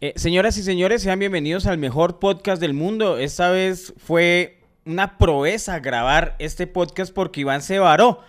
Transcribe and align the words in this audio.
Eh, 0.00 0.12
señoras 0.16 0.56
y 0.58 0.62
señores, 0.62 1.02
sean 1.02 1.18
bienvenidos 1.18 1.66
al 1.66 1.78
mejor 1.78 2.18
podcast 2.18 2.60
del 2.60 2.74
mundo. 2.74 3.18
Esta 3.18 3.50
vez 3.50 3.94
fue 3.96 4.58
una 4.84 5.16
proeza 5.18 5.78
grabar 5.80 6.36
este 6.38 6.66
podcast 6.66 7.12
porque 7.14 7.40
Iván 7.40 7.62
se 7.62 7.78
varó. 7.78 8.20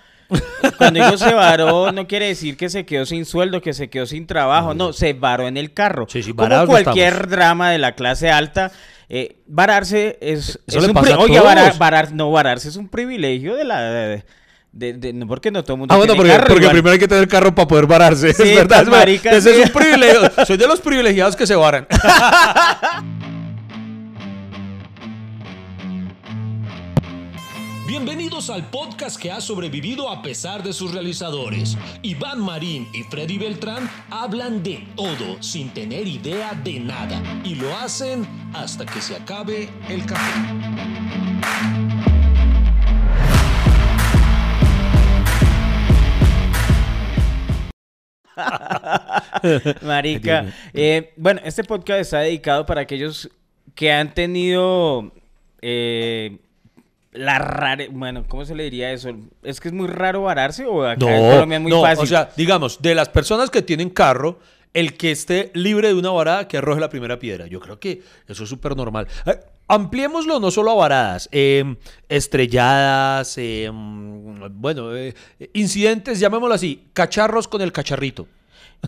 Cuando 0.77 1.03
digo 1.03 1.17
se 1.17 1.33
varó, 1.33 1.91
no 1.93 2.07
quiere 2.07 2.27
decir 2.27 2.55
que 2.57 2.69
se 2.69 2.85
quedó 2.85 3.05
sin 3.05 3.25
sueldo, 3.25 3.61
que 3.61 3.73
se 3.73 3.89
quedó 3.89 4.05
sin 4.05 4.27
trabajo. 4.27 4.73
No, 4.73 4.93
se 4.93 5.13
varó 5.13 5.47
en 5.47 5.57
el 5.57 5.73
carro. 5.73 6.05
Sí, 6.09 6.23
sí, 6.23 6.34
Como 6.34 6.66
cualquier 6.67 7.13
estamos. 7.13 7.30
drama 7.31 7.71
de 7.71 7.77
la 7.79 7.95
clase 7.95 8.29
alta. 8.29 8.71
eh, 9.09 9.36
vararse 9.45 10.18
es, 10.21 10.59
es 10.68 10.75
un 10.75 10.93
pasa 10.93 11.05
pri- 11.05 11.13
a 11.13 11.20
Oiga, 11.20 11.39
todos. 11.41 11.45
varar- 11.54 11.77
varar- 11.77 12.11
no, 12.11 12.31
vararse 12.31 12.70
es 12.70 12.75
un 12.77 12.88
privilegio 12.88 13.55
de 13.55 13.63
la... 13.65 13.81
de- 13.81 14.07
de- 14.07 14.23
de- 14.71 15.13
no, 15.13 15.27
porque 15.27 15.49
no 15.52 15.63
todo 15.63 15.73
el 15.73 15.79
mundo 15.79 15.93
Ah, 15.93 15.97
bueno, 15.97 16.13
tiene 16.13 16.23
porque, 16.29 16.38
carro, 16.43 16.54
porque 16.54 16.70
primero 16.70 16.93
hay 16.93 16.99
que 16.99 17.07
tener 17.07 17.27
carro 17.27 17.54
para 17.55 17.67
poder 17.67 17.86
vararse. 17.88 18.34
Sí, 18.34 18.43
es 18.43 18.55
verdad, 18.55 18.77
tan 18.77 18.79
es 18.79 18.86
verdad. 18.86 18.99
marica, 18.99 19.31
Ese 19.31 19.54
sí. 19.55 19.61
es 19.61 19.67
un 19.67 19.73
privilegio. 19.73 20.31
Soy 20.45 20.57
de 20.57 20.67
los 20.67 20.79
privilegiados 20.81 21.36
que 21.36 21.47
se 21.47 21.55
varan. 21.55 21.88
Bienvenidos 27.88 28.49
al 28.49 28.70
podcast 28.70 29.20
que 29.20 29.31
ha 29.31 29.40
sobrevivido 29.40 30.09
a 30.09 30.21
pesar 30.21 30.62
de 30.62 30.73
sus 30.73 30.91
realizadores. 30.93 31.77
Iván 32.02 32.41
Marín 32.41 32.88
y 32.93 33.04
Freddy 33.04 33.38
Beltrán 33.38 33.90
hablan 34.09 34.62
de 34.62 34.85
todo 34.95 35.41
sin 35.41 35.70
tener 35.73 36.05
idea 36.05 36.52
de 36.63 36.79
nada 36.81 37.21
y 37.45 37.55
lo 37.55 37.76
hacen 37.77 38.27
hasta 38.54 38.85
que 38.85 39.02
se 39.02 39.15
acabe 39.15 39.70
el 39.88 40.05
café. 40.05 40.31
Marica. 49.82 50.46
Eh, 50.73 51.14
bueno, 51.18 51.41
este 51.44 51.64
podcast 51.64 52.02
está 52.02 52.20
dedicado 52.20 52.66
para 52.66 52.82
aquellos 52.82 53.30
que 53.76 53.91
han 53.91 54.13
tenido 54.13 55.12
eh, 55.62 56.38
la 57.12 57.40
rara... 57.40 57.85
Bueno, 57.91 58.26
¿cómo 58.27 58.46
se 58.46 58.55
le 58.55 58.63
diría 58.63 58.91
eso? 58.91 59.12
¿Es 59.44 59.60
que 59.60 59.70
es 59.70 59.74
muy 59.74 59.88
raro 59.88 60.24
vararse 60.24 60.66
o 60.66 60.85
acá 60.85 61.16
en 61.16 61.32
Colombia 61.32 61.57
es 61.57 61.62
muy 61.62 61.71
no, 61.71 61.82
fácil? 61.82 62.04
o 62.04 62.07
sea, 62.07 62.29
digamos, 62.35 62.82
de 62.82 62.96
las 62.96 63.10
personas 63.10 63.49
que 63.49 63.62
tienen 63.62 63.90
carro, 63.90 64.40
el 64.74 64.96
que 64.96 65.12
esté 65.12 65.51
libre 65.53 65.90
de 65.90 65.94
una 65.96 66.12
varada 66.12 66.47
que 66.47 66.57
arroje 66.57 66.79
la 66.79 66.90
primera 66.90 67.19
piedra. 67.19 67.47
Yo 67.47 67.59
creo 67.59 67.79
que 67.79 68.01
eso 68.28 68.44
es 68.44 68.50
súper 68.50 68.75
normal. 68.75 69.07
Ampliémoslo 69.68 70.40
no 70.40 70.50
solo 70.50 70.72
a 70.72 70.75
varadas, 70.75 71.28
eh, 71.31 71.75
estrelladas, 72.07 73.38
eh, 73.38 73.69
mm, 73.72 74.62
bueno, 74.62 74.96
eh, 74.96 75.13
incidentes, 75.53 76.19
llamémoslo 76.19 76.56
así, 76.56 76.88
cacharros 76.94 77.47
con 77.47 77.62
el 77.62 77.72
cacharrito. 77.72 78.28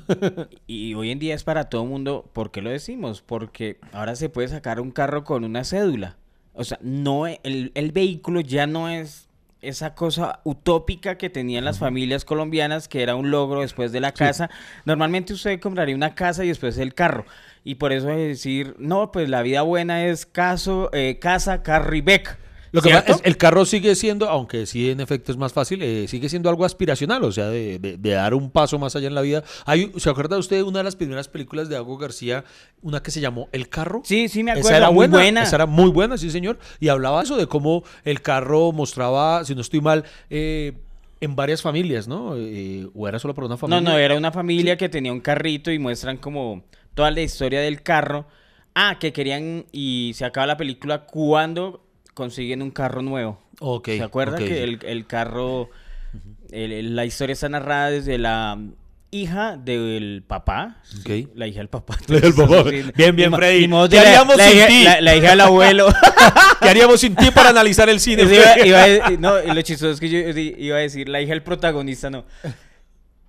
Y 0.67 0.93
hoy 0.93 1.11
en 1.11 1.19
día 1.19 1.35
es 1.35 1.43
para 1.43 1.69
todo 1.69 1.83
mundo. 1.85 2.29
¿Por 2.33 2.51
qué 2.51 2.61
lo 2.61 2.69
decimos? 2.69 3.21
Porque 3.21 3.79
ahora 3.91 4.15
se 4.15 4.29
puede 4.29 4.47
sacar 4.47 4.79
un 4.79 4.91
carro 4.91 5.23
con 5.23 5.43
una 5.43 5.63
cédula. 5.63 6.15
O 6.53 6.63
sea, 6.63 6.77
no 6.81 7.27
e- 7.27 7.39
el, 7.43 7.71
el 7.75 7.91
vehículo 7.91 8.41
ya 8.41 8.67
no 8.67 8.87
es 8.89 9.27
esa 9.61 9.93
cosa 9.95 10.39
utópica 10.45 11.17
que 11.17 11.29
tenían 11.29 11.65
las 11.65 11.79
familias 11.79 12.23
colombianas, 12.23 12.87
que 12.87 13.01
era 13.03 13.15
un 13.15 13.29
logro 13.31 13.61
después 13.61 13.91
de 13.91 13.99
la 13.99 14.13
casa. 14.13 14.49
Normalmente 14.85 15.33
usted 15.33 15.59
compraría 15.59 15.95
una 15.95 16.15
casa 16.15 16.45
y 16.45 16.47
después 16.47 16.77
el 16.77 16.93
carro. 16.93 17.25
Y 17.63 17.75
por 17.75 17.91
eso 17.93 18.09
es 18.09 18.17
decir, 18.17 18.75
no, 18.79 19.11
pues 19.11 19.29
la 19.29 19.41
vida 19.41 19.61
buena 19.61 20.05
es 20.05 20.25
caso, 20.25 20.89
eh, 20.93 21.17
casa, 21.19 21.61
carro 21.63 21.95
y 21.95 22.01
beca. 22.01 22.37
Lo 22.71 22.83
que 22.83 22.89
¿Cierto? 22.89 23.07
pasa 23.07 23.19
es, 23.21 23.25
el 23.25 23.35
carro 23.37 23.65
sigue 23.65 23.95
siendo, 23.95 24.29
aunque 24.29 24.67
sí 24.67 24.91
en 24.91 24.99
efecto 24.99 25.31
es 25.31 25.39
más 25.39 25.53
fácil, 25.53 25.81
eh, 25.81 26.07
sigue 26.07 26.29
siendo 26.29 26.49
algo 26.49 26.65
aspiracional, 26.65 27.23
o 27.23 27.31
sea, 27.31 27.47
de, 27.47 27.79
de- 27.79 27.97
de 27.97 28.09
dar 28.11 28.35
un 28.35 28.51
paso 28.51 28.77
más 28.77 28.95
allá 28.95 29.07
en 29.07 29.15
la 29.15 29.21
vida. 29.21 29.43
Hay, 29.65 29.91
¿Se 29.97 30.07
acuerda 30.07 30.37
usted 30.37 30.57
de 30.57 30.63
una 30.63 30.77
de 30.77 30.83
las 30.83 30.95
primeras 30.95 31.27
películas 31.27 31.67
de 31.67 31.75
Ago 31.77 31.97
García, 31.97 32.43
una 32.83 33.01
que 33.01 33.09
se 33.09 33.21
llamó 33.21 33.49
El 33.51 33.69
Carro? 33.69 34.01
Sí, 34.05 34.29
sí 34.29 34.43
me 34.43 34.51
acuerdo. 34.51 34.69
Esa 34.69 34.77
era 34.77 34.91
muy 34.91 35.07
buena, 35.07 35.17
buena. 35.17 35.43
Esa 35.43 35.55
era 35.55 35.65
muy 35.65 35.89
buena, 35.89 36.15
sí, 36.19 36.29
señor. 36.29 36.59
Y 36.79 36.89
hablaba 36.89 37.23
eso 37.23 37.37
de 37.37 37.47
cómo 37.47 37.83
el 38.03 38.21
carro 38.21 38.71
mostraba, 38.71 39.43
si 39.45 39.55
no 39.55 39.61
estoy 39.61 39.81
mal, 39.81 40.03
eh, 40.29 40.73
en 41.21 41.35
varias 41.35 41.63
familias, 41.63 42.07
¿no? 42.07 42.35
Eh, 42.37 42.87
o 42.93 43.07
era 43.07 43.17
solo 43.17 43.33
para 43.33 43.47
una 43.47 43.55
No, 43.55 43.57
familia. 43.57 43.81
no, 43.81 43.97
era 43.97 44.15
una 44.15 44.31
familia 44.31 44.77
que 44.77 44.89
tenía 44.89 45.11
un 45.11 45.21
carrito 45.21 45.71
y 45.71 45.79
muestran 45.79 46.17
como 46.17 46.61
toda 46.99 47.11
la 47.11 47.21
historia 47.21 47.61
del 47.61 47.81
carro. 47.81 48.25
Ah, 48.75 48.97
que 48.99 49.13
querían 49.13 49.65
y 49.71 50.11
se 50.15 50.25
acaba 50.25 50.45
la 50.47 50.57
película 50.57 51.05
cuando 51.05 51.81
consiguen 52.13 52.61
un 52.61 52.71
carro 52.71 53.01
nuevo. 53.01 53.41
Ok, 53.61 53.87
¿Se 53.87 54.03
acuerda 54.03 54.33
ok, 54.35 54.43
que 54.43 54.63
el, 54.65 54.79
el 54.83 55.07
carro, 55.07 55.69
el- 56.51 56.97
la 56.97 57.05
historia 57.05 57.31
está 57.31 57.47
narrada 57.47 57.89
desde 57.89 58.17
la 58.17 58.57
hija 59.11 59.55
del 59.55 60.25
papá, 60.27 60.81
sí, 60.83 61.23
Ok. 61.29 61.37
la 61.37 61.47
hija 61.47 61.59
del 61.59 61.69
papá. 61.69 61.95
La 62.09 62.17
hija 62.17 62.25
del 62.27 62.35
papá. 62.35 62.69
Sí, 62.69 62.91
Bien, 62.97 63.15
bien, 63.15 63.33
Freddy. 63.33 63.61
¿Qué 63.61 63.95
la- 63.95 64.01
haríamos 64.01 64.35
la 64.37 64.49
sin 64.49 64.67
ti? 64.67 64.83
La, 64.83 64.99
la 65.01 65.15
hija 65.15 65.29
del 65.29 65.41
abuelo. 65.41 65.87
¿Qué 66.61 66.67
haríamos 66.69 66.99
sin 66.99 67.15
ti 67.15 67.31
para 67.31 67.49
analizar 67.51 67.87
el 67.89 68.01
cine? 68.01 68.23
Iba- 68.23 68.65
iba 68.67 68.83
a 68.83 69.09
no, 69.19 69.41
y 69.41 69.55
lo 69.55 69.61
chistoso 69.61 69.91
es 69.93 70.01
que 70.01 70.09
yo 70.09 70.19
iba 70.37 70.75
a 70.75 70.79
decir 70.81 71.07
la 71.07 71.21
hija 71.21 71.31
del 71.31 71.43
protagonista, 71.43 72.09
no. 72.09 72.25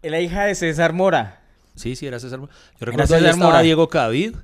La 0.02 0.18
hija 0.20 0.44
de 0.46 0.56
César 0.56 0.92
Mora. 0.92 1.39
Sí, 1.74 1.96
sí, 1.96 2.06
era 2.06 2.18
César 2.18 2.38
Mora. 2.40 2.52
Yo 2.78 2.86
recuerdo 2.86 3.06
César 3.14 3.30
estaba. 3.30 3.62
Diego 3.62 3.88
Cadavid. 3.88 4.34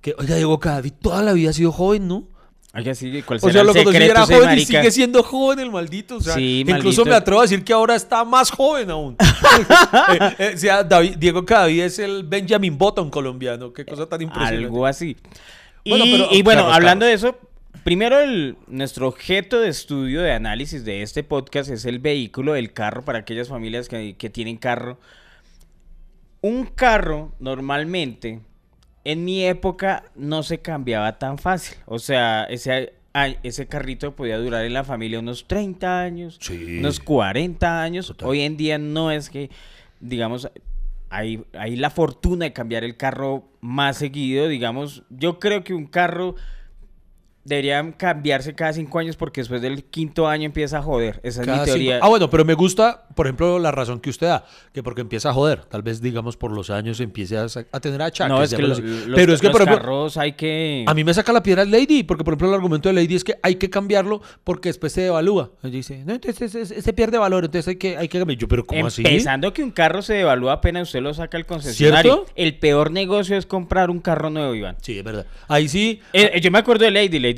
Que, 0.00 0.14
oiga, 0.18 0.36
Diego 0.36 0.58
Cadavid 0.60 0.92
toda 1.00 1.22
la 1.22 1.32
vida 1.32 1.50
ha 1.50 1.52
sido 1.52 1.72
joven, 1.72 2.06
¿no? 2.08 2.28
Oiga, 2.74 2.94
sí, 2.94 3.22
¿cuál 3.22 3.38
O 3.42 3.50
sea, 3.50 3.62
el 3.62 3.66
lo 3.66 3.72
conocí 3.72 3.96
era 3.96 4.26
joven 4.26 4.58
y 4.58 4.64
sigue 4.66 4.90
siendo 4.90 5.22
joven 5.22 5.60
el 5.60 5.70
maldito. 5.70 6.16
O 6.16 6.20
sea, 6.20 6.34
Sí, 6.34 6.60
incluso 6.60 6.82
maldito. 6.82 7.04
me 7.06 7.14
atrevo 7.14 7.40
a 7.40 7.42
decir 7.44 7.64
que 7.64 7.72
ahora 7.72 7.94
está 7.96 8.22
más 8.24 8.50
joven 8.50 8.90
aún. 8.90 9.16
Eh, 10.18 10.34
eh, 10.38 10.52
o 10.54 10.58
sea, 10.58 10.84
David- 10.84 11.16
Diego 11.18 11.44
Cadavid 11.44 11.82
es 11.84 11.98
el 11.98 12.22
Benjamin 12.24 12.76
Button 12.76 13.08
colombiano. 13.10 13.72
Qué 13.72 13.84
cosa 13.86 14.06
tan 14.06 14.20
impresionante. 14.22 14.64
Algo 14.64 14.84
así. 14.86 15.16
Y 15.84 15.90
Bueno, 15.90 16.04
bueno, 16.04 16.24
pero- 16.26 16.36
y 16.38 16.42
bueno 16.42 16.60
claro, 16.62 16.74
hablando 16.74 17.06
claro. 17.06 17.08
de 17.08 17.14
eso, 17.14 17.38
primero 17.82 18.20
el, 18.20 18.56
nuestro 18.66 19.08
objeto 19.08 19.58
de 19.60 19.68
estudio, 19.70 20.20
de 20.20 20.32
análisis 20.32 20.84
de 20.84 21.02
este 21.02 21.22
podcast 21.24 21.70
es 21.70 21.86
el 21.86 21.98
vehículo, 21.98 22.56
el 22.56 22.72
carro, 22.74 23.04
para 23.04 23.20
aquellas 23.20 23.48
familias 23.48 23.88
que, 23.88 24.16
que 24.18 24.28
tienen 24.28 24.58
carro. 24.58 24.98
Un 26.46 26.66
carro, 26.66 27.32
normalmente, 27.40 28.40
en 29.04 29.24
mi 29.24 29.44
época, 29.44 30.04
no 30.14 30.42
se 30.42 30.58
cambiaba 30.58 31.18
tan 31.18 31.38
fácil. 31.38 31.76
O 31.86 31.98
sea, 31.98 32.44
ese, 32.44 32.92
ese 33.42 33.66
carrito 33.66 34.14
podía 34.14 34.38
durar 34.38 34.64
en 34.64 34.72
la 34.74 34.84
familia 34.84 35.18
unos 35.18 35.46
30 35.48 36.00
años, 36.00 36.38
Sí. 36.40 36.78
unos 36.78 37.00
40 37.00 37.82
años. 37.82 38.06
Total. 38.08 38.28
Hoy 38.28 38.42
en 38.42 38.56
día 38.56 38.78
no 38.78 39.10
es 39.10 39.28
que, 39.30 39.50
digamos, 40.00 40.48
hay, 41.10 41.42
hay 41.58 41.76
la 41.76 41.90
fortuna 41.90 42.44
de 42.44 42.52
cambiar 42.52 42.84
el 42.84 42.96
carro 42.96 43.48
más 43.60 43.96
seguido, 43.96 44.48
digamos. 44.48 45.02
Yo 45.10 45.38
creo 45.38 45.64
que 45.64 45.74
un 45.74 45.86
carro 45.86 46.36
debería 47.46 47.92
cambiarse 47.96 48.54
cada 48.54 48.72
cinco 48.72 48.98
años 48.98 49.16
porque 49.16 49.40
después 49.40 49.62
del 49.62 49.84
quinto 49.84 50.26
año 50.28 50.44
empieza 50.46 50.78
a 50.78 50.82
joder. 50.82 51.20
Esa 51.22 51.42
es 51.42 51.46
mi 51.46 51.52
cinco- 51.54 51.64
teoría. 51.64 52.00
Ah, 52.02 52.08
bueno, 52.08 52.28
pero 52.28 52.44
me 52.44 52.54
gusta, 52.54 53.06
por 53.14 53.26
ejemplo, 53.26 53.58
la 53.58 53.70
razón 53.70 54.00
que 54.00 54.10
usted 54.10 54.26
da, 54.26 54.44
que 54.72 54.82
porque 54.82 55.00
empieza 55.00 55.30
a 55.30 55.32
joder. 55.32 55.64
Tal 55.64 55.82
vez, 55.82 56.00
digamos, 56.00 56.36
por 56.36 56.50
los 56.50 56.70
años 56.70 57.00
empiece 57.00 57.38
a, 57.38 57.46
a 57.72 57.80
tener 57.80 58.02
achaques. 58.02 58.28
no, 58.34 58.42
es 58.42 58.52
que 58.52 58.62
los, 58.62 58.80
los- 58.80 59.14
pero 59.16 59.32
es 59.32 59.40
que, 59.40 59.46
los 59.46 59.52
por 59.52 59.62
ejemplo, 59.62 59.78
carros 59.80 60.16
hay 60.16 60.32
que... 60.32 60.84
A 60.88 60.94
mí 60.94 61.04
me 61.04 61.14
saca 61.14 61.32
la 61.32 61.42
piedra 61.42 61.62
el 61.62 61.70
Lady, 61.70 62.02
porque 62.02 62.24
por 62.24 62.32
ejemplo 62.32 62.48
el 62.48 62.54
argumento 62.54 62.88
de 62.88 62.94
Lady 62.94 63.14
es 63.14 63.24
que 63.24 63.36
hay 63.42 63.54
que 63.54 63.70
cambiarlo 63.70 64.20
porque 64.44 64.68
después 64.68 64.92
se 64.92 65.02
devalúa. 65.02 65.52
Ella 65.62 65.72
dice, 65.72 66.02
no, 66.04 66.14
entonces 66.14 66.54
ese 66.54 66.92
pierde 66.92 67.18
valor, 67.18 67.44
entonces 67.44 67.68
hay 67.68 67.76
que, 67.76 67.96
hay 67.96 68.08
que 68.08 68.18
cambiar. 68.18 68.38
Yo, 68.38 68.48
pero 68.48 68.64
¿cómo 68.66 68.86
así? 68.88 69.02
Empezando 69.06 69.52
que 69.52 69.62
un 69.62 69.70
carro 69.70 70.02
se 70.02 70.14
devalúa 70.14 70.54
apenas 70.54 70.88
usted 70.88 71.00
lo 71.00 71.14
saca 71.14 71.36
al 71.36 71.46
concesionario. 71.46 72.12
¿Cierto? 72.14 72.32
El 72.34 72.58
peor 72.58 72.90
negocio 72.90 73.36
es 73.36 73.46
comprar 73.46 73.90
un 73.90 74.00
carro 74.00 74.30
nuevo, 74.30 74.54
Iván. 74.54 74.76
Sí, 74.82 74.98
es 74.98 75.04
verdad. 75.04 75.26
Ahí 75.48 75.68
sí, 75.68 76.00
eh, 76.12 76.40
yo 76.40 76.50
me 76.50 76.58
acuerdo 76.58 76.84
de 76.84 76.90
Lady. 76.90 77.18
Lady, 77.18 77.35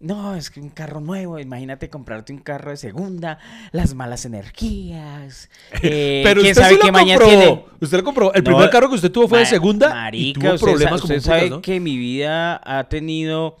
no, 0.00 0.34
es 0.34 0.50
que 0.50 0.60
un 0.60 0.68
carro 0.70 1.00
nuevo. 1.00 1.38
Imagínate 1.38 1.88
comprarte 1.88 2.32
un 2.32 2.40
carro 2.40 2.70
de 2.70 2.76
segunda, 2.76 3.38
las 3.72 3.94
malas 3.94 4.24
energías. 4.26 5.48
eh, 5.82 6.20
pero 6.24 6.40
quién 6.42 6.50
usted 6.52 6.62
sabe 6.62 6.74
sí 6.74 6.80
qué 6.80 6.86
lo 6.88 6.92
maña 6.92 7.18
tiene. 7.18 7.64
Usted 7.80 7.98
lo 7.98 8.04
compró. 8.04 8.34
El 8.34 8.44
No, 8.44 8.50
primer 8.50 8.70
carro 8.70 8.88
que 8.88 8.96
usted 8.96 9.10
tuvo 9.10 9.28
fue 9.28 9.38
de 9.40 9.46
segunda 9.46 9.88
marica, 9.94 10.22
y 10.24 10.32
tuvo 10.34 10.54
usted 10.54 10.66
problemas 10.66 11.00
sa- 11.00 11.04
usted 11.06 11.16
putas, 11.16 11.24
sabe 11.24 11.50
¿no? 11.50 11.62
que 11.62 11.80
mi 11.80 11.96
vida 11.96 12.60
ha 12.64 12.84
tenido 12.88 13.56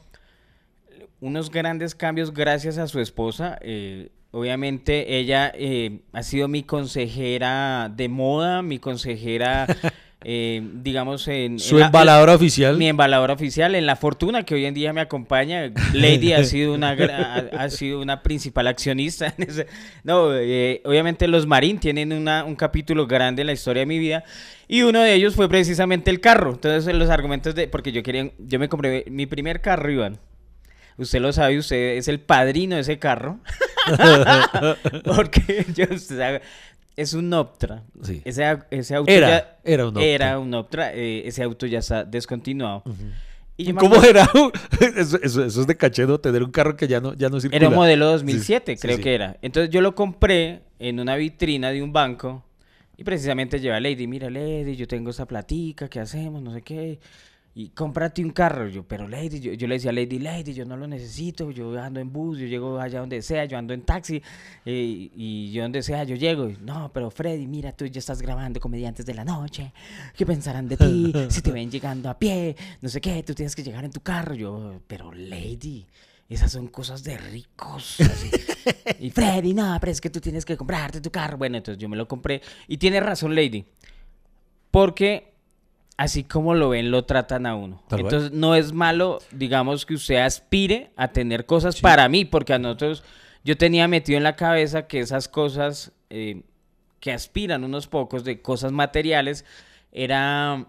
unos 1.20 1.50
grandes 1.50 1.94
cambios 1.94 2.32
gracias 2.34 2.76
a 2.78 2.86
su 2.88 3.00
esposa. 3.00 3.58
eh, 3.62 4.10
obviamente 4.30 5.16
ella 5.18 5.52
eh, 5.54 6.00
ha 6.12 6.22
sido 6.24 6.48
mi 6.48 6.64
consejera 6.64 7.88
de 7.94 8.08
moda, 8.08 8.62
mi 8.62 8.78
consejera, 8.80 9.66
eh, 10.24 10.62
digamos, 10.82 11.28
en... 11.28 11.58
Su 11.58 11.74
en 11.76 11.80
la- 11.80 11.86
embaladora 11.86 12.34
oficial. 12.34 12.76
mi 12.76 12.88
embaladora 12.88 13.34
oficial 13.34 13.74
en 13.74 13.86
la 13.86 13.94
fortuna 13.96 14.42
que 14.42 14.54
hoy 14.54 14.64
en 14.64 14.74
día 14.74 14.92
me 14.92 15.00
acompaña. 15.02 15.70
Lady 15.92 16.32
ha 16.32 16.42
sido 16.44 16.74
una 16.74 16.90
ha, 16.90 17.36
ha 17.58 17.70
sido 17.70 18.00
una 18.00 18.22
principal 18.22 18.66
accionista. 18.66 19.34
en 19.36 19.48
ese- 19.48 19.66
No, 20.02 20.34
eh, 20.34 20.80
obviamente 20.84 21.28
los 21.28 21.46
Marín 21.46 21.78
tienen 21.78 22.12
una- 22.12 22.44
un 22.44 22.56
capítulo 22.56 23.06
grande 23.06 23.42
en 23.42 23.46
la 23.48 23.52
historia 23.52 23.80
de 23.80 23.86
mi 23.86 23.98
vida 23.98 24.24
y 24.66 24.82
uno 24.82 25.00
de 25.02 25.14
ellos 25.14 25.34
fue 25.34 25.48
precisamente 25.48 26.10
el 26.10 26.20
carro. 26.20 26.52
Entonces 26.54 26.94
los 26.94 27.10
argumentos 27.10 27.54
de 27.54 27.68
porque 27.68 27.92
yo 27.92 28.02
quería 28.02 28.30
yo 28.38 28.58
me 28.58 28.68
compré 28.68 29.04
mi 29.10 29.26
primer 29.26 29.60
carro, 29.60 29.90
Iván. 29.90 30.18
Usted 30.96 31.20
lo 31.20 31.32
sabe, 31.32 31.58
usted 31.58 31.96
es 31.96 32.06
el 32.08 32.20
padrino 32.20 32.76
de 32.76 32.82
ese 32.82 32.98
carro. 33.00 33.40
Porque 35.04 35.66
yo, 35.74 35.84
usted 35.90 36.16
sabe, 36.18 36.42
es 36.96 37.14
un 37.14 37.32
Optra. 37.32 37.82
Sí. 38.02 38.22
Ese, 38.24 38.58
ese 38.70 38.94
auto 38.94 39.10
Era, 39.10 39.28
ya- 39.28 39.56
era 39.64 39.84
un 39.84 39.90
Optra. 39.96 40.04
Era 40.04 40.38
un 40.38 40.54
Optra. 40.54 40.92
eh, 40.94 41.22
ese 41.26 41.42
auto 41.42 41.66
ya 41.66 41.78
está 41.80 42.04
descontinuado. 42.04 42.82
¿Cómo 43.78 43.96
acuerdo- 43.96 44.04
era? 44.08 44.28
Eso, 44.96 45.16
eso- 45.22 45.44
eso 45.44 45.60
es 45.60 45.66
de 45.66 45.76
cachedo, 45.76 46.18
tener 46.20 46.42
un 46.42 46.50
carro 46.50 46.76
que 46.76 46.88
ya 46.88 47.00
no, 47.00 47.14
ya 47.14 47.28
no 47.28 47.40
circula. 47.40 47.56
Era 47.56 47.68
un 47.68 47.74
modelo 47.76 48.06
2007, 48.06 48.72
Sí, 48.72 48.76
sí, 48.76 48.82
creo 48.82 48.96
sí. 48.96 49.02
que 49.02 49.14
era. 49.14 49.36
Entonces 49.42 49.70
yo 49.70 49.80
lo 49.80 49.94
compré 49.94 50.62
en 50.80 50.98
una 50.98 51.14
vitrina 51.16 51.70
de 51.70 51.80
un 51.82 51.92
banco 51.92 52.44
y 52.96 53.04
precisamente 53.04 53.60
lleva 53.60 53.76
a 53.76 53.80
Lady, 53.80 54.06
mira 54.08 54.28
Lady, 54.28 54.74
yo 54.76 54.88
tengo 54.88 55.10
esa 55.10 55.26
platica, 55.26 55.88
¿qué 55.88 56.00
hacemos? 56.00 56.42
No 56.42 56.52
sé 56.52 56.62
qué. 56.62 56.98
Y 57.56 57.68
cómprate 57.68 58.24
un 58.24 58.30
carro. 58.30 58.68
Yo, 58.68 58.82
pero 58.82 59.06
Lady, 59.06 59.38
yo, 59.38 59.68
le 59.68 59.74
decía 59.76 59.92
Lady, 59.92 60.18
Lady, 60.18 60.54
yo 60.54 60.64
no 60.64 60.76
lo 60.76 60.88
necesito, 60.88 61.52
yo 61.52 61.80
ando 61.80 62.00
en 62.00 62.12
bus, 62.12 62.38
yo 62.38 62.46
llego 62.46 62.80
allá 62.80 62.98
donde 62.98 63.22
sea, 63.22 63.44
yo 63.44 63.56
ando 63.56 63.72
en 63.72 63.82
taxi 63.82 64.20
eh, 64.64 65.10
y 65.14 65.52
yo 65.52 65.62
donde 65.62 65.82
sea 65.82 66.02
yo 66.02 66.16
llego. 66.16 66.50
No, 66.60 66.90
pero 66.92 67.10
Freddy, 67.10 67.46
mira, 67.46 67.70
tú 67.70 67.86
ya 67.86 68.00
estás 68.00 68.20
grabando 68.20 68.58
comediantes 68.58 69.06
de 69.06 69.14
la 69.14 69.24
noche, 69.24 69.72
¿qué 70.16 70.26
pensarán 70.26 70.68
de 70.68 70.76
ti? 70.76 71.12
Si 71.28 71.42
te 71.42 71.52
ven 71.52 71.70
llegando 71.70 72.10
a 72.10 72.18
pie, 72.18 72.56
no 72.80 72.88
sé 72.88 73.00
qué, 73.00 73.22
tú 73.22 73.34
tienes 73.34 73.54
que 73.54 73.62
llegar 73.62 73.84
en 73.84 73.92
tu 73.92 74.00
carro. 74.00 74.34
Yo, 74.34 74.80
pero 74.88 75.12
Lady, 75.12 75.86
esas 76.28 76.50
son 76.50 76.68
cosas 76.68 77.04
de 77.04 77.16
ricos. 77.18 77.98
Y 78.98 79.10
Freddy, 79.10 79.52
no, 79.54 79.76
pero 79.78 79.92
es 79.92 80.00
que 80.00 80.10
tú 80.10 80.20
tienes 80.20 80.44
que 80.44 80.56
comprarte 80.56 81.00
tu 81.00 81.10
carro. 81.10 81.36
Bueno, 81.36 81.58
entonces 81.58 81.80
yo 81.80 81.88
me 81.88 81.96
lo 81.96 82.08
compré. 82.08 82.40
Y 82.66 82.78
tiene 82.78 82.98
razón, 83.00 83.34
Lady. 83.34 83.64
Porque 84.70 85.33
así 85.96 86.24
como 86.24 86.54
lo 86.54 86.70
ven, 86.70 86.90
lo 86.90 87.04
tratan 87.04 87.46
a 87.46 87.54
uno. 87.54 87.82
Tal 87.88 88.00
entonces 88.00 88.32
no 88.32 88.54
es 88.54 88.72
malo, 88.72 89.20
digamos, 89.30 89.86
que 89.86 89.94
usted 89.94 90.16
aspire 90.16 90.90
a 90.96 91.08
tener 91.08 91.46
cosas 91.46 91.80
para 91.80 92.08
mí, 92.08 92.24
porque 92.24 92.54
a 92.54 92.58
nosotros, 92.58 93.04
yo 93.44 93.56
tenía 93.56 93.88
metido 93.88 94.16
en 94.16 94.24
la 94.24 94.36
cabeza 94.36 94.86
que 94.86 95.00
esas 95.00 95.28
cosas 95.28 95.92
eh, 96.10 96.42
que 97.00 97.12
aspiran 97.12 97.64
unos 97.64 97.86
pocos 97.86 98.24
de 98.24 98.40
cosas 98.40 98.72
materiales 98.72 99.44
era 99.92 100.66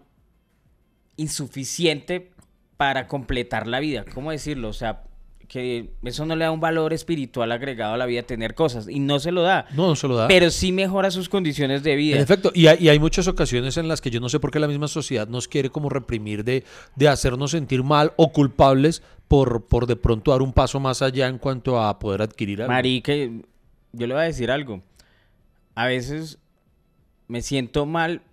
insuficiente 1.17 2.31
para 2.77 3.07
completar 3.07 3.67
la 3.67 3.79
vida. 3.79 4.05
¿Cómo 4.13 4.31
decirlo? 4.31 4.69
O 4.69 4.73
sea, 4.73 5.03
que 5.55 5.91
eso 6.03 6.25
no 6.25 6.35
le 6.35 6.43
da 6.43 6.51
un 6.51 6.59
valor 6.59 6.91
espiritual 6.91 7.49
agregado 7.53 7.93
a 7.93 7.97
la 7.97 8.05
vida 8.05 8.23
tener 8.23 8.55
cosas 8.55 8.89
y 8.89 8.99
no 8.99 9.19
se 9.19 9.31
lo 9.31 9.41
da. 9.41 9.65
No, 9.73 9.87
no 9.87 9.95
se 9.95 10.05
lo 10.05 10.17
da. 10.17 10.27
Pero 10.27 10.51
sí 10.51 10.73
mejora 10.73 11.09
sus 11.11 11.29
condiciones 11.29 11.81
de 11.81 11.95
vida. 11.95 12.17
En 12.17 12.21
efecto, 12.21 12.51
y 12.53 12.67
hay, 12.67 12.77
y 12.81 12.89
hay 12.89 12.99
muchas 12.99 13.29
ocasiones 13.29 13.77
en 13.77 13.87
las 13.87 14.01
que 14.01 14.11
yo 14.11 14.19
no 14.19 14.27
sé 14.27 14.41
por 14.41 14.51
qué 14.51 14.59
la 14.59 14.67
misma 14.67 14.89
sociedad 14.89 15.29
nos 15.29 15.47
quiere 15.47 15.69
como 15.69 15.87
reprimir 15.87 16.43
de, 16.43 16.65
de 16.97 17.07
hacernos 17.07 17.51
sentir 17.51 17.83
mal 17.83 18.11
o 18.17 18.33
culpables 18.33 19.01
por, 19.29 19.65
por 19.67 19.87
de 19.87 19.95
pronto 19.95 20.31
dar 20.31 20.41
un 20.41 20.51
paso 20.51 20.81
más 20.81 21.01
allá 21.01 21.29
en 21.29 21.37
cuanto 21.37 21.81
a 21.81 21.97
poder 21.99 22.21
adquirir 22.21 22.61
algo. 22.61 22.73
Marica, 22.73 23.13
yo 23.13 24.07
le 24.07 24.13
voy 24.13 24.23
a 24.23 24.25
decir 24.25 24.51
algo. 24.51 24.83
A 25.73 25.85
veces 25.85 26.37
me 27.29 27.41
siento 27.41 27.85
mal 27.85 28.23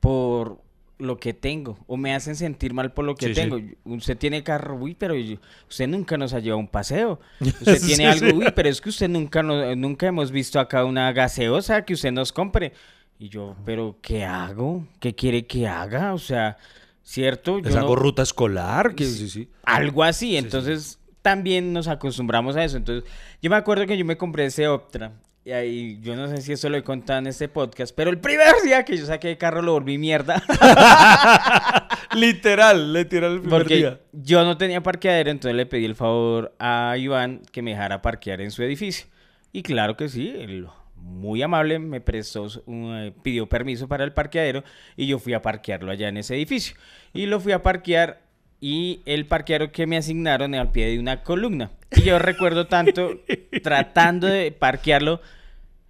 por 0.00 0.60
lo 0.98 1.18
que 1.18 1.34
tengo 1.34 1.78
o 1.86 1.96
me 1.98 2.14
hacen 2.14 2.36
sentir 2.36 2.72
mal 2.72 2.92
por 2.92 3.04
lo 3.04 3.14
que 3.14 3.26
Sí, 3.26 3.34
sí. 3.34 3.40
tengo. 3.42 3.60
Usted 3.84 4.16
tiene 4.16 4.42
carro, 4.42 4.76
uy, 4.76 4.94
pero 4.94 5.14
yo- 5.14 5.36
usted 5.68 5.86
nunca 5.88 6.16
nos 6.16 6.32
ha 6.32 6.38
llevado 6.40 6.58
a 6.58 6.60
un 6.62 6.68
paseo. 6.68 7.20
Usted 7.40 7.78
Sí, 7.78 7.86
tiene 7.88 8.06
algo, 8.06 8.38
uy, 8.38 8.46
pero 8.54 8.68
es 8.68 8.80
que 8.80 8.88
usted 8.88 9.08
nunca 9.08 9.42
nos- 9.42 9.76
nunca 9.76 10.06
hemos 10.06 10.30
visto 10.30 10.58
acá 10.58 10.84
una 10.84 11.12
gaseosa 11.12 11.84
que 11.84 11.94
usted 11.94 12.12
nos 12.12 12.32
compre. 12.32 12.72
Y 13.18 13.28
yo, 13.28 13.56
pero 13.64 13.98
¿qué 14.02 14.24
hago? 14.24 14.86
¿Qué 15.00 15.14
quiere 15.14 15.46
que 15.46 15.66
haga? 15.68 16.12
O 16.14 16.18
sea, 16.18 16.56
¿cierto? 17.02 17.58
Yo 17.58 17.64
Les 17.64 17.74
no- 17.74 17.80
hago 17.82 17.96
ruta 17.96 18.22
escolar, 18.22 18.94
que 18.94 19.04
sí, 19.04 19.28
sí. 19.28 19.48
algo 19.64 20.02
así. 20.02 20.36
Entonces, 20.36 20.98
también 21.22 21.72
nos 21.72 21.88
acostumbramos 21.88 22.56
a 22.56 22.64
eso. 22.64 22.76
Entonces, 22.76 23.08
yo 23.42 23.50
me 23.50 23.56
acuerdo 23.56 23.86
que 23.86 23.96
yo 23.98 24.04
me 24.04 24.16
compré 24.16 24.46
ese 24.46 24.66
Optra. 24.68 25.12
Y 25.46 25.52
ahí, 25.52 26.00
yo 26.02 26.16
no 26.16 26.26
sé 26.26 26.42
si 26.42 26.54
eso 26.54 26.68
lo 26.68 26.76
he 26.76 26.82
contado 26.82 27.20
en 27.20 27.28
este 27.28 27.48
podcast, 27.48 27.94
pero 27.94 28.10
el 28.10 28.18
primer 28.18 28.52
día 28.64 28.84
que 28.84 28.96
yo 28.96 29.06
saqué 29.06 29.30
el 29.30 29.38
carro 29.38 29.62
lo 29.62 29.74
volví 29.74 29.96
mierda. 29.96 30.42
literal, 32.16 32.92
literal 32.92 33.34
el 33.34 33.40
primer 33.42 33.60
Porque 33.60 33.76
día. 33.76 34.00
yo 34.10 34.44
no 34.44 34.56
tenía 34.56 34.82
parqueadero, 34.82 35.30
entonces 35.30 35.54
le 35.54 35.64
pedí 35.64 35.84
el 35.84 35.94
favor 35.94 36.52
a 36.58 36.96
Iván 36.98 37.42
que 37.52 37.62
me 37.62 37.70
dejara 37.70 38.02
parquear 38.02 38.40
en 38.40 38.50
su 38.50 38.64
edificio. 38.64 39.06
Y 39.52 39.62
claro 39.62 39.96
que 39.96 40.08
sí, 40.08 40.34
él 40.36 40.66
muy 40.96 41.40
amable 41.42 41.78
me 41.78 42.00
prestó, 42.00 42.48
un, 42.66 42.96
eh, 42.96 43.12
pidió 43.22 43.48
permiso 43.48 43.86
para 43.86 44.02
el 44.02 44.12
parqueadero 44.12 44.64
y 44.96 45.06
yo 45.06 45.20
fui 45.20 45.32
a 45.32 45.42
parquearlo 45.42 45.92
allá 45.92 46.08
en 46.08 46.16
ese 46.16 46.34
edificio. 46.34 46.76
Y 47.12 47.26
lo 47.26 47.38
fui 47.38 47.52
a 47.52 47.62
parquear 47.62 48.25
y 48.68 49.00
el 49.06 49.26
parqueadero 49.26 49.70
que 49.70 49.86
me 49.86 49.96
asignaron 49.96 50.52
al 50.56 50.72
pie 50.72 50.86
de 50.86 50.98
una 50.98 51.22
columna. 51.22 51.70
Y 51.92 52.02
yo 52.02 52.18
recuerdo 52.18 52.66
tanto 52.66 53.20
tratando 53.62 54.26
de 54.26 54.50
parquearlo 54.50 55.20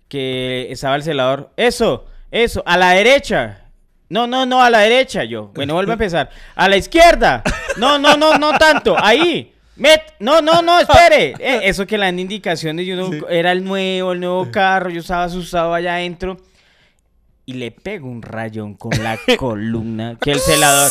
que 0.09 0.67
estaba 0.71 0.97
el 0.97 1.03
celador. 1.03 1.51
Eso, 1.57 2.05
eso, 2.31 2.63
a 2.67 2.77
la 2.77 2.91
derecha. 2.91 3.63
No, 4.11 4.27
no, 4.27 4.45
no, 4.45 4.63
a 4.63 4.69
la 4.69 4.81
derecha. 4.81 5.25
Yo, 5.25 5.53
bueno, 5.55 5.73
vuelve 5.73 5.93
a 5.93 5.95
empezar. 5.95 6.29
A 6.55 6.69
la 6.69 6.77
izquierda. 6.77 7.43
No, 7.79 7.99
no, 7.99 8.15
no, 8.19 8.37
no 8.37 8.59
tanto. 8.59 8.95
Ahí. 9.03 9.55
Met, 9.77 10.13
no, 10.21 10.43
no, 10.43 10.61
no, 10.61 10.79
espere. 10.79 11.33
Eh, 11.39 11.61
eso 11.63 11.87
que 11.87 11.97
le 11.97 12.05
dan 12.05 12.19
indicaciones. 12.19 12.87
Yo 12.87 12.95
no, 12.95 13.27
era 13.27 13.53
el 13.53 13.65
nuevo, 13.65 14.13
el 14.13 14.21
nuevo 14.21 14.51
carro. 14.51 14.91
Yo 14.91 15.01
estaba 15.01 15.25
asustado 15.25 15.73
allá 15.73 15.95
adentro. 15.95 16.37
Y 17.47 17.55
le 17.55 17.71
pego 17.71 18.07
un 18.07 18.21
rayón 18.21 18.75
con 18.75 19.03
la 19.03 19.19
columna. 19.39 20.19
Que 20.21 20.33
el 20.33 20.41
celador, 20.41 20.91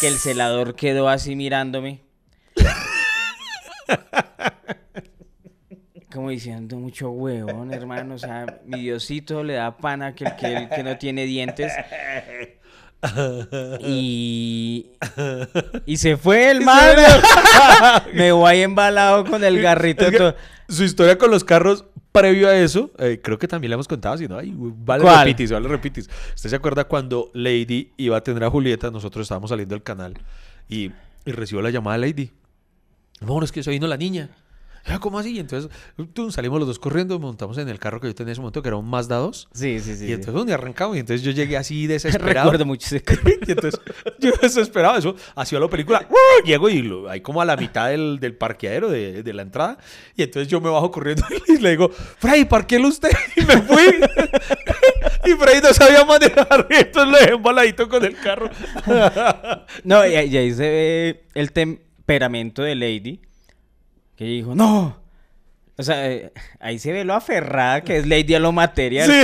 que 0.00 0.08
el 0.08 0.18
celador 0.18 0.74
quedó 0.74 1.08
así 1.08 1.36
mirándome. 1.36 2.00
Como 6.12 6.30
diciendo 6.30 6.76
mucho 6.76 7.10
huevón, 7.10 7.72
hermano. 7.72 8.14
O 8.14 8.18
sea, 8.18 8.60
mi 8.64 8.80
Diosito 8.80 9.44
le 9.44 9.54
da 9.54 9.76
pana 9.76 10.14
que 10.14 10.24
el 10.24 10.36
que, 10.36 10.56
el 10.56 10.68
que 10.68 10.82
no 10.82 10.96
tiene 10.96 11.24
dientes. 11.24 11.72
Y, 13.80 14.86
y 15.84 15.96
se 15.98 16.16
fue 16.16 16.50
el 16.50 16.62
man. 16.62 16.96
Me 18.14 18.32
voy 18.32 18.62
embalado 18.62 19.24
con 19.24 19.44
el 19.44 19.60
garrito. 19.60 20.10
Todo. 20.10 20.34
su 20.68 20.84
historia 20.84 21.18
con 21.18 21.30
los 21.30 21.44
carros 21.44 21.84
previo 22.20 22.48
a 22.48 22.56
eso, 22.56 22.90
eh, 22.98 23.20
creo 23.22 23.38
que 23.38 23.48
también 23.48 23.70
le 23.70 23.74
hemos 23.74 23.88
contado, 23.88 24.16
si 24.16 24.26
no, 24.26 24.38
ay, 24.38 24.52
vale 24.56 25.02
¿Cuál? 25.02 25.18
repitis, 25.26 25.52
vale 25.52 25.68
repitis. 25.68 26.08
¿Usted 26.34 26.50
se 26.50 26.56
acuerda 26.56 26.84
cuando 26.84 27.30
Lady 27.34 27.92
iba 27.96 28.16
a 28.16 28.20
tener 28.22 28.44
a 28.44 28.50
Julieta? 28.50 28.90
Nosotros 28.90 29.22
estábamos 29.24 29.50
saliendo 29.50 29.74
del 29.74 29.82
canal 29.82 30.14
y, 30.68 30.90
y 31.24 31.32
recibió 31.32 31.62
la 31.62 31.70
llamada 31.70 31.98
de 31.98 32.06
Lady. 32.06 32.30
Bueno, 33.20 33.44
es 33.44 33.52
que 33.52 33.62
se 33.62 33.70
vino 33.70 33.86
la 33.86 33.96
niña. 33.96 34.30
Ya, 34.86 35.00
¿Cómo 35.00 35.18
así? 35.18 35.32
Y 35.32 35.40
entonces 35.40 35.70
tum, 36.12 36.30
salimos 36.30 36.60
los 36.60 36.68
dos 36.68 36.78
corriendo, 36.78 37.18
montamos 37.18 37.58
en 37.58 37.68
el 37.68 37.78
carro 37.78 38.00
que 38.00 38.06
yo 38.06 38.14
tenía 38.14 38.30
en 38.30 38.32
ese 38.32 38.40
momento, 38.40 38.62
que 38.62 38.68
era 38.68 38.76
un 38.76 38.88
Mazda 38.88 39.16
2. 39.16 39.48
Sí, 39.52 39.80
sí, 39.80 39.96
sí. 39.96 40.06
y 40.06 40.12
entonces 40.12 40.46
día 40.46 40.54
arrancamos 40.54 40.96
y 40.96 41.00
entonces 41.00 41.22
yo 41.24 41.32
llegué 41.32 41.56
así 41.56 41.86
desesperado. 41.88 42.50
Recuerdo 42.50 42.66
mucho 42.66 42.86
ese 42.86 43.02
Y 43.46 43.50
entonces 43.50 43.80
yo 44.18 44.32
desesperado, 44.40 44.96
eso 44.96 45.16
hacía 45.34 45.58
la 45.58 45.68
película. 45.68 46.06
¡uh! 46.08 46.46
Llego 46.46 46.68
y 46.68 46.82
lo, 46.82 47.10
ahí 47.10 47.20
como 47.20 47.40
a 47.40 47.44
la 47.44 47.56
mitad 47.56 47.88
del, 47.88 48.20
del 48.20 48.34
parqueadero 48.34 48.88
de, 48.88 49.22
de 49.22 49.32
la 49.32 49.42
entrada. 49.42 49.78
Y 50.14 50.22
entonces 50.22 50.48
yo 50.48 50.60
me 50.60 50.70
bajo 50.70 50.90
corriendo 50.90 51.24
y 51.48 51.58
le 51.58 51.70
digo, 51.70 51.90
Freddy, 51.90 52.44
parquélo 52.44 52.88
usted. 52.88 53.10
Y 53.36 53.44
me 53.44 53.60
fui. 53.62 54.00
y 55.24 55.30
Freddy 55.34 55.60
no 55.62 55.74
sabía 55.74 56.04
manejar. 56.04 56.66
Y 56.70 56.74
entonces 56.76 57.12
lo 57.12 57.18
dejé 57.18 57.32
embaladito 57.32 57.88
con 57.88 58.04
el 58.04 58.16
carro. 58.16 58.50
No, 59.84 60.06
y 60.06 60.14
ahí 60.14 60.52
se 60.54 60.62
ve 60.62 61.24
el 61.34 61.52
temperamento 61.52 62.62
de 62.62 62.74
Lady. 62.74 63.25
Que 64.16 64.24
dijo, 64.24 64.54
no. 64.54 64.96
O 65.78 65.82
sea, 65.82 66.10
eh, 66.10 66.32
ahí 66.58 66.78
se 66.78 66.92
ve 66.92 67.04
lo 67.04 67.14
aferrada 67.14 67.82
que 67.82 67.98
es 67.98 68.06
Lady 68.06 68.34
a 68.34 68.40
lo 68.40 68.52
material. 68.52 69.10
Sí. 69.10 69.22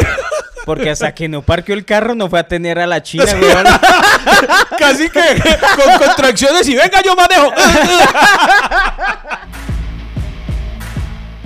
Porque 0.64 0.90
hasta 0.90 1.14
que 1.14 1.28
no 1.28 1.42
parqueó 1.42 1.74
el 1.74 1.84
carro 1.84 2.14
no 2.14 2.28
fue 2.28 2.38
a 2.38 2.46
tener 2.46 2.78
a 2.78 2.86
la 2.86 3.02
china, 3.02 3.24
weón. 3.24 3.66
Casi 4.78 5.08
que 5.08 5.20
con 5.76 6.06
contracciones 6.06 6.68
y 6.68 6.76
venga, 6.76 7.02
yo 7.02 7.16
manejo. 7.16 7.52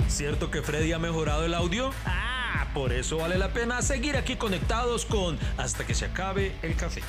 ¿Cierto 0.07 0.51
que 0.51 0.61
Freddy 0.61 0.93
ha 0.93 0.99
mejorado 0.99 1.45
el 1.45 1.53
audio? 1.53 1.91
Ah, 2.05 2.67
por 2.73 2.91
eso 2.91 3.17
vale 3.17 3.37
la 3.37 3.49
pena 3.49 3.81
seguir 3.81 4.17
aquí 4.17 4.35
conectados 4.35 5.05
con 5.05 5.39
Hasta 5.57 5.85
que 5.85 5.95
se 5.95 6.05
acabe 6.05 6.53
el 6.61 6.75
café. 6.75 7.01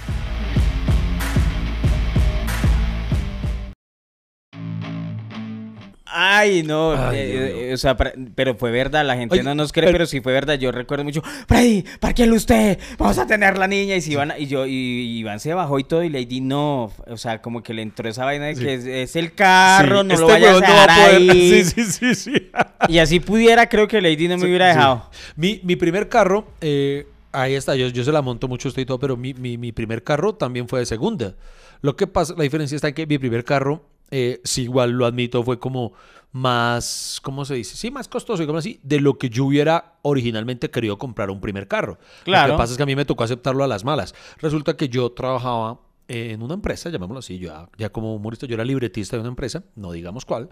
Ay, 6.13 6.63
no. 6.63 6.93
Ay, 6.93 7.19
eh, 7.19 7.33
mío. 7.33 7.43
eh, 7.69 7.75
o 7.75 7.77
sea, 7.77 7.97
pero 7.97 8.55
fue 8.57 8.71
verdad. 8.71 9.05
La 9.05 9.17
gente 9.17 9.35
Oye, 9.35 9.43
no 9.43 9.55
nos 9.55 9.73
cree, 9.73 9.87
pero- 9.87 9.93
pero 9.99 10.07
sí 10.07 10.21
fue 10.21 10.33
verdad. 10.33 10.55
Yo 10.59 10.73
recuerdo 10.73 11.05
mucho. 11.05 11.23
Freddy, 11.47 11.85
parquéalo 12.01 12.35
usted. 12.35 12.79
Vamos 12.99 13.19
a 13.19 13.27
tener 13.27 13.59
la 13.59 13.67
niña. 13.69 13.97
Y, 13.97 14.01
si 14.01 14.13
Iván, 14.13 14.33
y 14.39 14.47
yo, 14.47 14.67
y 14.67 15.19
Iván 15.19 15.41
se 15.41 15.53
bajó 15.55 15.79
y 15.79 15.85
todo. 15.85 16.03
Y 16.03 16.09
Lady 16.09 16.41
no. 16.41 16.93
O 17.07 17.17
sea, 17.17 17.43
como 17.43 17.63
que 17.63 17.75
le 17.75 17.83
entró 17.83 18.09
esa 18.09 18.25
vaina 18.25 18.47
de 18.47 18.55
que 18.55 18.75
es, 18.75 18.85
es 18.87 19.17
el 19.17 19.35
carro, 19.35 20.03
Sí, 20.03 20.09
no 20.09 20.15
este 20.15 20.23
lo 20.27 20.29
vayas 20.29 20.51
a 20.51 20.55
huevón 20.55 20.69
no 20.69 20.75
va 20.75 20.83
dejar 20.83 20.91
a 20.91 21.07
poder. 21.07 21.31
ahí. 21.31 21.65
Sí, 21.65 21.65
sí, 21.65 21.85
sí, 21.85 22.15
sí. 22.15 22.51
Y 22.89 22.99
así 22.99 23.21
pudiera, 23.21 23.69
creo 23.69 23.87
que 23.89 24.01
Lady 24.01 24.29
no 24.29 24.39
me 24.39 24.47
hubiera 24.47 24.69
dejado. 24.69 25.11
Mi, 25.37 25.61
mi 25.65 25.77
primer 25.77 26.09
carro, 26.09 26.47
eh, 26.61 27.07
ahí 27.33 27.55
está, 27.55 27.75
yo, 27.77 27.89
yo 27.89 28.05
se 28.05 28.13
la 28.13 28.23
monto 28.23 28.49
mucho 28.49 28.69
usted 28.69 28.83
y 28.83 28.87
todo, 28.87 28.99
pero 28.99 29.17
mi, 29.17 29.35
mi, 29.35 29.59
mi 29.59 29.73
primer 29.73 30.03
carro 30.03 30.35
también 30.35 30.69
fue 30.69 30.81
de 30.81 30.87
segunda. 30.87 31.35
Lo 31.83 31.97
que 31.97 32.07
pasa, 32.07 32.35
la 32.37 32.43
diferencia 32.45 32.77
está 32.77 32.89
en 32.89 32.95
que 32.95 33.07
mi 33.07 33.19
primer 33.19 33.45
carro 33.45 33.85
eh, 34.11 34.41
sí, 34.45 34.63
igual 34.63 34.91
lo 34.93 35.07
admito, 35.07 35.43
fue 35.43 35.59
como 35.59 35.93
más, 36.33 37.21
¿cómo 37.23 37.45
se 37.45 37.55
dice? 37.55 37.77
Sí, 37.77 37.91
más 37.91 38.09
costoso, 38.09 38.41
digamos 38.43 38.61
así, 38.61 38.81
de 38.83 39.01
lo 39.01 39.19
que 39.19 39.29
yo 39.31 39.45
hubiera 39.47 39.95
originalmente 40.03 40.71
querido 40.71 40.99
comprar 40.99 41.31
un 41.31 41.41
primer 41.41 41.67
carro. 41.69 41.99
Lo 42.21 42.25
Claro. 42.25 42.53
que 42.55 42.59
pasa 42.59 42.73
es 42.73 42.77
que 42.77 42.83
a 42.83 42.87
mí 42.87 42.95
me 42.97 43.05
tocó 43.05 43.25
aceptarlo 43.25 43.65
a 43.65 43.67
las 43.67 43.85
malas. 43.85 44.15
Resulta 44.39 44.77
que 44.77 44.89
yo 44.89 45.11
trabajaba 45.13 45.81
en 46.07 46.43
una 46.43 46.55
empresa, 46.55 46.91
llamémoslo 46.91 47.19
así, 47.19 47.39
yo 47.39 47.49
ya, 47.49 47.69
ya 47.77 47.91
como 47.91 48.15
humorista, 48.15 48.47
yo 48.47 48.55
era 48.55 48.65
libretista 48.65 49.17
de 49.17 49.21
una 49.21 49.29
empresa, 49.31 49.65
no 49.75 49.93
digamos 49.93 50.25
cuál, 50.25 50.49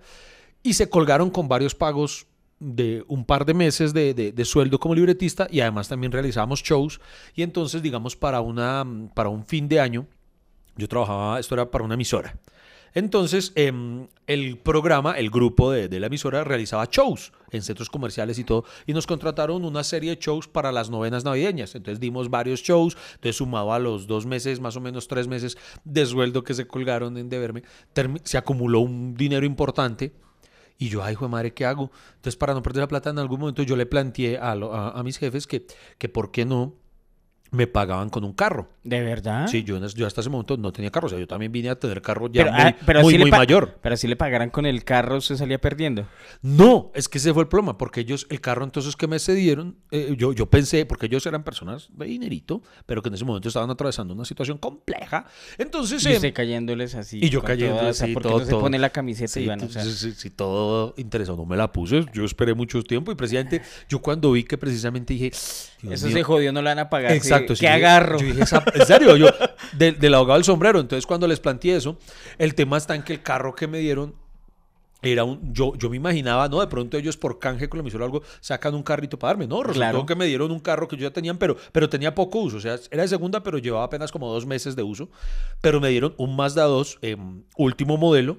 y 0.62 0.74
se 0.74 0.90
colgaron 0.90 1.30
con 1.30 1.48
varios 1.48 1.74
pagos 1.74 2.26
de 2.58 3.04
un 3.08 3.24
par 3.24 3.44
de 3.44 3.52
meses 3.54 3.92
de, 3.92 4.14
de- 4.14 4.32
de 4.32 4.44
sueldo 4.46 4.78
como 4.80 4.94
libretista 4.94 5.46
y 5.50 5.60
además 5.60 5.88
también 5.88 6.10
realizábamos 6.10 6.62
shows 6.62 7.00
y 7.34 7.42
entonces 7.42 7.82
digamos 7.82 8.16
para, 8.16 8.40
una, 8.40 8.82
para 9.14 9.28
un 9.28 9.44
fin 9.44 9.68
de 9.68 9.78
año 9.78 10.06
yo 10.74 10.88
trabajaba, 10.88 11.38
esto 11.38 11.54
era 11.54 11.70
para 11.70 11.84
una 11.84 11.94
emisora. 11.94 12.34
Entonces, 12.96 13.52
em, 13.56 14.08
el 14.26 14.56
programa, 14.56 15.12
el 15.18 15.28
grupo 15.28 15.70
de, 15.70 16.00
la 16.00 16.06
emisora 16.06 16.44
realizaba 16.44 16.88
shows 16.90 17.30
en 17.50 17.60
centros 17.60 17.90
comerciales 17.90 18.38
y 18.38 18.44
todo, 18.44 18.64
y 18.86 18.94
nos 18.94 19.06
contrataron 19.06 19.66
una 19.66 19.84
serie 19.84 20.16
de 20.16 20.16
shows 20.18 20.48
para 20.48 20.72
las 20.72 20.88
novenas 20.88 21.22
navideñas. 21.22 21.74
Entonces 21.74 22.00
dimos 22.00 22.30
varios 22.30 22.62
shows, 22.62 22.96
entonces 23.16 23.36
sumado 23.36 23.74
a 23.74 23.78
los 23.78 24.06
dos 24.06 24.24
meses, 24.24 24.60
más 24.60 24.76
o 24.76 24.80
menos 24.80 25.08
tres 25.08 25.28
meses 25.28 25.58
de 25.84 26.06
sueldo 26.06 26.42
que 26.42 26.54
se 26.54 26.66
colgaron 26.66 27.18
en 27.18 27.28
deberme, 27.28 27.64
se 28.24 28.38
acumuló 28.38 28.80
un 28.80 29.14
dinero 29.14 29.44
importante. 29.44 30.14
Y 30.78 30.88
yo, 30.88 31.02
ay, 31.02 31.12
hijo 31.12 31.26
de 31.26 31.30
madre, 31.30 31.52
¿qué 31.52 31.66
hago? 31.66 31.90
Entonces, 32.14 32.36
para 32.36 32.54
no 32.54 32.62
perder 32.62 32.80
la 32.84 32.88
plata, 32.88 33.10
en 33.10 33.18
algún 33.18 33.40
momento 33.40 33.62
yo 33.62 33.76
le 33.76 33.84
planteé 33.84 34.38
a, 34.38 34.54
lo- 34.54 34.72
a 34.74 35.02
mis 35.02 35.18
jefes 35.18 35.46
que, 35.46 35.66
que 35.98 36.08
por 36.08 36.30
qué 36.30 36.46
no 36.46 36.72
me 37.50 37.66
pagaban 37.66 38.08
con 38.10 38.24
un 38.24 38.32
carro. 38.32 38.68
¿De 38.82 39.00
verdad? 39.02 39.46
Sí, 39.48 39.64
yo, 39.64 39.78
hasta 40.06 40.20
ese 40.20 40.30
momento 40.30 40.56
no 40.56 40.72
tenía 40.72 40.90
carro. 40.90 41.06
O 41.06 41.10
sea, 41.10 41.18
yo 41.18 41.26
también 41.26 41.50
vine 41.50 41.70
a 41.70 41.78
tener 41.78 42.00
carro 42.02 42.26
ya 42.30 42.44
Pero, 42.44 42.52
muy, 42.52 42.62
ah, 42.62 42.76
pero 42.86 43.00
muy, 43.02 43.14
si 43.18 43.24
mayor. 43.24 43.78
Pero 43.82 43.96
si 43.96 44.06
le 44.06 44.16
pagaran 44.16 44.50
con 44.50 44.64
el 44.66 44.84
carro, 44.84 45.20
se 45.20 45.36
salía 45.36 45.60
perdiendo. 45.60 46.06
No, 46.42 46.90
es 46.94 47.08
que 47.08 47.18
ese 47.18 47.32
fue 47.32 47.42
el 47.42 47.48
problema, 47.48 47.76
porque 47.78 48.00
ellos, 48.00 48.26
el 48.30 48.40
carro 48.40 48.64
entonces 48.64 48.94
que 48.96 49.06
me 49.08 49.18
cedieron, 49.18 49.76
eh, 49.90 50.14
yo, 50.16 50.32
yo 50.32 50.46
pensé, 50.48 50.86
porque 50.86 51.06
ellos 51.06 51.26
eran 51.26 51.42
personas 51.42 51.88
de 51.92 52.06
dinerito, 52.06 52.62
pero 52.86 53.02
que 53.02 53.08
en 53.08 53.14
ese 53.14 53.24
momento 53.24 53.48
estaban 53.48 53.70
atravesando 53.70 54.14
una 54.14 54.24
situación 54.24 54.58
compleja. 54.58 55.26
Entonces, 55.58 56.04
Y 56.04 56.10
eh, 56.10 56.16
usted 56.16 56.32
cayéndoles 56.34 56.94
así. 56.94 57.18
y 57.22 57.28
yo 57.28 57.40
esa- 57.46 57.88
así, 57.88 58.12
porque 58.12 58.28
todo, 58.28 58.38
no 58.40 58.44
se 58.44 58.50
todo. 58.50 58.60
pone 58.60 58.78
la 58.78 58.90
camiseta 58.90 59.28
Sí, 59.32 59.40
y 59.40 59.46
van, 59.46 59.62
o 59.62 59.68
sea, 59.68 59.82
sí, 59.84 59.92
sí, 59.92 60.12
sí, 60.12 60.30
todo 60.30 60.94
interesado. 60.96 61.36
No 61.38 61.46
me 61.46 61.56
la 61.56 61.72
puse. 61.72 62.04
Yo 62.12 62.24
esperé 62.24 62.54
mucho 62.54 62.82
tiempo 62.82 63.10
y 63.12 63.14
precisamente 63.14 63.62
yo 63.88 64.00
cuando 64.00 64.32
vi 64.32 64.44
que 64.44 64.56
precisamente 64.58 65.14
dije, 65.14 65.30
Dios 65.82 65.94
Eso 65.94 66.06
mío, 66.06 66.16
se 66.16 66.22
jodió, 66.22 66.52
no 66.52 66.62
la 66.62 66.70
van 66.70 66.78
a 66.80 66.90
pagar. 66.90 67.12
sí, 67.12 67.18
Exacto. 67.36 67.56
sí, 67.56 67.60
¿Qué 67.60 67.66
yo- 67.66 67.72
agarro? 67.74 68.18
Yo 68.18 68.26
dije, 68.26 68.42
"Esa- 68.42 68.64
en 68.74 68.86
serio, 68.86 69.16
yo, 69.16 69.28
del, 69.72 69.98
del 69.98 70.14
abogado 70.14 70.38
del 70.38 70.44
sombrero. 70.44 70.80
Entonces, 70.80 71.06
cuando 71.06 71.26
les 71.28 71.40
planteé 71.40 71.76
eso, 71.76 71.98
el 72.38 72.54
tema 72.54 72.76
está 72.76 72.94
en 72.94 73.02
que 73.02 73.12
el 73.14 73.22
carro 73.22 73.54
que 73.54 73.66
me 73.66 73.78
dieron 73.78 74.14
era 75.02 75.24
un. 75.24 75.52
Yo, 75.52 75.74
yo 75.76 75.90
me 75.90 75.96
imaginaba, 75.96 76.48
¿no? 76.48 76.58
De 76.60 76.66
pronto 76.66 76.96
ellos 76.96 77.16
por 77.16 77.38
canje 77.38 77.68
con 77.68 77.78
la 77.78 77.82
emisora 77.82 78.04
o 78.04 78.06
algo 78.06 78.22
sacan 78.40 78.74
un 78.74 78.82
carrito 78.82 79.18
para 79.18 79.34
darme. 79.34 79.46
No, 79.46 79.62
resultó 79.62 79.78
Claro. 79.78 80.06
que 80.06 80.14
me 80.16 80.24
dieron 80.26 80.50
un 80.50 80.58
carro 80.58 80.88
que 80.88 80.96
yo 80.96 81.02
ya 81.02 81.12
tenían, 81.12 81.36
pero, 81.38 81.56
pero 81.70 81.88
tenía 81.88 82.14
poco 82.14 82.40
uso. 82.40 82.56
O 82.56 82.60
sea, 82.60 82.76
era 82.90 83.02
de 83.02 83.08
segunda, 83.08 83.42
pero 83.42 83.58
llevaba 83.58 83.84
apenas 83.84 84.10
como 84.10 84.32
dos 84.32 84.46
meses 84.46 84.74
de 84.74 84.82
uso. 84.82 85.08
Pero 85.60 85.80
me 85.80 85.90
dieron 85.90 86.14
un 86.16 86.34
Mazda 86.34 86.64
2, 86.64 86.98
eh, 87.02 87.16
último 87.56 87.98
modelo. 87.98 88.38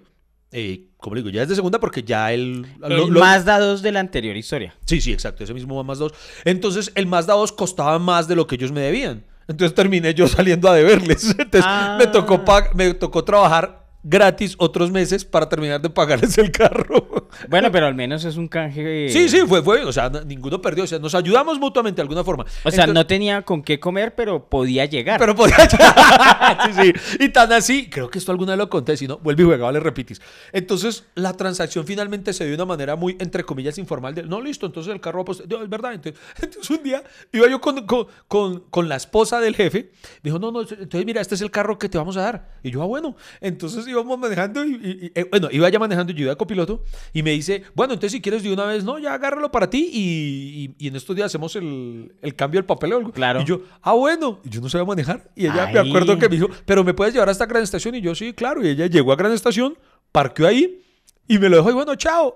Eh, 0.51 0.85
como 0.97 1.15
le 1.15 1.21
digo, 1.21 1.29
ya 1.31 1.43
es 1.43 1.49
de 1.49 1.55
segunda 1.55 1.79
porque 1.79 2.03
ya 2.03 2.31
el. 2.31 2.65
El 2.81 2.89
lo- 2.97 3.07
lo- 3.09 3.19
Mazda 3.19 3.59
2 3.59 3.81
de 3.81 3.91
la 3.91 3.99
anterior 3.99 4.35
historia. 4.37 4.75
Sí, 4.85 5.01
sí, 5.01 5.11
exacto, 5.11 5.43
ese 5.43 5.53
mismo 5.53 5.83
Mazda 5.83 6.05
2. 6.05 6.13
Entonces, 6.45 6.91
el 6.95 7.05
Mazda 7.05 7.33
2 7.33 7.51
costaba 7.51 7.99
más 7.99 8.27
de 8.27 8.35
lo 8.35 8.47
que 8.47 8.55
ellos 8.55 8.71
me 8.71 8.79
debían. 8.81 9.25
Entonces 9.49 9.73
terminé 9.75 10.13
yo 10.13 10.27
saliendo 10.27 10.69
a 10.69 10.73
deberles. 10.73 11.29
Entonces, 11.39 11.63
Ah. 11.65 11.95
me, 11.99 12.07
tocó 12.07 12.43
pag- 12.45 12.73
me 12.75 12.93
tocó 12.93 13.23
trabajar 13.23 13.86
gratis 14.07 14.55
otros 14.57 14.89
meses 14.89 15.25
para 15.25 15.49
terminar 15.49 15.81
de 15.81 15.89
pagarles 15.89 16.37
el 16.37 16.51
carro. 16.51 17.27
Bueno, 17.49 17.71
pero 17.71 17.87
al 17.87 17.95
menos 17.95 18.23
es 18.23 18.37
un 18.37 18.47
canje. 18.47 19.09
Sí, 19.09 19.27
sí, 19.27 19.41
fue, 19.47 19.61
fue, 19.61 19.83
o 19.83 19.91
sea, 19.91 20.09
ninguno 20.09 20.61
perdió, 20.61 20.85
o 20.85 20.87
sea, 20.87 20.97
nos 20.97 21.13
ayudamos 21.13 21.59
mutuamente 21.59 21.97
de 21.97 22.03
alguna 22.03 22.23
forma. 22.23 22.45
O 22.63 22.71
sea, 22.71 22.87
no 22.87 23.05
tenía 23.05 23.41
con 23.41 23.61
qué 23.61 23.79
comer, 23.79 24.15
pero 24.15 24.47
podía 24.47 24.85
llegar. 24.85 25.19
Pero 25.19 25.35
podía 25.35 25.57
sí, 26.65 26.71
sí. 26.73 26.93
Y 27.19 27.29
tan 27.29 27.51
así, 27.51 27.89
creo 27.89 28.09
que 28.09 28.19
esto 28.19 28.31
alguna 28.31 28.53
vez 28.53 28.59
lo 28.59 28.69
conté, 28.69 28.95
si 28.95 29.07
no, 29.07 29.17
vuelve 29.17 29.43
y 29.43 29.45
juega, 29.45 29.65
vale, 29.65 29.79
repites. 29.79 30.21
Entonces, 30.53 31.05
la 31.15 31.33
transacción 31.33 31.85
finalmente 31.85 32.33
se 32.33 32.45
dio 32.45 32.51
de 32.51 32.63
una 32.63 32.65
manera 32.65 32.95
muy, 32.95 33.17
entre 33.19 33.43
comillas, 33.43 33.77
informal. 33.77 34.15
De, 34.15 34.23
no, 34.23 34.41
listo, 34.41 34.65
entonces 34.65 34.93
el 34.93 35.01
carro, 35.01 35.25
pues, 35.25 35.43
no, 35.47 35.61
es 35.61 35.69
verdad. 35.69 35.93
Entonces, 35.93 36.21
entonces 36.41 36.69
un 36.69 36.83
día 36.83 37.03
iba 37.33 37.49
yo 37.49 37.59
con, 37.59 37.85
con, 37.85 38.07
con, 38.27 38.59
con 38.69 38.87
la 38.87 38.95
esposa 38.95 39.41
del 39.41 39.55
jefe. 39.55 39.91
Dijo, 40.23 40.39
no, 40.39 40.51
no, 40.51 40.61
entonces 40.61 41.05
mira, 41.05 41.19
este 41.19 41.35
es 41.35 41.41
el 41.41 41.51
carro 41.51 41.77
que 41.77 41.89
te 41.89 41.97
vamos 41.97 42.15
a 42.15 42.21
dar. 42.21 42.57
Y 42.63 42.71
yo, 42.71 42.81
ah, 42.81 42.85
bueno. 42.85 43.15
Entonces 43.41 43.85
íbamos 44.01 44.19
manejando 44.19 44.63
y, 44.65 44.73
y- 44.75 45.05
y, 45.07 45.11
eh, 45.15 45.27
bueno, 45.29 45.49
iba 45.51 45.69
ya 45.69 45.79
manejando 45.79 46.13
yo 46.13 46.21
iba 46.23 46.31
de 46.31 46.37
copiloto. 46.37 46.83
Y 47.13 47.23
me 47.23 47.31
dice, 47.31 47.63
bueno, 47.75 47.93
entonces 47.93 48.13
si 48.13 48.21
quieres 48.21 48.43
de 48.43 48.51
una 48.53 48.65
vez, 48.65 48.83
no, 48.83 48.97
ya 48.99 49.13
agárralo 49.13 49.51
para 49.51 49.69
ti 49.69 49.89
y, 49.91 50.87
en 50.87 50.95
estos 50.95 51.15
días 51.15 51.27
hacemos 51.27 51.55
el, 51.55 52.13
el 52.21 52.35
cambio 52.35 52.59
del 52.59 52.65
papel 52.65 52.93
o 52.93 52.97
algo. 52.97 53.11
Claro. 53.11 53.41
Y 53.41 53.45
yo, 53.45 53.61
ah, 53.81 53.93
bueno. 53.93 54.39
Y 54.43 54.49
yo 54.49 54.61
no 54.61 54.69
sabía 54.69 54.85
manejar. 54.85 55.29
Y 55.35 55.45
ella 55.45 55.69
me 55.73 55.79
acuerdo 55.79 56.17
que 56.17 56.29
me 56.29 56.35
dijo, 56.35 56.49
pero 56.65 56.83
me 56.83 56.93
puedes 56.93 57.13
llevar 57.13 57.29
hasta 57.29 57.45
Gran 57.45 57.63
Estación. 57.63 57.95
Y 57.95 58.01
yo, 58.01 58.13
sí, 58.15 58.33
claro. 58.33 58.65
Y 58.65 58.69
ella 58.69 58.87
llegó 58.87 59.11
a 59.11 59.15
Gran 59.15 59.31
Estación, 59.33 59.77
parqueó 60.11 60.47
ahí 60.47 60.81
y 61.27 61.37
me 61.39 61.49
lo 61.49 61.57
dejó. 61.57 61.69
Y 61.71 61.73
bueno, 61.73 61.95
chao. 61.95 62.35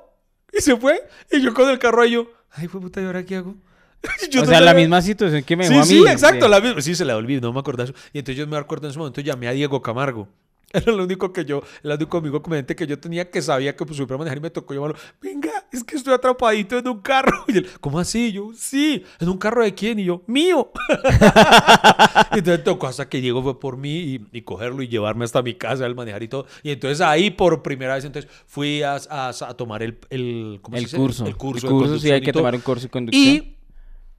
Y 0.51 0.61
se 0.61 0.75
fue. 0.75 1.01
Y 1.31 1.41
yo 1.41 1.53
con 1.53 1.69
el 1.69 1.79
carro 1.79 2.01
ahí, 2.01 2.11
yo, 2.11 2.27
ay, 2.51 2.67
fue 2.67 2.81
puta, 2.81 3.01
¿y 3.01 3.05
ahora 3.05 3.25
qué 3.25 3.37
hago? 3.37 3.55
Yo 4.31 4.41
o 4.41 4.45
no 4.45 4.49
sea, 4.49 4.59
la 4.61 4.73
misma 4.73 4.99
situación 4.99 5.43
que 5.43 5.55
me 5.55 5.63
Sí, 5.65 5.69
dejó 5.69 5.83
a 5.83 5.85
mí. 5.85 5.91
sí, 5.91 6.03
exacto, 6.07 6.45
de- 6.45 6.49
la 6.49 6.59
misma. 6.59 6.81
Sí, 6.81 6.95
se 6.95 7.05
la 7.05 7.15
olvidó, 7.15 7.41
no 7.41 7.53
me 7.53 7.59
acordaba. 7.59 7.91
Y 8.11 8.17
entonces 8.17 8.35
yo 8.35 8.47
me 8.47 8.57
acuerdo 8.57 8.87
en 8.87 8.89
ese 8.89 8.97
momento, 8.97 9.21
llamé 9.21 9.47
a 9.47 9.51
Diego 9.51 9.79
Camargo. 9.83 10.27
Era 10.85 10.91
lo 10.91 11.03
único 11.03 11.31
que 11.33 11.45
yo, 11.45 11.61
el 11.83 11.91
único 11.91 12.17
amigo 12.17 12.41
comediante 12.41 12.75
que 12.75 12.87
yo 12.87 12.99
tenía 12.99 13.29
que 13.29 13.41
sabía 13.41 13.75
que 13.75 13.85
pues 13.85 13.97
supiera 13.97 14.17
manejar 14.17 14.37
y 14.37 14.41
me 14.41 14.49
tocó 14.49 14.73
llamarlo. 14.73 14.95
Venga, 15.21 15.51
es 15.71 15.83
que 15.83 15.95
estoy 15.95 16.13
atrapadito 16.13 16.77
en 16.77 16.87
un 16.87 17.01
carro. 17.01 17.45
Y 17.51 17.57
él, 17.59 17.67
¿cómo 17.79 17.99
así? 17.99 18.27
Y 18.27 18.31
yo, 18.33 18.51
sí, 18.55 19.03
¿en 19.19 19.29
un 19.29 19.37
carro 19.37 19.63
de 19.63 19.73
quién? 19.73 19.99
Y 19.99 20.05
yo, 20.05 20.21
mío. 20.27 20.71
entonces 22.31 22.63
tocó 22.63 22.87
hasta 22.87 23.07
que 23.09 23.19
Diego 23.21 23.41
fue 23.43 23.59
por 23.59 23.77
mí 23.77 23.97
y, 23.99 24.27
y 24.31 24.41
cogerlo 24.41 24.81
y 24.83 24.87
llevarme 24.87 25.25
hasta 25.25 25.41
mi 25.41 25.55
casa, 25.55 25.85
al 25.85 25.95
manejar 25.95 26.23
y 26.23 26.27
todo. 26.27 26.45
Y 26.63 26.71
entonces 26.71 27.01
ahí 27.01 27.29
por 27.31 27.61
primera 27.61 27.95
vez, 27.95 28.05
entonces 28.05 28.29
fui 28.45 28.83
a, 28.83 28.97
a- 29.09 29.29
a 29.29 29.53
tomar 29.55 29.83
el, 29.83 29.97
el, 30.09 30.59
¿cómo 30.61 30.77
se 30.77 30.79
El 30.79 30.85
dice? 30.85 30.97
curso. 30.97 31.25
El 31.25 31.35
curso. 31.37 31.67
El 31.67 31.73
curso, 31.73 31.99
sí, 31.99 32.11
hay 32.11 32.21
que 32.21 32.33
tomar 32.33 32.55
un 32.55 32.61
curso 32.61 32.83
de 32.83 32.89
conducción. 32.89 33.23
Y 33.35 33.57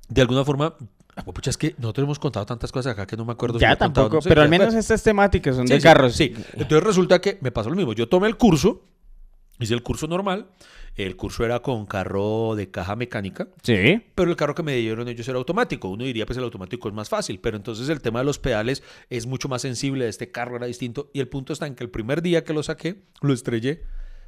de 0.09 0.21
alguna 0.21 0.45
forma, 0.45 0.75
ah, 1.17 1.25
pucha, 1.25 1.51
es 1.51 1.57
que 1.57 1.75
nosotros 1.79 2.05
hemos 2.05 2.19
contado 2.19 2.47
tantas 2.47 2.73
cosas 2.73 2.93
acá 2.93 3.07
que 3.07 3.17
no 3.17 3.25
me 3.25 3.33
acuerdo. 3.33 3.59
Ya 3.59 3.71
contado, 3.71 3.93
tampoco, 3.93 4.17
no 4.17 4.23
sé, 4.23 4.29
pero 4.29 4.43
al 4.43 4.49
menos 4.49 4.69
bueno. 4.69 4.81
estas 4.81 5.03
temáticas 5.03 5.57
son 5.57 5.67
Sí, 5.67 5.75
de 5.75 5.81
sí, 5.81 5.85
carros. 5.85 6.15
Sí, 6.15 6.35
entonces 6.55 6.83
resulta 6.83 7.21
que 7.21 7.39
me 7.41 7.51
pasó 7.51 7.71
lo 7.71 7.77
mismo. 7.77 7.93
Yo 7.93 8.09
tomé 8.09 8.29
el 8.29 8.37
curso, 8.37 8.83
hice 9.59 9.75
el 9.75 9.83
curso 9.83 10.07
normal. 10.07 10.49
El 10.95 11.17
curso 11.17 11.43
era 11.43 11.61
con 11.61 11.87
carro 11.87 12.55
de 12.55 12.71
caja 12.71 12.97
mecánica. 12.97 13.49
Sí. 13.63 14.03
Pero 14.15 14.31
el 14.31 14.37
carro 14.37 14.55
que 14.55 14.63
me 14.63 14.77
dieron 14.77 15.09
ellos 15.09 15.27
era 15.27 15.39
automático. 15.39 15.89
Uno 15.89 16.05
diría, 16.05 16.27
pues 16.27 16.37
el 16.37 16.45
automático 16.45 16.87
es 16.87 16.93
más 16.95 17.09
fácil. 17.09 17.41
Pero 17.41 17.57
entonces 17.57 17.89
el 17.89 18.03
tema 18.03 18.19
de 18.19 18.27
los 18.27 18.39
pedales 18.39 18.83
es 19.09 19.27
mucho 19.27 19.49
más 19.49 19.63
sensible. 19.63 20.07
Este 20.07 20.31
carro 20.31 20.57
era 20.57 20.67
distinto. 20.67 21.11
Y 21.15 21.21
el 21.21 21.29
punto 21.29 21.55
está 21.55 21.67
en 21.67 21.77
que 21.77 21.85
el 21.85 21.89
primer 21.89 22.21
día 22.21 22.45
que 22.45 22.53
lo 22.53 22.63
saqué, 22.63 23.05
lo 23.23 23.33
estrellé. 23.33 23.85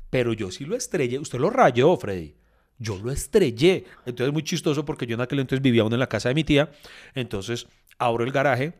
Pero 0.08 0.32
yo 0.32 0.50
sí 0.50 0.64
lo 0.64 0.74
estrellé. 0.74 1.18
Usted 1.18 1.38
lo 1.38 1.50
rayó, 1.50 1.94
Freddy. 1.98 2.34
Yo 2.78 2.98
lo 2.98 3.10
estrellé. 3.10 3.84
Entonces 4.06 4.28
es 4.28 4.32
muy 4.32 4.42
chistoso 4.42 4.84
porque 4.84 5.06
yo 5.06 5.14
en 5.14 5.20
aquel 5.20 5.38
entonces 5.40 5.62
vivía 5.62 5.82
aún 5.82 5.92
en 5.92 6.00
la 6.00 6.08
casa 6.08 6.28
de 6.28 6.34
mi 6.34 6.44
tía. 6.44 6.70
Entonces 7.14 7.66
abro 7.98 8.24
el 8.24 8.32
garaje, 8.32 8.74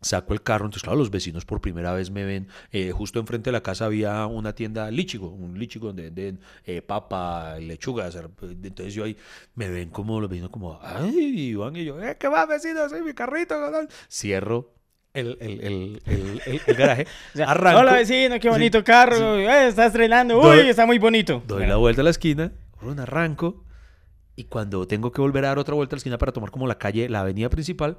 saco 0.00 0.34
el 0.34 0.42
carro. 0.42 0.66
Entonces, 0.66 0.82
claro, 0.82 0.98
los 0.98 1.10
vecinos 1.10 1.44
por 1.44 1.60
primera 1.60 1.92
vez 1.94 2.10
me 2.10 2.24
ven. 2.24 2.48
Eh, 2.72 2.90
justo 2.90 3.18
enfrente 3.20 3.48
de 3.48 3.52
la 3.52 3.62
casa 3.62 3.86
había 3.86 4.26
una 4.26 4.54
tienda 4.54 4.90
Lichigo, 4.90 5.28
un 5.30 5.58
Lichigo 5.58 5.86
donde 5.86 6.10
venden 6.10 6.40
eh, 6.64 6.82
papa, 6.82 7.56
lechugas. 7.58 8.14
Entonces 8.42 8.92
yo 8.94 9.04
ahí 9.04 9.16
me 9.54 9.70
ven 9.70 9.88
como 9.90 10.20
los 10.20 10.28
vecinos 10.28 10.50
como, 10.50 10.78
ay, 10.82 11.16
Iván, 11.50 11.76
y 11.76 11.84
yo, 11.84 12.02
eh, 12.02 12.16
¿qué 12.18 12.28
va, 12.28 12.44
vecino? 12.46 12.86
Soy 12.88 13.02
mi 13.02 13.14
carrito. 13.14 13.54
¿no?". 13.70 13.86
Cierro 14.10 14.72
el, 15.14 15.38
el, 15.40 15.60
el, 16.06 16.42
el, 16.66 16.74
garaje, 16.74 17.06
arranco. 17.46 17.78
Hola 17.80 17.92
vecino, 17.92 18.38
qué 18.40 18.50
bonito 18.50 18.78
Sí, 18.78 18.84
carro. 18.84 19.38
eh, 19.38 19.68
está 19.68 19.86
estrenando. 19.86 20.34
Doy- 20.42 20.62
Uy, 20.62 20.68
está 20.68 20.84
muy 20.84 20.98
bonito. 20.98 21.40
Doy 21.46 21.66
la 21.66 21.76
vuelta 21.76 22.00
a 22.00 22.04
la 22.04 22.10
esquina, 22.10 22.50
un 22.86 23.00
arranco, 23.00 23.64
y 24.36 24.44
cuando 24.44 24.86
tengo 24.86 25.12
que 25.12 25.20
volver 25.20 25.44
a 25.44 25.48
dar 25.48 25.58
otra 25.58 25.74
vuelta 25.74 25.94
a 25.94 25.96
la 25.96 25.98
esquina 25.98 26.18
para 26.18 26.32
tomar 26.32 26.50
como 26.50 26.66
la 26.66 26.76
calle, 26.78 27.08
la 27.08 27.20
avenida 27.20 27.48
principal, 27.48 27.98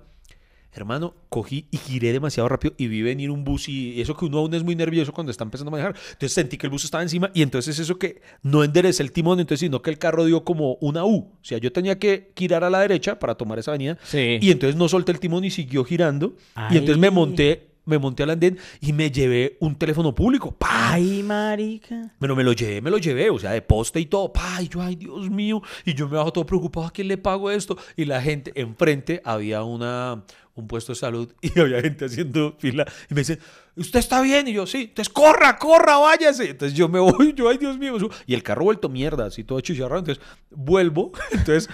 hermano, 0.73 1.15
cogí 1.29 1.67
y 1.71 1.77
giré 1.77 2.11
demasiado 2.11 2.49
rápido 2.49 2.73
y 2.77 2.87
vi 2.87 3.01
venir 3.01 3.31
un 3.31 3.45
bus 3.45 3.69
y 3.69 4.01
eso 4.01 4.13
que 4.17 4.25
uno 4.25 4.39
aún 4.39 4.53
es 4.53 4.61
muy 4.61 4.75
nervioso 4.75 5.13
cuando 5.13 5.31
está 5.31 5.45
empezando 5.45 5.69
a 5.69 5.71
manejar. 5.71 5.95
Entonces 6.11 6.33
sentí 6.33 6.57
que 6.57 6.67
el 6.67 6.71
bus 6.71 6.83
estaba 6.83 7.01
encima 7.01 7.31
y 7.33 7.43
entonces 7.43 7.79
eso 7.79 7.97
que 7.97 8.21
no 8.43 8.61
enderecé 8.61 9.01
el 9.01 9.13
timón, 9.13 9.39
entonces 9.39 9.61
sino 9.61 9.81
que 9.81 9.89
el 9.89 9.97
carro 9.97 10.25
dio 10.25 10.43
como 10.43 10.73
una 10.81 11.05
U. 11.05 11.31
O 11.31 11.39
sea, 11.41 11.59
yo 11.59 11.71
tenía 11.71 11.97
que 11.97 12.33
girar 12.35 12.65
a 12.65 12.69
la 12.69 12.81
derecha 12.81 13.17
para 13.19 13.35
tomar 13.35 13.57
esa 13.59 13.71
avenida 13.71 13.97
Sí. 14.03 14.37
y 14.41 14.51
entonces 14.51 14.75
no 14.75 14.89
solté 14.89 15.13
el 15.13 15.21
timón 15.21 15.45
y 15.45 15.49
siguió 15.51 15.85
girando. 15.85 16.35
Y 16.69 16.73
entonces 16.75 16.97
me 16.97 17.09
monté, 17.09 17.69
me 17.85 17.97
monté 17.97 18.23
al 18.23 18.31
andén 18.31 18.57
y 18.81 18.93
me 18.93 19.11
llevé 19.11 19.57
un 19.59 19.75
teléfono 19.75 20.13
público. 20.13 20.51
¡Pah! 20.51 20.93
Ay, 20.95 21.23
marica. 21.23 22.13
Pero 22.19 22.35
me 22.35 22.43
lo 22.43 22.53
llevé, 22.53 22.81
me 22.81 22.89
lo 22.89 22.97
llevé, 22.97 23.29
o 23.29 23.37
sea, 23.37 23.51
de 23.51 23.61
poste 23.61 23.99
y 23.99 24.05
todo. 24.05 24.31
Pa, 24.31 24.61
y 24.61 24.69
yo, 24.69 24.81
ay, 24.81 24.95
Dios 24.95 25.29
mío. 25.29 25.61
Y 25.83 25.93
yo 25.93 26.07
me 26.07 26.15
bajo 26.15 26.31
todo 26.31 26.45
preocupado, 26.45 26.87
¿a 26.87 26.91
quién 26.91 27.07
le 27.07 27.17
pago 27.17 27.51
esto? 27.51 27.77
Y 27.97 28.05
la 28.05 28.21
gente, 28.21 28.51
enfrente 28.55 29.21
había 29.25 29.63
una, 29.63 30.23
un 30.53 30.67
puesto 30.67 30.93
de 30.93 30.99
salud 30.99 31.33
y 31.41 31.59
había 31.59 31.81
gente 31.81 32.05
haciendo 32.05 32.55
fila. 32.59 32.85
Y 33.09 33.13
me 33.13 33.21
dicen, 33.21 33.39
¿usted 33.75 33.99
está 33.99 34.21
bien? 34.21 34.47
Y 34.47 34.53
yo, 34.53 34.65
sí. 34.65 34.83
Entonces, 34.83 35.11
corra, 35.11 35.57
corra, 35.57 35.97
váyase. 35.97 36.51
Entonces 36.51 36.77
yo 36.77 36.87
me 36.87 36.99
voy, 37.11 37.33
yo, 37.33 37.49
ay, 37.49 37.57
Dios 37.57 37.77
mío. 37.77 37.97
Y 38.25 38.33
el 38.33 38.43
carro 38.43 38.63
vuelto 38.63 38.87
mierda, 38.87 39.25
así 39.25 39.43
todo 39.43 39.59
chicharrado. 39.59 39.99
Entonces 39.99 40.23
vuelvo. 40.49 41.11
Entonces 41.31 41.69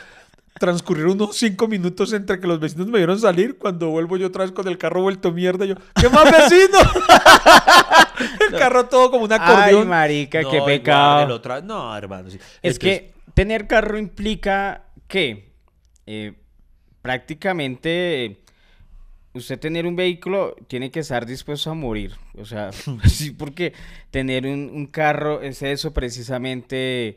transcurrieron 0.59 1.13
unos 1.13 1.37
cinco 1.37 1.67
minutos 1.67 2.13
entre 2.13 2.39
que 2.39 2.47
los 2.47 2.59
vecinos 2.59 2.87
me 2.87 2.97
vieron 2.99 3.19
salir. 3.19 3.57
Cuando 3.57 3.89
vuelvo 3.89 4.17
yo 4.17 4.27
otra 4.27 4.43
vez 4.43 4.51
con 4.51 4.67
el 4.67 4.77
carro 4.77 5.01
vuelto 5.01 5.31
mierda, 5.31 5.65
yo, 5.65 5.75
¿qué 5.99 6.09
más 6.09 6.25
vecino? 6.25 6.77
el 8.51 8.57
carro 8.59 8.85
todo 8.87 9.11
como 9.11 9.25
un 9.25 9.33
acordeón. 9.33 9.81
Ay, 9.83 9.87
marica, 9.87 10.41
No, 10.41 10.51
qué 10.51 10.61
pecado. 10.61 11.11
guárdelo 11.13 11.35
otra- 11.35 11.61
No, 11.61 11.95
hermano. 11.95 12.29
sí. 12.29 12.37
Es 12.61 12.75
Entonces, 12.75 12.79
que 12.79 13.13
tener 13.33 13.67
carro 13.67 13.97
implica 13.97 14.83
que 15.07 15.51
eh, 16.05 16.33
prácticamente 17.01 18.25
eh, 18.25 18.37
usted 19.33 19.59
tener 19.59 19.85
un 19.85 19.95
vehículo 19.95 20.55
tiene 20.67 20.91
que 20.91 20.99
estar 21.01 21.25
dispuesto 21.25 21.71
a 21.71 21.73
morir. 21.73 22.13
O 22.37 22.45
sea, 22.45 22.71
sí, 23.07 23.31
porque 23.31 23.73
tener 24.11 24.45
un, 24.45 24.69
un 24.73 24.85
carro 24.87 25.41
es 25.41 25.61
eso 25.61 25.93
precisamente, 25.93 27.15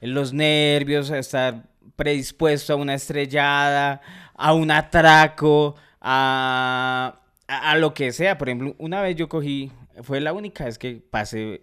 los 0.00 0.32
nervios, 0.32 1.10
a 1.10 1.18
estar 1.18 1.64
predispuesto 1.94 2.72
a 2.72 2.76
una 2.76 2.94
estrellada, 2.94 4.00
a 4.34 4.52
un 4.52 4.70
atraco, 4.70 5.76
a, 6.00 7.20
a, 7.46 7.76
lo 7.76 7.94
que 7.94 8.12
sea. 8.12 8.38
Por 8.38 8.48
ejemplo, 8.48 8.74
una 8.78 9.00
vez 9.02 9.16
yo 9.16 9.28
cogí, 9.28 9.70
fue 10.02 10.20
la 10.20 10.32
única 10.32 10.64
vez 10.64 10.78
que 10.78 10.96
pasé 10.96 11.62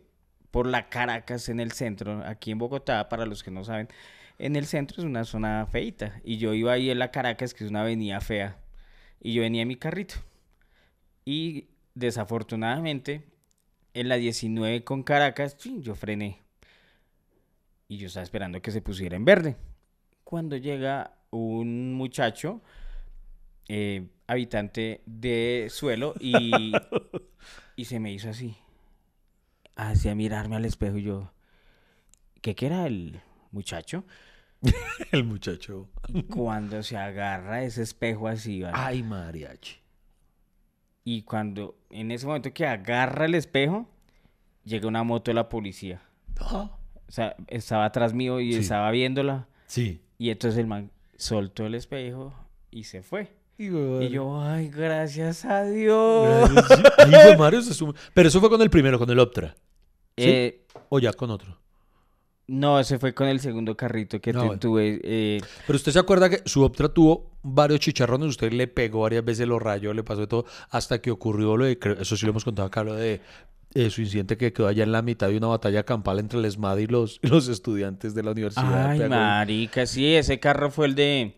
por 0.52 0.68
la 0.68 0.88
Caracas 0.90 1.50
en 1.50 1.60
el 1.60 1.72
centro, 1.72 2.24
aquí 2.26 2.52
en 2.52 2.60
Bogotá, 2.60 3.10
para 3.10 3.26
los 3.26 3.44
que 3.44 3.52
no 3.52 3.64
saben, 3.64 3.90
en 4.38 4.56
el 4.56 4.66
centro 4.66 5.02
es 5.02 5.06
una 5.06 5.26
zona 5.26 5.66
feita. 5.66 6.22
Y 6.24 6.38
yo 6.38 6.54
iba 6.54 6.74
ahí 6.74 6.90
en 6.90 7.00
la 7.00 7.12
Caracas, 7.12 7.54
que 7.54 7.64
es 7.64 7.70
una 7.70 7.82
avenida 7.82 8.22
fea, 8.22 8.58
y 9.20 9.34
yo 9.34 9.42
venía 9.42 9.64
en 9.64 9.68
mi 9.68 9.78
carrito. 9.78 10.16
Y 11.26 11.70
desafortunadamente, 11.96 13.24
en 13.94 14.10
la 14.10 14.16
19 14.16 14.84
con 14.84 15.04
Caracas, 15.04 15.58
yo 15.58 15.96
frené. 15.96 16.42
Y 17.88 17.98
yo 17.98 18.08
estaba 18.08 18.24
esperando 18.24 18.62
que 18.62 18.72
se 18.72 18.82
pusiera 18.82 19.16
en 19.16 19.26
verde. 19.26 19.56
Cuando 20.34 20.58
llega 20.58 21.14
un 21.30 21.94
muchacho, 21.94 22.64
eh, 23.68 24.08
habitante 24.26 25.04
de 25.06 25.68
suelo, 25.70 26.16
y, 26.20 26.74
y 27.76 27.86
se 27.86 28.00
me 28.00 28.12
hizo 28.12 28.32
así 28.32 28.56
hacia 29.76 30.16
mirarme 30.16 30.56
al 30.56 30.66
espejo 30.66 30.98
y 30.98 31.04
yo, 31.04 31.32
¿qué 32.42 32.56
que 32.56 32.66
era 32.66 32.88
el 32.88 33.22
muchacho? 33.52 34.06
el 35.12 35.24
muchacho. 35.24 35.88
Y 36.08 36.24
cuando 36.24 36.82
se 36.82 36.98
agarra 36.98 37.62
ese 37.64 37.84
espejo 37.84 38.28
así, 38.28 38.64
¿vale? 38.64 38.74
Ay, 38.76 39.04
mariachi. 39.04 39.76
y 41.04 41.22
cuando 41.22 41.78
en 41.92 42.10
ese 42.10 42.26
momento 42.26 42.52
que 42.52 42.66
agarra 42.66 43.26
el 43.26 43.36
espejo, 43.36 43.88
llega 44.66 44.88
una 44.88 45.04
moto 45.04 45.30
de 45.30 45.36
la 45.36 45.48
policía. 45.48 46.02
O 47.06 47.12
sea, 47.16 47.36
estaba 47.50 47.86
atrás 47.86 48.16
mío 48.16 48.40
y 48.40 48.54
Sí. 48.54 48.60
estaba 48.62 48.90
viéndola. 48.90 49.48
Sí. 49.68 50.02
Y 50.18 50.30
entonces 50.30 50.60
el 50.60 50.68
man 50.68 50.92
soltó 51.18 51.66
el 51.66 51.76
espejo 51.76 52.34
y 52.72 52.84
se 52.86 53.02
fue. 53.02 53.32
Y 53.58 53.68
Y 53.68 54.10
yo, 54.10 54.42
ay, 54.42 54.70
gracias 54.70 55.46
a 55.46 55.64
Dios. 55.64 56.50
Ay, 56.98 57.12
güey, 57.12 57.38
Mario 57.38 57.62
se 57.62 57.74
suma. 57.74 57.94
Pero 58.14 58.28
eso 58.30 58.40
fue 58.40 58.50
con 58.50 58.62
el 58.62 58.70
primero, 58.70 58.98
con 58.98 59.10
el 59.10 59.20
Optra. 59.20 59.56
¿Sí? 60.18 60.26
Eh, 60.30 60.66
O 60.90 61.00
ya 61.00 61.14
con 61.14 61.30
otro. 61.32 61.58
no, 62.48 62.80
ese 62.80 63.00
fue 63.00 63.14
con 63.14 63.28
el 63.28 63.40
segundo 63.40 63.76
carrito 63.78 64.20
que 64.20 64.34
No, 64.34 64.40
te- 64.42 64.46
bueno. 64.48 64.60
tuve. 64.60 65.00
eh, 65.04 65.42
Pero 65.66 65.78
usted 65.78 65.92
se 65.92 66.00
acuerda 66.00 66.30
que 66.30 66.42
su 66.46 66.64
Optra 66.64 66.90
tuvo 66.90 67.32
varios 67.42 67.80
chicharrones, 67.80 68.28
usted 68.30 68.52
le 68.52 68.68
pegó 68.68 69.02
varias 69.02 69.24
veces, 69.24 69.48
lo 69.48 69.60
rayó, 69.60 69.94
le 69.94 70.04
pasó 70.04 70.22
de 70.22 70.28
todo, 70.28 70.46
hasta 70.70 71.00
que 71.02 71.10
ocurrió 71.12 71.56
lo 71.58 71.66
de, 71.66 71.78
eso 72.00 72.18
sí 72.18 72.26
lo 72.26 72.32
hemos 72.32 72.44
contado 72.44 72.68
acá, 72.68 72.84
lo 72.84 72.96
de 72.96 73.22
eh, 73.76 73.90
su 73.90 74.02
incidente 74.02 74.38
que 74.38 74.54
quedó 74.54 74.68
allá 74.68 74.84
en 74.84 74.92
la 74.92 75.02
mitad 75.02 75.30
de 75.30 75.38
una 75.38 75.48
batalla 75.48 75.84
campal 75.84 76.20
entre 76.20 76.40
el 76.40 76.46
ESMAD 76.46 76.78
y 76.80 76.88
los, 76.88 77.20
los 77.24 77.48
estudiantes 77.48 78.14
de 78.16 78.24
la 78.24 78.32
universidad. 78.32 78.90
Ay, 78.92 79.00
Pegó- 79.00 79.10
marica, 79.10 79.86
sí, 79.86 80.16
ese 80.16 80.40
carro 80.40 80.70
fue 80.72 80.88
el 80.88 80.96
de 80.96 81.36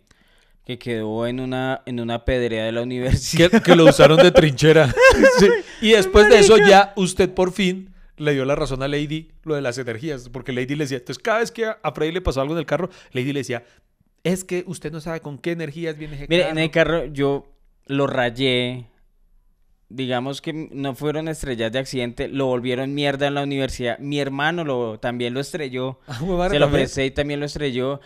que 0.66 0.80
quedó 0.80 1.28
en 1.28 1.40
una 1.40 1.82
en 1.86 2.00
una 2.00 2.26
pedrea 2.26 2.66
de 2.66 2.72
la 2.72 2.82
universidad. 2.82 3.52
que, 3.52 3.62
que 3.62 3.76
lo 3.76 3.86
usaron 3.90 4.18
de 4.18 4.32
trinchera. 4.32 4.94
Sí. 5.40 5.48
Y 5.82 5.92
después 5.92 6.30
de 6.30 6.40
eso 6.40 6.58
ya 6.58 6.92
usted 6.96 7.34
por 7.34 7.52
fin 7.52 7.94
le 8.18 8.34
dio 8.34 8.46
la 8.46 8.56
razón 8.56 8.82
a 8.84 8.88
Lady 8.88 9.30
lo 9.44 9.56
de 9.56 9.62
las 9.62 9.78
energías, 9.78 10.30
porque 10.30 10.54
Lady 10.54 10.76
le 10.76 10.86
decía, 10.86 10.98
entonces 10.98 11.22
cada 11.22 11.40
vez 11.40 11.52
que 11.52 11.66
a 11.66 11.78
a 11.84 11.92
Freddy 11.92 12.12
le 12.14 12.22
pasó 12.22 12.42
algo 12.42 12.54
en 12.54 12.60
el 12.60 12.66
carro, 12.66 12.90
Lady 13.12 13.34
le 13.34 13.42
decía, 13.42 13.64
es 14.24 14.44
que 14.44 14.64
usted 14.68 14.92
no 14.92 15.02
sabe 15.02 15.20
con 15.20 15.38
qué 15.38 15.52
energías 15.52 15.98
viene 15.98 16.16
ese 16.16 16.26
Mire, 16.30 16.44
carro". 16.44 16.52
en 16.54 16.58
el 16.60 16.72
carro 16.72 17.06
yo 17.06 17.48
lo 17.88 18.08
rayé. 18.08 18.86
Digamos 19.90 20.42
que 20.42 20.52
no 20.54 20.96
fueron 20.96 21.28
estrellas 21.28 21.72
de 21.72 21.80
accidente, 21.80 22.28
lo 22.28 22.48
volvieron 22.48 22.94
mierda 22.94 23.28
en 23.28 23.36
la 23.36 23.44
universidad. 23.44 24.00
Mi 24.00 24.20
hermano 24.20 24.64
lo 24.64 25.00
también 25.00 25.34
lo 25.34 25.40
estrelló. 25.40 26.00
Ah, 26.08 26.50
Se 26.50 26.60
lo 26.60 26.72
presté 26.72 27.06
y 27.06 27.12
también 27.12 27.40
lo 27.40 27.46
estrelló. 27.46 28.02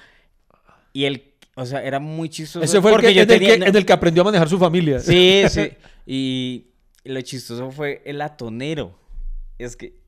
Y 0.92 1.06
él, 1.06 1.34
o 1.56 1.66
sea, 1.66 1.84
era 1.84 2.00
muy 2.00 2.30
chistoso. 2.30 2.64
Ese 2.64 2.82
fue 2.82 2.94
el 2.94 3.02
que, 3.02 3.14
yo 3.14 3.22
el 3.22 3.28
que, 3.28 3.54
en 3.54 3.76
el 3.76 3.86
que 3.86 3.94
aprendió 3.94 4.24
a 4.24 4.26
manejar 4.26 4.50
su 4.50 4.58
familia. 4.58 5.00
Sí, 5.00 5.44
sí. 5.50 5.70
Y 6.12 6.66
lo 7.04 7.22
chistoso 7.22 7.70
fue 7.70 8.02
el 8.04 8.20
atonero. 8.22 8.98
Es 9.60 9.76
que 9.76 9.99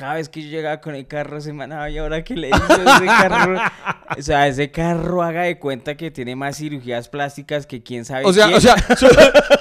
cada 0.00 0.14
vez 0.14 0.30
que 0.30 0.42
yo 0.42 0.48
llegaba 0.48 0.80
con 0.80 0.94
el 0.94 1.06
carro 1.06 1.42
se 1.42 1.52
manaba 1.52 1.90
y 1.90 1.98
ahora 1.98 2.24
que 2.24 2.34
le 2.34 2.48
hizo 2.48 2.72
ese 2.72 3.04
carro. 3.04 3.60
O 4.18 4.22
sea, 4.22 4.48
ese 4.48 4.72
carro 4.72 5.22
haga 5.22 5.42
de 5.42 5.56
cuenta 5.60 5.96
que 5.96 6.10
tiene 6.10 6.34
más 6.34 6.56
cirugías 6.56 7.08
plásticas 7.08 7.64
que 7.64 7.80
quién 7.80 8.04
sabe 8.04 8.24
O 8.24 8.32
sea, 8.32 8.46
quién. 8.46 8.56
o 8.56 8.60
sea 8.60 8.76
su, 8.96 9.06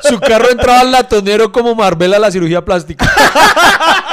su 0.10 0.20
carro 0.20 0.50
entraba 0.50 0.80
al 0.80 0.92
latonero 0.92 1.52
como 1.52 1.76
Marvel 1.76 2.16
a 2.16 2.20
la 2.20 2.32
cirugía 2.32 2.66
plástica. 2.66 3.06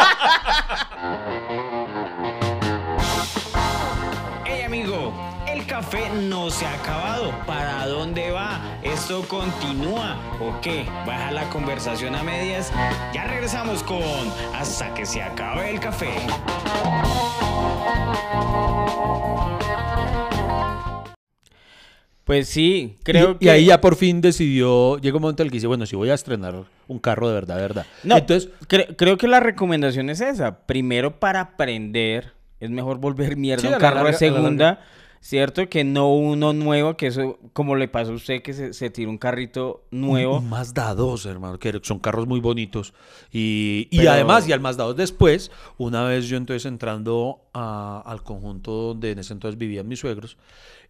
¿Esto 9.06 9.22
continúa 9.28 10.16
o 10.40 10.60
qué? 10.60 10.84
¿Baja 11.06 11.30
la 11.30 11.48
conversación 11.48 12.16
a 12.16 12.24
medias? 12.24 12.72
Ya 13.14 13.22
regresamos 13.22 13.84
con 13.84 14.02
Hasta 14.52 14.92
que 14.94 15.06
se 15.06 15.22
acabe 15.22 15.70
el 15.70 15.78
café. 15.78 16.10
Pues 22.24 22.48
sí, 22.48 22.96
creo 23.04 23.32
y, 23.32 23.34
que... 23.38 23.44
y 23.44 23.48
ahí 23.50 23.64
ya 23.66 23.80
por 23.80 23.94
fin 23.94 24.20
decidió, 24.20 24.98
llegó 24.98 25.18
un 25.18 25.22
momento 25.22 25.44
en 25.44 25.46
el 25.46 25.50
que 25.52 25.58
dice, 25.58 25.68
bueno, 25.68 25.86
si 25.86 25.94
voy 25.94 26.10
a 26.10 26.14
estrenar 26.14 26.64
un 26.88 26.98
carro 26.98 27.28
de 27.28 27.34
verdad, 27.34 27.54
de 27.54 27.62
verdad. 27.62 27.86
No, 28.02 28.16
Entonces, 28.16 28.50
cre- 28.68 28.96
creo 28.96 29.16
que 29.16 29.28
la 29.28 29.38
recomendación 29.38 30.10
es 30.10 30.20
esa. 30.20 30.66
Primero, 30.66 31.20
para 31.20 31.40
aprender, 31.40 32.32
es 32.58 32.70
mejor 32.70 32.98
volver 32.98 33.36
mierda 33.36 33.60
Sí, 33.62 33.68
un 33.68 33.74
a 33.74 33.78
carro 33.78 33.98
de 34.04 34.10
la 34.10 34.18
segunda, 34.18 34.80
¿cierto? 35.26 35.68
Que 35.68 35.82
no 35.82 36.14
uno 36.14 36.52
nuevo, 36.52 36.96
que 36.96 37.08
eso, 37.08 37.38
como 37.52 37.74
le 37.74 37.88
pasó 37.88 38.12
a 38.12 38.14
usted, 38.14 38.42
que 38.42 38.52
se, 38.52 38.72
se 38.72 38.90
tira 38.90 39.10
un 39.10 39.18
carrito 39.18 39.84
nuevo. 39.90 40.38
Un 40.38 40.48
Mazda 40.48 40.94
2, 40.94 41.26
hermano, 41.26 41.58
que 41.58 41.80
son 41.82 41.98
carros 41.98 42.28
muy 42.28 42.38
bonitos. 42.38 42.94
Y, 43.32 43.88
y 43.90 44.06
además, 44.06 44.48
y 44.48 44.52
al 44.52 44.60
Mazda 44.60 44.84
2 44.84 44.96
después, 44.96 45.50
una 45.78 46.04
vez 46.04 46.26
yo 46.28 46.36
entonces 46.36 46.64
entrando 46.66 47.40
a- 47.52 48.02
al 48.06 48.22
conjunto 48.22 48.70
donde 48.70 49.10
en 49.10 49.18
ese 49.18 49.32
entonces 49.32 49.58
vivían 49.58 49.88
mis 49.88 49.98
suegros, 49.98 50.36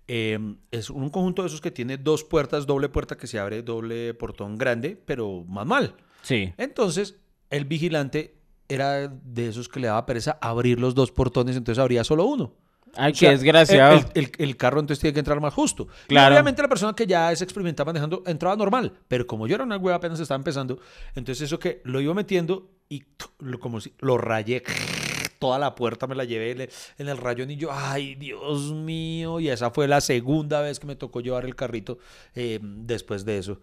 eh, 0.06 0.38
es 0.70 0.90
un 0.90 1.08
conjunto 1.08 1.40
de 1.42 1.48
esos 1.48 1.62
que 1.62 1.70
tiene 1.70 1.96
dos 1.96 2.22
puertas, 2.22 2.66
doble 2.66 2.90
puerta 2.90 3.16
que 3.16 3.26
se 3.26 3.38
abre, 3.38 3.62
doble 3.62 4.12
portón 4.14 4.58
grande, 4.58 5.00
pero 5.04 5.44
manual. 5.48 5.94
Sí. 6.22 6.52
Entonces, 6.58 7.16
el 7.48 7.64
vigilante 7.64 8.36
era 8.68 9.08
de 9.08 9.48
esos 9.48 9.68
que 9.70 9.80
le 9.80 9.86
daba 9.86 10.04
pereza 10.04 10.38
abrir 10.42 10.78
los 10.78 10.94
dos 10.94 11.10
portones, 11.10 11.56
entonces 11.56 11.80
abría 11.80 12.04
solo 12.04 12.26
uno. 12.26 12.52
Ay, 12.98 13.10
O 13.10 13.14
qué 13.14 13.18
sea, 13.20 13.30
desgraciado. 13.30 14.04
El, 14.14 14.22
el- 14.24 14.32
el 14.38 14.56
carro 14.56 14.80
entonces 14.80 15.00
tiene 15.00 15.14
que 15.14 15.20
entrar 15.20 15.40
más 15.40 15.52
justo. 15.54 15.88
Y 16.06 16.08
Claro. 16.08 16.34
obviamente 16.34 16.62
la 16.62 16.68
persona 16.68 16.94
que 16.94 17.06
ya 17.06 17.30
es 17.32 17.42
experimentada 17.42 17.86
manejando 17.86 18.22
entraba 18.26 18.56
normal. 18.56 18.92
Pero 19.08 19.26
como 19.26 19.46
yo 19.46 19.54
era 19.54 19.64
una 19.64 19.76
hueva 19.76 19.96
apenas 19.96 20.20
estaba 20.20 20.36
empezando, 20.38 20.78
entonces 21.14 21.44
eso 21.46 21.58
que 21.58 21.80
lo 21.84 22.00
iba 22.00 22.14
metiendo 22.14 22.70
y 22.88 23.04
lo, 23.40 23.58
como 23.60 23.80
si 23.80 23.92
lo 23.98 24.18
rayé. 24.18 24.62
Toda 25.38 25.58
la 25.58 25.74
puerta 25.74 26.06
me 26.06 26.14
la 26.14 26.24
llevé 26.24 26.52
en 26.52 26.60
el- 26.62 26.70
en 26.98 27.08
el 27.08 27.18
rayón 27.18 27.50
y 27.50 27.56
yo, 27.56 27.68
ay 27.70 28.14
Dios 28.14 28.72
mío. 28.72 29.38
Y 29.40 29.50
esa 29.50 29.70
fue 29.70 29.86
la 29.86 30.00
segunda 30.00 30.62
vez 30.62 30.80
que 30.80 30.86
me 30.86 30.96
tocó 30.96 31.20
llevar 31.20 31.44
el 31.44 31.54
carrito 31.54 31.98
eh, 32.34 32.58
después 32.62 33.24
de 33.26 33.38
eso. 33.38 33.60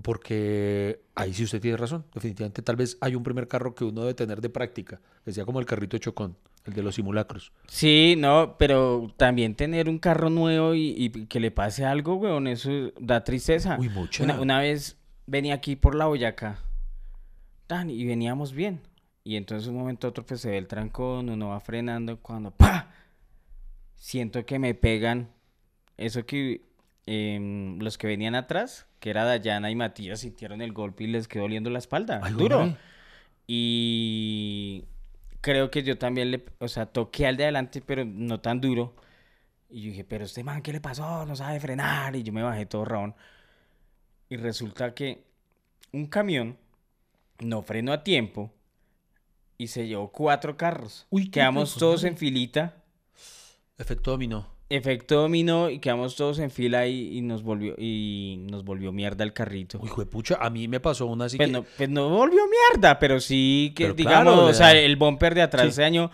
Porque 0.00 1.02
ahí 1.14 1.34
sí 1.34 1.44
usted 1.44 1.60
tiene 1.60 1.76
razón. 1.76 2.04
Definitivamente 2.14 2.62
tal 2.62 2.76
vez 2.76 2.96
hay 3.00 3.14
un 3.14 3.22
primer 3.22 3.48
carro 3.48 3.74
que 3.74 3.84
uno 3.84 4.02
debe 4.02 4.14
tener 4.14 4.40
de 4.40 4.48
práctica. 4.48 5.00
Que 5.24 5.32
sea 5.32 5.44
como 5.44 5.60
el 5.60 5.66
carrito 5.66 5.98
chocón, 5.98 6.36
el 6.64 6.72
de 6.72 6.82
los 6.82 6.94
simulacros. 6.94 7.52
Sí, 7.66 8.14
no, 8.16 8.56
pero 8.58 9.12
también 9.16 9.54
tener 9.54 9.88
un 9.88 9.98
carro 9.98 10.30
nuevo 10.30 10.74
y, 10.74 10.94
y 10.96 11.26
que 11.26 11.40
le 11.40 11.50
pase 11.50 11.84
algo, 11.84 12.14
weón, 12.14 12.46
eso 12.46 12.70
da 13.00 13.22
tristeza. 13.24 13.76
Uy, 13.78 13.88
mucha. 13.88 14.24
Una, 14.24 14.40
una 14.40 14.58
vez 14.60 14.96
venía 15.26 15.54
aquí 15.54 15.76
por 15.76 15.94
la 15.94 16.06
Boyacá, 16.06 16.58
tan, 17.66 17.90
y 17.90 18.04
veníamos 18.04 18.52
bien. 18.52 18.80
Y 19.24 19.36
entonces 19.36 19.68
un 19.68 19.76
momento 19.76 20.08
otro 20.08 20.26
pues 20.26 20.40
se 20.40 20.50
ve 20.50 20.58
el 20.58 20.66
trancón, 20.66 21.28
uno 21.28 21.50
va 21.50 21.60
frenando, 21.60 22.18
cuando 22.18 22.50
¡pa! 22.50 22.92
Siento 23.94 24.44
que 24.44 24.58
me 24.58 24.74
pegan, 24.74 25.30
eso 25.96 26.26
que 26.26 26.62
em, 27.06 27.78
los 27.78 27.98
que 27.98 28.06
venían 28.06 28.34
atrás, 28.34 28.86
que 29.00 29.10
era 29.10 29.24
Dayana 29.24 29.70
y 29.70 29.74
Matías, 29.74 30.20
sintieron 30.20 30.62
el 30.62 30.72
golpe 30.72 31.04
y 31.04 31.08
les 31.08 31.28
quedó 31.28 31.44
oliendo 31.44 31.70
la 31.70 31.78
espalda, 31.78 32.20
Ay, 32.22 32.32
duro. 32.32 32.76
Y 33.46 34.84
creo 35.40 35.70
que 35.70 35.82
yo 35.82 35.98
también 35.98 36.30
le, 36.30 36.44
o 36.58 36.68
sea, 36.68 36.86
toqué 36.86 37.26
al 37.26 37.36
de 37.36 37.44
adelante, 37.44 37.82
pero 37.84 38.04
no 38.04 38.40
tan 38.40 38.60
duro. 38.60 38.94
Y 39.68 39.82
yo 39.82 39.90
dije, 39.90 40.04
pero 40.04 40.24
este 40.24 40.44
man, 40.44 40.62
¿qué 40.62 40.72
le 40.72 40.80
pasó? 40.80 41.26
No 41.26 41.34
sabe 41.34 41.58
frenar. 41.60 42.14
Y 42.14 42.22
yo 42.22 42.32
me 42.32 42.42
bajé 42.42 42.66
todo 42.66 42.84
rabón. 42.84 43.14
Y 44.28 44.36
resulta 44.36 44.94
que 44.94 45.24
un 45.92 46.06
camión 46.06 46.58
no 47.40 47.62
frenó 47.62 47.92
a 47.92 48.04
tiempo 48.04 48.52
y 49.58 49.68
se 49.68 49.86
llevó 49.86 50.10
cuatro 50.12 50.56
carros. 50.56 51.06
Uy, 51.10 51.30
Quedamos 51.30 51.76
todos 51.76 52.04
en 52.04 52.16
filita. 52.16 52.82
Efecto 53.78 54.12
dominó. 54.12 54.51
Efecto 54.72 55.16
dominó 55.22 55.70
y 55.70 55.78
quedamos 55.78 56.16
todos 56.16 56.38
en 56.38 56.50
fila 56.50 56.86
y, 56.86 57.16
y 57.18 57.20
nos 57.22 57.42
volvió 57.42 57.74
y 57.78 58.38
nos 58.50 58.64
volvió 58.64 58.92
mierda 58.92 59.24
el 59.24 59.32
carrito. 59.32 59.78
Uy, 59.80 59.86
hijo 59.86 60.00
de 60.02 60.06
pucha, 60.10 60.36
a 60.40 60.50
mí 60.50 60.68
me 60.68 60.80
pasó 60.80 61.06
una 61.06 61.26
así 61.26 61.36
Pues 61.36 61.48
que... 61.48 61.52
no, 61.52 61.64
pues 61.76 61.88
no 61.88 62.08
volvió 62.08 62.42
mierda, 62.72 62.98
pero 62.98 63.20
sí 63.20 63.72
que, 63.76 63.84
Pero 63.84 63.94
digamos, 63.94 64.34
claro, 64.34 64.46
o 64.48 64.54
sea, 64.54 64.72
el 64.72 64.96
bumper 64.96 65.34
de 65.34 65.42
atrás 65.42 65.64
Sí. 65.64 65.68
ese 65.70 65.84
año, 65.84 66.10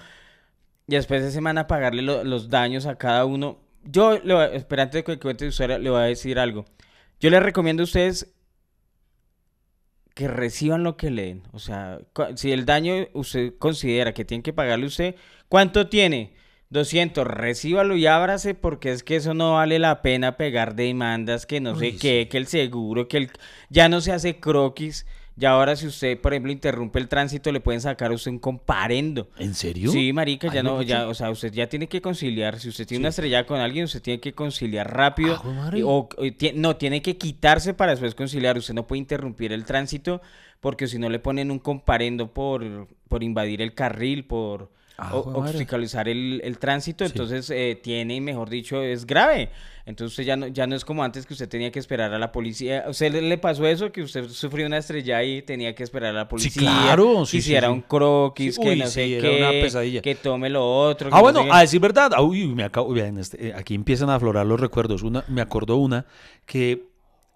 y 0.87 0.95
después 0.95 1.23
de 1.23 1.31
semana 1.31 1.67
pagarle 1.67 2.03
lo- 2.03 2.25
los 2.25 2.49
daños 2.51 2.87
a 2.87 2.97
cada 2.97 3.25
uno. 3.25 3.59
Yo, 3.85 4.19
le 4.19 4.57
espera, 4.57 4.83
antes 4.85 4.99
de 5.01 5.05
que 5.05 5.19
cuente 5.19 5.45
su 5.45 5.51
historia, 5.51 5.79
le 5.79 5.91
voy 5.91 6.01
a 6.01 6.05
decir 6.05 6.39
algo. 6.39 6.65
Yo 7.21 7.31
les 7.31 7.43
recomiendo 7.43 7.83
a 7.83 7.85
ustedes 7.85 8.33
que 10.15 10.27
reciban 10.29 10.83
lo 10.83 10.97
que 10.97 11.11
le 11.11 11.23
den. 11.27 11.43
O 11.53 11.59
sea, 11.59 12.01
si 12.35 12.51
el 12.53 12.65
daño 12.65 12.95
usted 13.13 13.55
considera 13.59 14.13
que 14.13 14.25
tiene 14.25 14.43
que 14.43 14.53
pagarle 14.53 14.87
usted, 14.87 15.15
¿cuánto 15.49 15.89
tiene? 15.89 16.33
200, 16.71 17.27
recíbalo 17.27 17.97
y 17.97 18.07
ábrase 18.07 18.55
porque 18.55 18.93
es 18.93 19.03
que 19.03 19.17
eso 19.17 19.33
no 19.35 19.55
vale 19.55 19.79
la 19.79 20.03
pena 20.03 20.37
pegar 20.37 20.75
demandas, 20.75 21.47
que 21.47 21.61
no 21.61 21.75
sé 21.77 21.97
qué, 21.97 22.29
que 22.31 22.37
el 22.37 22.47
seguro, 22.47 23.09
que 23.09 23.17
el 23.17 23.31
ya 23.71 23.89
no 23.89 24.01
se 24.01 24.13
hace 24.13 24.39
croquis. 24.39 25.07
Ya 25.37 25.51
ahora 25.51 25.77
si 25.77 25.87
usted, 25.87 26.21
por 26.21 26.33
ejemplo, 26.33 26.51
interrumpe 26.51 26.99
el 26.99 27.07
tránsito, 27.07 27.53
le 27.53 27.61
pueden 27.61 27.81
sacar 27.81 28.11
a 28.11 28.15
usted 28.15 28.33
un 28.33 28.41
comparendo. 28.41 29.31
¿En 29.39 29.55
serio? 29.55 29.93
Sí, 29.93 30.13
marica, 30.13 30.53
ya 30.53 30.65
no, 30.65 30.83
ya, 30.83 31.07
o 31.07 31.15
sea, 31.15 31.31
usted 31.31 31.53
ya 31.53 31.69
tiene 31.69 31.87
que 31.87 32.01
conciliar. 32.01 32.59
Si 32.59 32.69
usted 32.69 32.89
tiene 32.89 33.03
una 33.03 33.11
estrella 33.11 33.47
con 33.47 33.61
alguien, 33.61 33.85
usted 33.85 34.03
tiene 34.03 34.19
que 34.21 34.33
conciliar 34.33 34.93
rápido. 34.93 35.41
Ah, 35.45 35.71
y- 35.77 35.83
o, 35.83 36.09
no, 36.57 36.75
tiene 36.75 37.03
que 37.03 37.17
quitarse 37.17 37.73
para 37.73 37.93
después 37.93 38.17
conciliar. 38.17 38.59
Usted 38.59 38.75
no 38.75 38.89
puede 38.89 38.99
interrumpir 38.99 39.53
el 39.53 39.65
tránsito 39.65 40.21
porque 40.59 40.89
si 40.89 40.99
no 40.99 41.09
le 41.09 41.21
ponen 41.21 41.53
un 41.53 41.61
comparendo 41.61 42.35
por, 42.35 42.89
por 43.07 43.23
invadir 43.23 43.63
el 43.63 43.75
carril, 43.75 44.25
por 44.25 44.73
Ah, 45.01 45.15
obstaculizar 45.15 46.09
el, 46.09 46.41
el 46.43 46.59
tránsito. 46.59 47.05
Sí. 47.05 47.13
Entonces, 47.13 47.49
eh, 47.51 47.79
tiene, 47.81 48.21
mejor 48.21 48.51
dicho, 48.51 48.83
es 48.83 49.07
grave. 49.07 49.49
Entonces, 49.87 50.13
usted 50.13 50.25
ya 50.25 50.37
no, 50.37 50.49
ya 50.49 50.67
no 50.67 50.75
es 50.75 50.85
como 50.85 51.05
antes 51.05 51.25
que 51.25 51.35
usted 51.35 51.49
tenía 51.49 51.71
que 51.71 51.79
esperar 51.79 52.13
a 52.13 52.19
la 52.19 52.33
policía. 52.33 52.83
¿A 52.85 52.91
usted 52.91 53.13
le, 53.13 53.23
le 53.23 53.39
pasó 53.39 53.65
eso? 53.69 53.93
Que 53.93 54.03
usted 54.03 54.29
sufrió 54.29 54.67
una 54.67 54.79
estrella 54.79 55.23
y 55.23 55.41
tenía 55.43 55.73
que 55.77 55.85
esperar 55.85 56.11
a 56.11 56.19
la 56.19 56.29
policía. 56.29 56.63
claro, 56.63 57.25
sí, 57.25 57.39
que 57.39 57.43
sí, 57.43 57.49
hiciera 57.51 57.69
sí. 57.69 57.75
un 57.75 57.83
croquis, 57.83 58.59
que 58.59 58.71
uy, 58.71 58.77
no 58.81 58.87
sé 58.89 59.07
qué. 59.21 59.37
una 59.39 59.51
pesadilla. 59.51 60.03
Que 60.03 60.17
tome 60.17 60.51
lo 60.51 60.69
otro. 60.69 61.11
Ah, 61.13 61.19
no 61.19 61.23
bueno, 61.23 61.45
sé 61.45 61.51
a 61.53 61.61
decir 61.61 61.81
verdad, 61.81 62.11
ah, 62.17 62.23
uy, 62.23 62.49
me 62.49 62.65
acabo, 62.65 62.95
este, 62.97 63.49
eh, 63.49 63.55
aquí 63.55 63.77
empiezan 63.77 64.11
a 64.11 64.17
aflorar 64.17 64.45
los 64.47 64.59
recuerdos. 64.59 65.05
Una, 65.05 65.25
me 65.29 65.41
acordó 65.41 65.77
una 65.77 66.07
que 66.45 66.88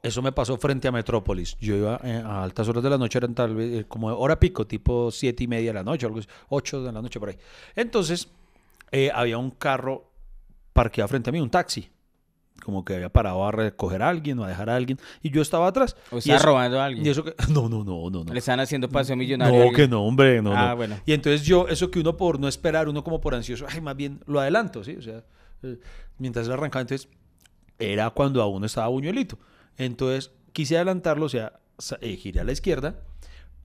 eso 0.03 0.21
me 0.23 0.33
pasó 0.33 0.57
frente 0.59 0.89
a 0.89 0.93
Metrópolis. 0.93 1.57
Yo 1.61 1.77
iba 1.77 2.01
eh, 2.03 2.23
a 2.25 2.43
altas 2.43 2.69
horas 2.69 2.83
de 2.83 2.91
la 2.91 2.99
noche, 2.99 3.19
eran 3.19 3.35
tal 3.35 3.55
vez 3.55 3.81
eh, 3.83 3.85
como 3.87 4.09
hora 4.09 4.39
pico, 4.41 4.67
tipo 4.67 5.11
siete 5.11 5.45
y 5.45 5.47
media 5.49 5.71
de 5.71 5.75
la 5.75 5.85
noche, 5.85 6.07
algo 6.07 6.19
así, 6.19 6.29
ocho 6.49 6.83
de 6.83 6.91
la 6.93 7.01
noche 7.01 7.21
por 7.21 7.29
ahí. 7.29 7.37
Entonces, 7.77 8.29
eh, 8.91 9.11
había 9.15 9.39
un 9.39 9.51
carro 9.53 10.11
parqueado 10.73 11.09
frente 11.09 11.31
a 11.31 11.33
mí, 11.33 11.41
un 11.41 11.51
taxi. 11.51 11.89
Como 12.65 12.85
que 12.85 12.95
había 12.95 13.09
parado 13.09 13.45
a 13.45 13.51
recoger 13.51 14.03
a 14.03 14.09
alguien 14.09 14.39
o 14.39 14.45
a 14.45 14.49
dejar 14.49 14.71
a 14.71 14.77
alguien. 14.77 14.97
Y 15.21 15.31
yo 15.31 15.43
estaba 15.43 15.67
atrás. 15.67 15.97
O 16.13 16.19
eso- 16.19 16.39
robando 16.39 16.81
a 16.81 16.85
alguien. 16.85 17.05
Y 17.05 17.09
eso 17.09 17.25
que. 17.25 17.35
No, 17.49 17.69
no, 17.69 17.83
no, 17.83 18.09
no. 18.11 18.23
no. 18.25 18.33
Le 18.33 18.39
están 18.39 18.61
haciendo 18.61 18.89
paseo 18.89 19.17
millonario. 19.17 19.65
No, 19.65 19.73
que 19.73 19.89
no, 19.89 20.05
hombre, 20.05 20.41
no, 20.43 20.53
Ah, 20.57 20.71
no. 20.71 20.77
bueno. 20.77 20.97
Y 21.07 21.13
entonces 21.13 21.43
yo, 21.43 21.67
eso 21.69 21.91
que 21.91 21.99
uno 21.99 22.17
por 22.17 22.39
no 22.39 22.47
esperar, 22.47 22.89
uno 22.89 23.03
como 23.03 23.21
por 23.21 23.35
ansioso, 23.35 23.67
ay, 23.69 23.81
más 23.81 23.97
bien 23.97 24.21
lo 24.27 24.39
adelanto, 24.39 24.85
¿sí? 24.85 24.95
O 24.97 25.03
sea, 25.03 25.25
eh, 25.65 25.79
mientras 26.19 26.47
él 26.47 26.53
arrancaba, 26.53 26.83
entonces 26.83 27.09
era 27.81 28.11
cuando 28.11 28.41
aún 28.43 28.65
estaba 28.65 28.87
Buñuelito. 28.89 29.39
Entonces 29.79 30.33
quise 30.53 30.77
adelantarlo, 30.77 31.27
o 31.27 31.29
sea, 31.29 31.61
eh, 32.01 32.17
giré 32.17 32.41
a 32.41 32.45
la 32.45 32.53
izquierda, 32.53 33.01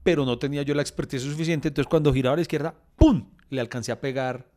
pero 0.04 0.26
no 0.26 0.40
tenía 0.40 0.62
yo 0.64 0.74
la 0.74 0.82
expertise 0.82 1.24
suficiente, 1.24 1.68
entonces 1.68 1.90
cuando 1.90 2.14
giraba 2.14 2.34
a 2.34 2.38
la 2.38 2.42
izquierda, 2.42 2.76
¡pum! 2.96 3.30
Le 3.50 3.62
alcancé 3.62 3.92
a 3.92 4.00
pegar 4.00 4.48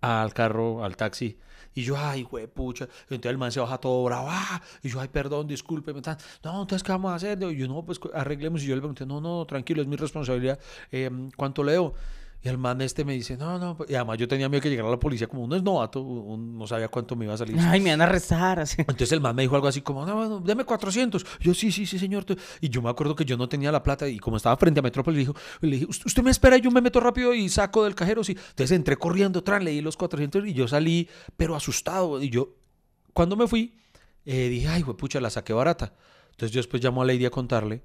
al 0.00 0.32
carro, 0.34 0.84
al 0.84 0.96
taxi. 0.96 1.38
Y 1.74 1.82
yo, 1.82 1.94
ay, 1.98 2.22
güey, 2.22 2.46
pucha. 2.46 2.84
Entonces 3.10 3.30
el 3.30 3.36
man 3.38 3.52
se 3.52 3.60
baja 3.60 3.76
todo 3.78 4.02
bravo. 4.04 4.28
¡ah! 4.30 4.62
Y 4.82 4.88
yo, 4.88 4.98
ay, 5.00 5.08
perdón, 5.08 5.46
discúlpeme. 5.46 6.00
tan- 6.00 6.16
No, 6.42 6.62
entonces, 6.62 6.82
¿qué 6.82 6.92
vamos 6.92 7.12
a 7.12 7.16
hacer? 7.16 7.42
Y 7.42 7.56
yo, 7.56 7.68
no, 7.68 7.84
pues 7.84 8.00
arreglemos. 8.14 8.62
Y 8.62 8.66
yo 8.66 8.74
le 8.74 8.80
pregunté, 8.80 9.04
no, 9.04 9.20
no, 9.20 9.44
tranquilo, 9.46 9.82
es 9.82 9.88
mi 9.88 9.96
responsabilidad. 9.96 10.58
Eh, 10.90 11.10
¿Cuánto 11.36 11.62
leo? 11.62 11.92
Y 12.42 12.48
el 12.48 12.58
man 12.58 12.80
este 12.80 13.04
me 13.04 13.14
dice, 13.14 13.36
no, 13.36 13.58
no. 13.58 13.76
pues", 13.76 13.90
Y 13.90 13.94
además 13.96 14.18
yo 14.18 14.28
tenía 14.28 14.48
miedo 14.48 14.62
que 14.62 14.68
llegara 14.70 14.88
la 14.88 14.98
policía, 15.00 15.26
como 15.26 15.42
uno 15.42 15.56
es 15.56 15.62
novato, 15.64 16.00
no 16.38 16.66
sabía 16.66 16.86
cuánto 16.88 17.16
me 17.16 17.24
iba 17.24 17.34
a 17.34 17.36
salir. 17.38 17.56
Ay, 17.58 17.80
me 17.80 17.90
van 17.90 18.00
a 18.02 18.04
arrestar. 18.04 18.60
así. 18.60 18.76
Entonces 18.82 19.10
el 19.12 19.20
man 19.20 19.34
me 19.34 19.42
dijo 19.42 19.56
algo 19.56 19.66
así 19.66 19.80
como, 19.80 20.06
no, 20.06 20.14
bueno, 20.14 20.40
deme 20.40 20.64
400. 20.64 21.24
Yo, 21.40 21.54
sí, 21.54 21.72
sí, 21.72 21.86
sí, 21.86 21.98
señor. 21.98 22.24
Y 22.60 22.68
yo 22.68 22.82
me 22.82 22.90
acuerdo 22.90 23.16
que 23.16 23.24
yo 23.24 23.36
no 23.36 23.48
tenía 23.48 23.72
la 23.72 23.82
plata 23.82 24.06
y 24.08 24.18
como 24.18 24.36
estaba 24.36 24.56
frente 24.56 24.78
a 24.80 24.82
Metrópolis, 24.82 25.16
le, 25.16 25.20
dijo, 25.20 25.34
le 25.62 25.70
dije, 25.76 25.86
"Usted- 25.88 26.22
me 26.22 26.30
espera 26.30 26.56
y 26.56 26.60
yo 26.60 26.70
me 26.70 26.80
meto 26.80 27.00
rápido 27.00 27.34
y 27.34 27.48
saco 27.48 27.82
del 27.84 27.94
cajero. 27.94 28.22
Sí. 28.22 28.32
Entonces 28.32 28.70
entré 28.72 28.96
corriendo, 28.96 29.42
tras, 29.42 29.62
leí 29.64 29.80
los 29.80 29.96
400 29.96 30.46
y 30.46 30.52
yo 30.52 30.68
salí, 30.68 31.08
pero 31.36 31.56
asustado. 31.56 32.22
Y 32.22 32.30
yo, 32.30 32.54
cuando 33.12 33.34
me 33.36 33.48
fui, 33.48 33.74
eh, 34.24 34.48
dije, 34.48 34.68
ay, 34.68 34.84
pucha, 34.84 35.20
la 35.20 35.30
saqué 35.30 35.52
barata. 35.52 35.94
Entonces 36.30 36.52
yo 36.52 36.58
después 36.60 36.82
llamo 36.84 37.02
a 37.02 37.04
Lady 37.06 37.24
a 37.24 37.30
contarle. 37.30 37.82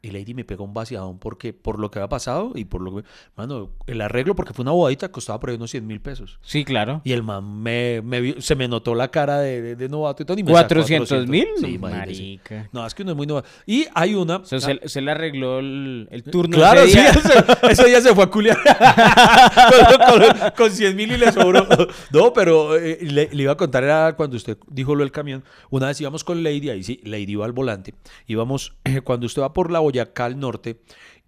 Y 0.00 0.10
Lady 0.12 0.32
me 0.32 0.44
pegó 0.44 0.62
un 0.64 0.74
vaciadón 0.74 1.18
porque 1.18 1.52
por 1.52 1.80
lo 1.80 1.90
que 1.90 1.98
había 1.98 2.08
pasado 2.08 2.52
y 2.54 2.66
por 2.66 2.82
lo 2.82 2.96
que... 2.96 3.04
Mano, 3.36 3.70
el 3.86 4.00
arreglo, 4.00 4.36
porque 4.36 4.52
fue 4.52 4.62
una 4.62 4.70
bodadita, 4.70 5.10
costaba 5.10 5.40
por 5.40 5.50
ahí 5.50 5.56
unos 5.56 5.72
100 5.72 5.86
mil 5.86 6.00
pesos. 6.00 6.38
Sí, 6.40 6.64
claro. 6.64 7.00
Y 7.02 7.12
el 7.12 7.24
man 7.24 7.62
me, 7.62 8.00
se 8.38 8.54
me 8.54 8.68
notó 8.68 8.94
la 8.94 9.10
cara 9.10 9.40
de, 9.40 9.60
de, 9.60 9.76
de 9.76 9.88
novato 9.88 10.22
y 10.22 10.26
todo. 10.26 10.38
y 10.38 10.44
me 10.44 10.52
sacó 10.52 10.68
400 10.68 11.26
mil. 11.26 11.48
Sí. 11.60 11.78
Marica. 11.78 12.68
No, 12.72 12.86
es 12.86 12.94
que 12.94 13.02
uno 13.02 13.12
es 13.12 13.16
muy 13.16 13.26
novato. 13.26 13.48
Y 13.66 13.86
hay 13.92 14.14
una. 14.14 14.36
O 14.36 14.44
sea, 14.44 14.60
se, 14.60 14.88
se 14.88 15.00
le 15.00 15.10
arregló 15.10 15.58
el, 15.58 16.06
el 16.12 16.22
turno. 16.22 16.56
Claro, 16.56 16.82
ese 16.82 16.92
sí, 16.92 16.98
día. 16.98 17.10
ese, 17.10 17.72
ese 17.72 17.88
día 17.88 18.00
se 18.00 18.14
fue 18.14 18.24
a 18.24 18.26
culiar 18.28 18.58
con, 19.98 20.20
con, 20.20 20.50
con 20.56 20.70
100 20.70 20.96
mil 20.96 21.10
y 21.12 21.16
le 21.16 21.32
sobró. 21.32 21.66
No, 22.12 22.32
pero 22.32 22.76
eh, 22.76 22.98
le, 23.02 23.28
le 23.32 23.42
iba 23.42 23.52
a 23.52 23.56
contar, 23.56 23.82
era 23.84 24.14
cuando 24.16 24.36
usted 24.36 24.58
dijo 24.68 24.94
lo 24.94 25.02
del 25.02 25.10
camión. 25.10 25.42
Una 25.70 25.88
vez 25.88 26.00
íbamos 26.00 26.22
con 26.22 26.42
Lady, 26.42 26.70
ahí 26.70 26.82
sí, 26.82 27.00
Lady 27.04 27.32
iba 27.32 27.44
al 27.44 27.52
volante. 27.52 27.94
Íbamos, 28.26 28.74
eh, 28.84 29.00
cuando 29.00 29.26
usted 29.26 29.42
va 29.42 29.52
por 29.52 29.70
la 29.72 29.80
Boyacá 29.88 30.24
al 30.26 30.38
norte 30.38 30.80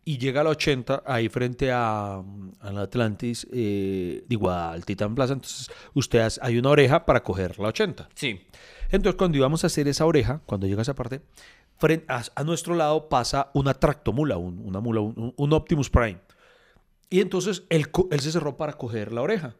y 0.04 0.18
llega 0.18 0.40
a 0.40 0.44
la 0.44 0.50
80, 0.50 1.02
ahí 1.06 1.28
frente 1.28 1.70
a, 1.72 2.14
al 2.60 2.78
Atlantis, 2.78 3.46
eh, 3.52 4.24
digo, 4.28 4.50
al 4.50 4.84
Titan 4.84 5.14
Plaza, 5.14 5.34
entonces 5.34 5.70
usted 5.94 6.20
hace- 6.20 6.40
hay 6.42 6.58
una 6.58 6.70
oreja 6.70 7.04
para 7.04 7.22
coger 7.22 7.58
la 7.58 7.68
80. 7.68 8.08
Sí. 8.14 8.40
Entonces, 8.90 9.16
cuando 9.16 9.36
íbamos 9.38 9.62
a 9.62 9.66
hacer 9.68 9.86
esa 9.88 10.06
oreja, 10.06 10.40
cuando 10.46 10.66
llega 10.66 10.82
esa 10.82 10.94
parte, 10.94 11.20
fren- 11.80 12.04
a, 12.08 12.22
a 12.34 12.44
nuestro 12.44 12.74
lado 12.74 13.08
pasa 13.08 13.50
una 13.54 13.74
tractomula, 13.74 14.36
un, 14.36 14.58
una 14.66 14.80
mula, 14.80 15.00
un, 15.00 15.32
un 15.36 15.52
Optimus 15.52 15.90
Prime. 15.90 16.18
Y 17.08 17.20
entonces 17.20 17.64
él, 17.68 17.86
él 18.10 18.20
se 18.20 18.32
cerró 18.32 18.56
para 18.56 18.72
coger 18.72 19.12
la 19.12 19.20
oreja. 19.22 19.54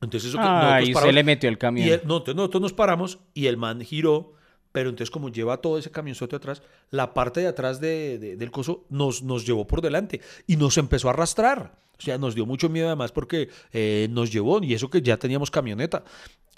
Entonces, 0.00 0.28
eso 0.30 0.38
que 0.38 0.44
nosotros 0.44 0.72
Ay, 0.72 0.94
se 0.94 1.12
le 1.12 1.24
metió 1.24 1.48
el 1.48 1.58
camión. 1.58 1.86
y 1.88 1.90
él- 1.90 2.02
no, 2.06 2.18
entonces 2.18 2.36
nosotros 2.36 2.62
nos 2.62 2.72
paramos 2.72 3.18
y 3.34 3.46
el 3.46 3.56
man 3.56 3.80
giró, 3.80 4.34
pero 4.76 4.90
entonces 4.90 5.10
como 5.10 5.30
lleva 5.30 5.56
todo 5.62 5.78
ese 5.78 5.90
camionzote 5.90 6.36
atrás, 6.36 6.60
la 6.90 7.14
parte 7.14 7.40
de 7.40 7.46
atrás 7.46 7.80
de- 7.80 8.18
de- 8.18 8.36
del 8.36 8.50
coso 8.50 8.84
nos, 8.90 9.22
nos 9.22 9.46
llevó 9.46 9.66
por 9.66 9.80
delante 9.80 10.20
y 10.46 10.56
nos 10.56 10.76
empezó 10.76 11.08
a 11.08 11.12
arrastrar. 11.12 11.78
O 11.98 12.02
sea, 12.02 12.18
nos 12.18 12.34
dio 12.34 12.44
mucho 12.44 12.68
miedo 12.68 12.88
además 12.88 13.10
porque 13.10 13.48
eh, 13.72 14.06
nos 14.10 14.30
llevó, 14.30 14.62
y 14.62 14.74
eso 14.74 14.90
que 14.90 15.00
ya 15.00 15.16
teníamos 15.16 15.50
camioneta, 15.50 16.04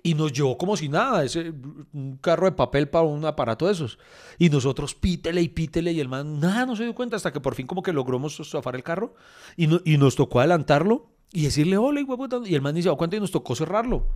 y 0.03 0.15
nos 0.15 0.33
llevó 0.33 0.59
como 0.59 0.77
si 0.77 0.89
nada, 0.89 1.23
ese, 1.23 1.53
un 1.93 2.19
carro 2.21 2.47
de 2.47 2.57
papel 2.57 2.89
para 2.89 3.05
un 3.05 3.25
aparato 3.25 3.67
de 3.67 3.73
esos. 3.75 4.01
Y 4.37 4.49
nosotros 4.51 4.97
pítele 4.97 5.41
y 5.41 5.49
pítele 5.49 5.93
y 5.93 6.01
el 6.01 6.09
man 6.09 6.41
nada 6.41 6.67
no 6.67 6.75
se 6.75 6.83
dio 6.83 6.95
cuenta 6.97 7.15
hasta 7.15 7.33
que 7.33 7.39
por 7.39 7.55
fin 7.55 7.69
como 7.69 7.85
que 7.85 7.93
logramos 7.93 8.37
zafar 8.51 8.75
el 8.75 8.83
carro 8.83 9.15
y, 9.57 9.69
no- 9.69 9.81
y 9.85 9.97
nos 9.97 10.17
tocó 10.17 10.41
adelantarlo 10.41 11.07
y 11.33 11.45
decirle, 11.45 11.77
hola, 11.77 12.01
hijo 12.01 12.11
de 12.13 12.17
puta", 12.19 12.41
y 12.45 12.57
el 12.57 12.63
man 12.63 12.75
ni 12.75 12.83
se 12.83 12.89
dio 12.89 12.97
cuenta 12.97 13.15
y 13.15 13.21
nos 13.21 13.31
tocó 13.31 13.55
cerrarlo. 13.55 14.07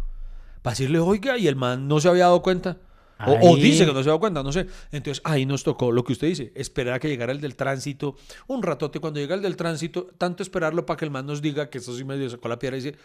Para 0.62 0.73
decirle, 0.73 0.99
oiga, 0.99 1.38
y 1.38 1.47
el 1.47 1.55
man 1.55 1.87
no 1.87 2.01
se 2.01 2.09
había 2.09 2.25
dado 2.25 2.43
cuenta. 2.43 2.79
O, 3.27 3.53
o 3.53 3.57
dice 3.57 3.87
que 3.87 3.93
no 3.93 4.03
se 4.03 4.09
ha 4.09 4.13
dado 4.13 4.21
cuenta, 4.21 4.43
no 4.43 4.53
sé. 4.53 4.67
Entonces 4.91 5.21
ahí 5.25 5.47
nos 5.47 5.65
tocó 5.65 5.93
lo 5.93 6.05
que 6.05 6.13
usted 6.13 6.29
dice, 6.29 6.53
esperar 6.55 6.95
a 6.95 6.99
que 6.99 7.09
llegara 7.09 7.33
el 7.33 7.41
del 7.41 7.57
tránsito. 7.57 8.17
Un 8.47 8.63
ratote, 8.63 9.01
cuando 9.01 9.21
llega 9.21 9.35
el 9.35 9.43
del 9.43 9.57
tránsito, 9.57 10.09
tanto 10.19 10.43
esperarlo 10.43 10.87
para 10.87 10.97
que 10.97 11.05
el 11.05 11.11
man 11.11 11.27
nos 11.27 11.43
diga 11.43 11.71
que 11.71 11.79
eso 11.79 11.97
sí 11.97 12.05
medio 12.05 12.29
sacó 12.31 12.49
la 12.49 12.59
piedra 12.59 12.77
y 12.77 12.81
dice, 12.81 12.97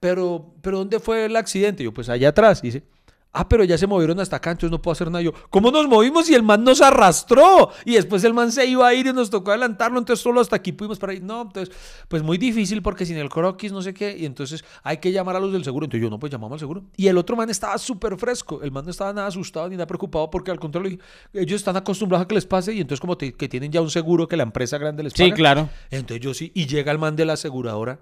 pero, 0.00 0.54
pero 0.60 0.78
¿dónde 0.78 1.00
fue 1.00 1.26
el 1.26 1.36
accidente? 1.36 1.84
Yo, 1.84 1.92
pues 1.92 2.08
allá 2.08 2.28
atrás. 2.28 2.60
Y 2.62 2.68
dice, 2.68 2.84
Ah, 3.36 3.48
pero 3.48 3.64
ya 3.64 3.76
se 3.76 3.86
movieron 3.88 4.20
hasta 4.20 4.36
acá, 4.36 4.52
entonces 4.52 4.70
no 4.70 4.80
puedo 4.80 4.92
hacer 4.92 5.10
nada. 5.10 5.20
Yo, 5.22 5.32
¿cómo 5.50 5.70
nos 5.72 5.88
movimos 5.88 6.30
y 6.30 6.34
el 6.34 6.42
man 6.44 6.62
nos 6.62 6.80
arrastró? 6.80 7.70
Y 7.84 7.94
después 7.94 8.22
el 8.24 8.32
man 8.32 8.52
se 8.52 8.64
iba 8.64 8.86
a 8.86 8.94
ir 8.94 9.06
y 9.08 9.12
nos 9.12 9.28
tocó 9.28 9.50
adelantarlo, 9.50 9.98
entonces 9.98 10.22
solo 10.22 10.40
hasta 10.40 10.56
aquí 10.56 10.70
pudimos 10.72 10.98
para. 10.98 11.12
No, 11.14 11.42
entonces, 11.42 11.74
pues 12.08 12.22
muy 12.22 12.38
difícil 12.38 12.80
porque 12.80 13.04
sin 13.04 13.16
el 13.16 13.28
croquis, 13.28 13.72
no 13.72 13.82
sé 13.82 13.92
qué, 13.92 14.16
y 14.16 14.24
entonces 14.24 14.64
hay 14.82 14.98
que 14.98 15.10
llamar 15.12 15.36
a 15.36 15.40
los 15.40 15.52
del 15.52 15.64
seguro. 15.64 15.84
Entonces 15.86 16.02
yo, 16.04 16.10
no, 16.10 16.18
pues 16.18 16.30
llamamos 16.32 16.54
al 16.54 16.60
seguro. 16.60 16.84
Y 16.96 17.08
el 17.08 17.18
otro 17.18 17.34
man 17.36 17.50
estaba 17.50 17.76
súper 17.78 18.16
fresco, 18.16 18.62
el 18.62 18.70
man 18.70 18.84
no 18.84 18.92
estaba 18.92 19.12
nada 19.12 19.26
asustado 19.26 19.68
ni 19.68 19.74
nada 19.76 19.86
preocupado 19.86 20.30
porque 20.30 20.50
al 20.52 20.60
contrario, 20.60 20.96
ellos 21.32 21.56
están 21.60 21.76
acostumbrados 21.76 22.24
a 22.24 22.28
que 22.28 22.36
les 22.36 22.46
pase 22.46 22.72
y 22.72 22.80
entonces 22.80 23.00
como 23.00 23.18
te- 23.18 23.32
que 23.32 23.48
tienen 23.48 23.72
ya 23.72 23.80
un 23.80 23.90
seguro 23.90 24.28
que 24.28 24.36
la 24.36 24.44
empresa 24.44 24.78
grande 24.78 25.02
les 25.02 25.12
paga. 25.12 25.24
Sí, 25.24 25.32
claro. 25.32 25.68
Entonces 25.90 26.20
yo 26.24 26.34
sí, 26.34 26.52
y 26.54 26.66
llega 26.66 26.92
el 26.92 26.98
man 26.98 27.16
de 27.16 27.24
la 27.24 27.32
aseguradora. 27.32 27.98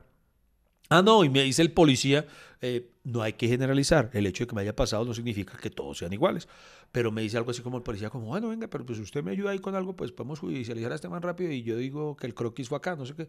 Ah, 0.90 1.00
no, 1.00 1.24
y 1.24 1.30
me 1.30 1.42
dice 1.42 1.62
el 1.62 1.72
policía, 1.72 2.26
eh, 2.60 2.91
no 3.04 3.22
hay 3.22 3.32
que 3.34 3.48
generalizar. 3.48 4.10
El 4.12 4.26
hecho 4.26 4.44
de 4.44 4.48
que 4.48 4.54
me 4.54 4.62
haya 4.62 4.76
pasado 4.76 5.04
no 5.04 5.14
significa 5.14 5.58
que 5.58 5.70
todos 5.70 5.98
sean 5.98 6.12
iguales. 6.12 6.48
Pero 6.92 7.10
me 7.10 7.22
dice 7.22 7.36
algo 7.36 7.50
así 7.50 7.62
como 7.62 7.78
el 7.78 7.82
policía, 7.82 8.10
como, 8.10 8.26
bueno, 8.26 8.48
venga, 8.48 8.68
pero 8.68 8.84
pues 8.84 8.98
usted 8.98 9.22
me 9.22 9.32
ayuda 9.32 9.50
ahí 9.50 9.58
con 9.58 9.74
algo, 9.74 9.96
pues 9.96 10.12
podemos 10.12 10.38
judicializar 10.38 10.92
a 10.92 10.94
este 10.94 11.08
man 11.08 11.22
rápido 11.22 11.50
y 11.50 11.62
yo 11.62 11.76
digo 11.76 12.16
que 12.16 12.26
el 12.26 12.34
croquis 12.34 12.68
fue 12.68 12.78
acá, 12.78 12.94
no 12.96 13.06
sé 13.06 13.14
qué. 13.14 13.28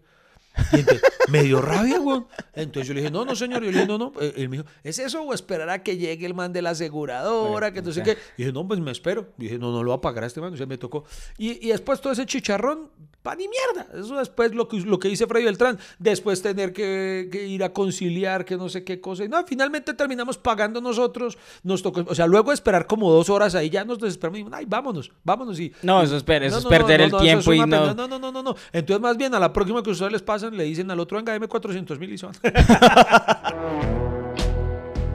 Y 0.71 0.79
entonces, 0.79 1.01
me 1.29 1.43
dio 1.43 1.61
rabia, 1.61 1.97
güey. 1.99 2.23
Entonces 2.53 2.87
yo 2.87 2.93
le 2.93 3.01
dije, 3.01 3.11
no, 3.11 3.25
no, 3.25 3.35
señor. 3.35 3.63
Yo 3.63 3.71
le 3.71 3.77
dije, 3.77 3.87
no, 3.87 3.97
no. 3.97 4.11
Eh, 4.19 4.33
Él 4.37 4.49
me 4.49 4.57
dijo, 4.57 4.69
¿es 4.83 4.99
eso 4.99 5.23
o 5.23 5.33
esperar 5.33 5.69
a 5.69 5.81
que 5.81 5.97
llegue 5.97 6.25
el 6.25 6.33
man 6.33 6.53
de 6.53 6.61
la 6.61 6.71
aseguradora? 6.71 7.71
Que 7.71 7.81
no 7.81 7.91
sé 7.91 8.03
qué. 8.03 8.17
Y 8.37 8.43
dije, 8.43 8.53
no, 8.53 8.67
pues 8.67 8.79
me 8.79 8.91
espero. 8.91 9.33
Y 9.37 9.43
dije, 9.43 9.57
no, 9.57 9.71
no 9.71 9.83
lo 9.83 9.89
va 9.89 9.95
a 9.95 10.01
pagar 10.01 10.23
a 10.23 10.27
este 10.27 10.41
man. 10.41 10.53
O 10.53 10.57
sea, 10.57 10.65
me 10.65 10.77
tocó. 10.77 11.05
Y, 11.37 11.65
y 11.65 11.71
después 11.71 12.01
todo 12.01 12.13
ese 12.13 12.25
chicharrón, 12.25 12.89
pan 13.23 13.39
y 13.41 13.47
mierda. 13.47 13.87
Eso 13.97 14.17
después 14.17 14.53
lo 14.53 14.67
que, 14.67 14.81
lo 14.81 14.99
que 14.99 15.07
dice 15.07 15.25
Freddy 15.25 15.45
Beltrán. 15.45 15.79
Después 15.97 16.41
tener 16.41 16.73
que, 16.73 17.29
que 17.31 17.47
ir 17.47 17.63
a 17.63 17.73
conciliar, 17.73 18.45
que 18.45 18.57
no 18.57 18.69
sé 18.69 18.83
qué 18.83 19.01
cosa. 19.01 19.23
Y 19.23 19.29
no, 19.29 19.43
finalmente 19.47 19.93
terminamos 19.93 20.37
pagando 20.37 20.81
nosotros. 20.81 21.37
Nos 21.63 21.81
tocó, 21.81 22.03
o 22.07 22.13
sea, 22.13 22.27
luego 22.27 22.51
de 22.51 22.55
esperar 22.55 22.85
como 22.85 23.11
dos 23.11 23.29
horas 23.29 23.55
ahí, 23.55 23.69
ya 23.69 23.85
nos 23.85 23.97
desesperamos 23.99 24.37
y 24.37 24.41
dijimos, 24.43 24.59
ay, 24.59 24.65
vámonos, 24.67 25.11
vámonos. 25.23 25.59
Y, 25.59 25.73
No, 25.81 26.03
eso 26.03 26.17
es 26.17 26.23
eso 26.23 26.51
no, 26.51 26.57
es 26.59 26.65
perder 26.65 26.99
no, 26.99 27.05
el 27.05 27.11
no, 27.11 27.19
tiempo 27.19 27.51
es 27.53 27.57
y 27.57 27.59
no- 27.61 27.65
pena. 27.65 27.93
No, 27.93 28.07
no, 28.07 28.19
no, 28.19 28.31
no, 28.31 28.43
no. 28.43 28.55
Entonces, 28.71 29.01
más 29.01 29.17
bien, 29.17 29.33
a 29.33 29.39
la 29.39 29.51
próxima 29.53 29.81
que 29.81 29.89
ustedes 29.89 30.11
les 30.11 30.21
pasan, 30.21 30.55
le 30.55 30.65
dicen 30.65 30.91
al 30.91 30.99
otro, 30.99 31.17
venga, 31.17 31.31
deme 31.33 31.47
400 31.47 31.97
mil 31.97 32.11
y 32.13 32.17
son. 32.17 32.33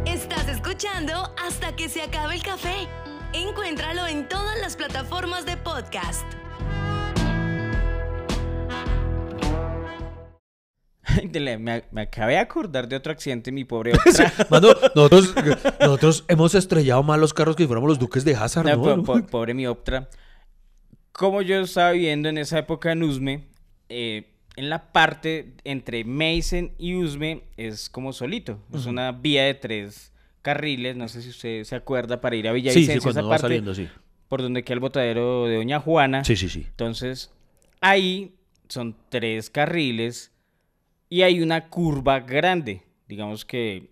Estás 0.06 0.48
escuchando 0.48 1.32
hasta 1.46 1.76
que 1.76 1.88
se 1.88 2.02
acabe 2.02 2.34
el 2.34 2.42
café. 2.42 2.88
Encuéntralo 3.34 4.06
en 4.06 4.26
todas 4.28 4.58
las 4.60 4.76
plataformas 4.76 5.44
de 5.44 5.56
podcast. 5.58 6.24
Me, 11.32 11.82
me 11.90 12.00
acabé 12.02 12.32
de 12.34 12.38
acordar 12.38 12.88
de 12.88 12.96
otro 12.96 13.12
accidente, 13.12 13.50
mi 13.52 13.64
pobre. 13.64 13.92
Mano, 14.50 14.68
nosotros, 14.94 15.34
nosotros 15.80 16.24
hemos 16.28 16.54
estrellado 16.54 17.02
mal 17.02 17.20
los 17.20 17.32
carros 17.34 17.56
que 17.56 17.62
si 17.64 17.66
fuéramos 17.66 17.88
los 17.88 17.98
duques 17.98 18.24
de 18.24 18.34
Hazard, 18.34 18.66
No, 18.66 18.76
¿no? 18.96 19.02
po- 19.02 19.20
po- 19.20 19.26
pobre 19.26 19.54
mi 19.54 19.66
Optra. 19.66 20.08
Como 21.12 21.42
yo 21.42 21.60
estaba 21.60 21.92
viviendo 21.92 22.28
en 22.28 22.38
esa 22.38 22.58
época 22.60 22.92
en 22.92 23.02
Usme, 23.02 23.46
eh, 23.88 24.30
en 24.56 24.70
la 24.70 24.92
parte 24.92 25.54
entre 25.64 26.04
Mason 26.04 26.72
y 26.78 26.94
Usme 26.96 27.42
es 27.56 27.88
como 27.88 28.12
solito. 28.12 28.60
Es 28.72 28.86
una 28.86 29.12
vía 29.12 29.44
de 29.44 29.54
tres 29.54 30.12
carriles. 30.42 30.96
No 30.96 31.08
sé 31.08 31.22
si 31.22 31.30
usted 31.30 31.64
se 31.64 31.74
acuerda 31.74 32.20
para 32.20 32.36
ir 32.36 32.46
a 32.48 32.50
sí, 32.52 32.56
Villavicencio. 32.56 32.94
sí, 32.94 33.00
cuando 33.00 33.20
esa 33.20 33.26
va 33.26 33.30
parte 33.30 33.42
saliendo, 33.42 33.74
sí. 33.74 33.88
por 34.28 34.42
donde 34.42 34.62
queda 34.62 34.74
el 34.74 34.80
botadero 34.80 35.46
de 35.46 35.56
Doña 35.56 35.80
Juana. 35.80 36.24
Sí, 36.24 36.36
sí, 36.36 36.48
sí. 36.48 36.66
Entonces, 36.68 37.32
ahí 37.80 38.34
son 38.68 38.96
tres 39.08 39.50
carriles 39.50 40.32
y 41.08 41.22
hay 41.22 41.40
una 41.40 41.68
curva 41.68 42.20
grande. 42.20 42.82
Digamos 43.06 43.44
que 43.44 43.90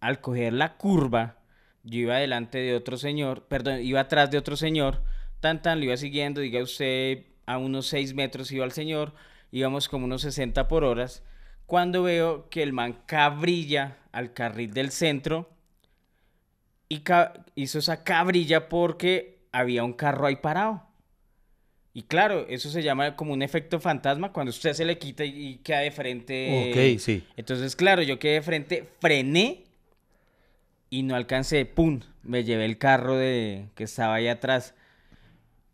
al 0.00 0.20
coger 0.20 0.52
la 0.52 0.76
curva, 0.76 1.38
yo 1.82 2.00
iba 2.00 2.16
delante 2.16 2.58
de 2.58 2.74
otro 2.74 2.96
señor, 2.96 3.46
perdón, 3.46 3.80
iba 3.82 4.00
atrás 4.00 4.30
de 4.30 4.38
otro 4.38 4.56
señor, 4.56 5.02
tan 5.40 5.62
tan, 5.62 5.78
lo 5.78 5.86
iba 5.86 5.96
siguiendo, 5.96 6.40
diga 6.40 6.62
usted, 6.62 7.24
a 7.46 7.58
unos 7.58 7.86
6 7.86 8.14
metros 8.14 8.50
iba 8.52 8.64
el 8.64 8.72
señor, 8.72 9.14
íbamos 9.52 9.88
como 9.88 10.04
unos 10.04 10.22
60 10.22 10.68
por 10.68 10.84
horas, 10.84 11.22
cuando 11.64 12.02
veo 12.02 12.48
que 12.50 12.62
el 12.62 12.72
man 12.72 13.02
cabrilla 13.06 13.98
al 14.12 14.32
carril 14.32 14.72
del 14.72 14.90
centro 14.90 15.50
y 16.88 17.02
hizo 17.54 17.78
esa 17.78 18.04
cabrilla 18.04 18.68
porque 18.68 19.46
había 19.52 19.82
un 19.82 19.92
carro 19.92 20.26
ahí 20.26 20.36
parado. 20.36 20.85
Y 21.96 22.02
claro, 22.02 22.44
eso 22.50 22.68
se 22.68 22.82
llama 22.82 23.16
como 23.16 23.32
un 23.32 23.40
efecto 23.40 23.80
fantasma 23.80 24.30
cuando 24.30 24.50
usted 24.50 24.74
se 24.74 24.84
le 24.84 24.98
quita 24.98 25.24
y, 25.24 25.60
queda 25.64 25.78
de 25.78 25.90
frente. 25.90 26.68
Ok, 26.68 27.00
sí. 27.00 27.24
Entonces, 27.38 27.74
claro, 27.74 28.02
yo 28.02 28.18
quedé 28.18 28.34
de 28.34 28.42
frente, 28.42 28.88
frené 29.00 29.64
y 30.90 31.04
no 31.04 31.16
alcancé, 31.16 31.64
¡pum! 31.64 32.00
Me 32.22 32.44
llevé 32.44 32.66
el 32.66 32.76
carro 32.76 33.16
de 33.16 33.68
que 33.74 33.84
estaba 33.84 34.16
ahí 34.16 34.28
atrás. 34.28 34.74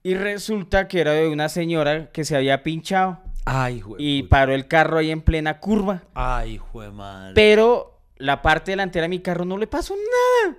Y 0.04 0.14
resulta 0.14 0.86
que 0.86 1.00
era 1.00 1.10
de 1.10 1.26
una 1.26 1.48
señora 1.48 2.12
que 2.12 2.22
se 2.22 2.36
había 2.36 2.62
pinchado 2.62 3.20
Ay, 3.44 3.80
jue 3.80 3.96
y 3.98 4.22
paró 4.22 4.54
el 4.54 4.68
carro 4.68 4.98
ahí 4.98 5.10
en 5.10 5.22
plena 5.22 5.58
curva. 5.58 6.04
Ay, 6.14 6.56
jue 6.56 6.92
madre. 6.92 7.32
Pero 7.34 8.00
la 8.16 8.42
parte 8.42 8.70
delantera 8.70 9.06
de 9.06 9.08
mi 9.08 9.18
carro 9.18 9.44
no 9.44 9.58
le 9.58 9.66
pasó 9.66 9.96
nada. 9.96 10.56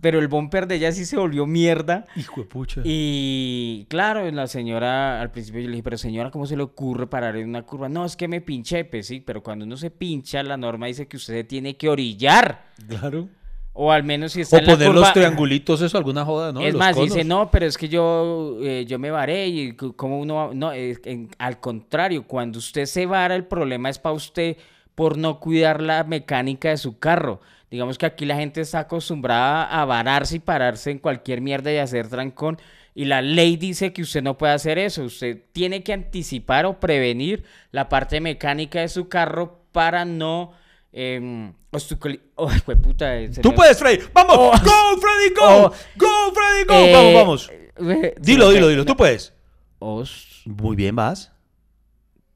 Pero 0.00 0.18
el 0.18 0.28
bumper 0.28 0.66
de 0.66 0.76
ella 0.76 0.92
sí 0.92 1.04
se 1.04 1.16
volvió 1.18 1.46
mierda. 1.46 2.06
Hijo 2.16 2.40
de 2.40 2.46
pucha. 2.46 2.80
Y 2.84 3.86
claro, 3.88 4.30
la 4.30 4.46
señora, 4.46 5.20
al 5.20 5.30
principio 5.30 5.60
yo 5.60 5.66
le 5.68 5.72
dije, 5.72 5.82
pero 5.82 5.98
señora, 5.98 6.30
¿cómo 6.30 6.46
se 6.46 6.56
le 6.56 6.62
ocurre 6.62 7.06
parar 7.06 7.36
en 7.36 7.48
una 7.48 7.62
curva? 7.62 7.88
No, 7.88 8.04
es 8.04 8.16
que 8.16 8.26
me 8.28 8.40
pinché, 8.40 8.84
pues 8.86 9.06
sí, 9.06 9.20
pero 9.20 9.42
cuando 9.42 9.64
uno 9.64 9.76
se 9.76 9.90
pincha, 9.90 10.42
la 10.42 10.56
norma 10.56 10.86
dice 10.86 11.06
que 11.06 11.16
usted 11.18 11.34
se 11.34 11.44
tiene 11.44 11.76
que 11.76 11.88
orillar. 11.88 12.64
Claro. 12.88 13.28
O 13.72 13.92
al 13.92 14.02
menos 14.02 14.32
si 14.32 14.40
está 14.40 14.56
O 14.56 14.58
en 14.60 14.66
la 14.66 14.72
poner 14.72 14.94
los 14.94 15.12
triangulitos, 15.12 15.80
eso, 15.80 15.96
alguna 15.96 16.24
joda, 16.24 16.52
¿no? 16.52 16.60
es 16.60 16.72
Los 16.72 16.78
más, 16.80 16.94
conos. 16.96 17.14
dice, 17.14 17.24
no, 17.24 17.50
pero 17.50 17.66
es 17.66 17.78
que 17.78 17.88
yo, 17.88 18.56
eh, 18.62 18.84
yo 18.86 18.98
me 18.98 19.10
varé 19.10 19.46
y 19.48 19.72
como 19.74 20.18
uno 20.18 20.34
va-". 20.34 20.54
No, 20.54 20.72
es 20.72 20.98
que 20.98 21.10
en- 21.12 21.28
al 21.38 21.60
contrario, 21.60 22.24
cuando 22.26 22.58
usted 22.58 22.86
se 22.86 23.06
vara, 23.06 23.36
el 23.36 23.44
problema 23.44 23.88
es 23.88 23.98
para 23.98 24.14
usted 24.14 24.56
por 24.94 25.16
no 25.16 25.38
cuidar 25.40 25.80
la 25.80 26.04
mecánica 26.04 26.70
de 26.70 26.76
su 26.78 26.98
carro. 26.98 27.40
Digamos 27.70 27.98
que 27.98 28.06
aquí 28.06 28.26
la 28.26 28.36
gente 28.36 28.60
está 28.60 28.80
acostumbrada 28.80 29.64
a 29.64 29.84
vararse 29.84 30.36
y 30.36 30.40
pararse 30.40 30.90
en 30.90 30.98
cualquier 30.98 31.40
mierda 31.40 31.72
y 31.72 31.76
hacer 31.78 32.08
trancón. 32.08 32.58
Y 32.94 33.04
la 33.04 33.22
ley 33.22 33.56
dice 33.56 33.92
que 33.92 34.02
usted 34.02 34.22
no 34.22 34.36
puede 34.36 34.52
hacer 34.52 34.78
eso. 34.78 35.04
Usted 35.04 35.40
tiene 35.52 35.82
que 35.84 35.92
anticipar 35.92 36.66
o 36.66 36.80
prevenir 36.80 37.44
la 37.70 37.88
parte 37.88 38.20
mecánica 38.20 38.80
de 38.80 38.88
su 38.88 39.08
carro 39.08 39.60
para 39.72 40.04
no... 40.04 40.52
Eh, 40.92 41.52
¡Ay, 41.72 42.58
jueputa, 42.64 43.16
eh, 43.16 43.32
se 43.32 43.42
Tú 43.42 43.50
me- 43.50 43.54
puedes, 43.56 43.78
Freddy. 43.78 44.02
¡Vamos! 44.12 44.36
Oh. 44.36 44.50
¡Go, 44.50 45.00
Freddy, 45.00 45.34
go! 45.38 45.66
Oh. 45.66 45.72
¡Go, 45.96 46.34
Freddy, 46.34 46.64
go! 46.66 46.74
Eh, 46.74 46.92
vamos, 46.92 47.14
vamos. 47.14 47.50
eh, 48.04 48.14
Dilo, 48.20 48.50
dilo, 48.50 48.66
dilo. 48.66 48.84
Tú 48.84 48.96
puedes. 48.96 49.32
Os, 49.78 50.42
Muy 50.46 50.74
bien, 50.74 50.96
vas. 50.96 51.32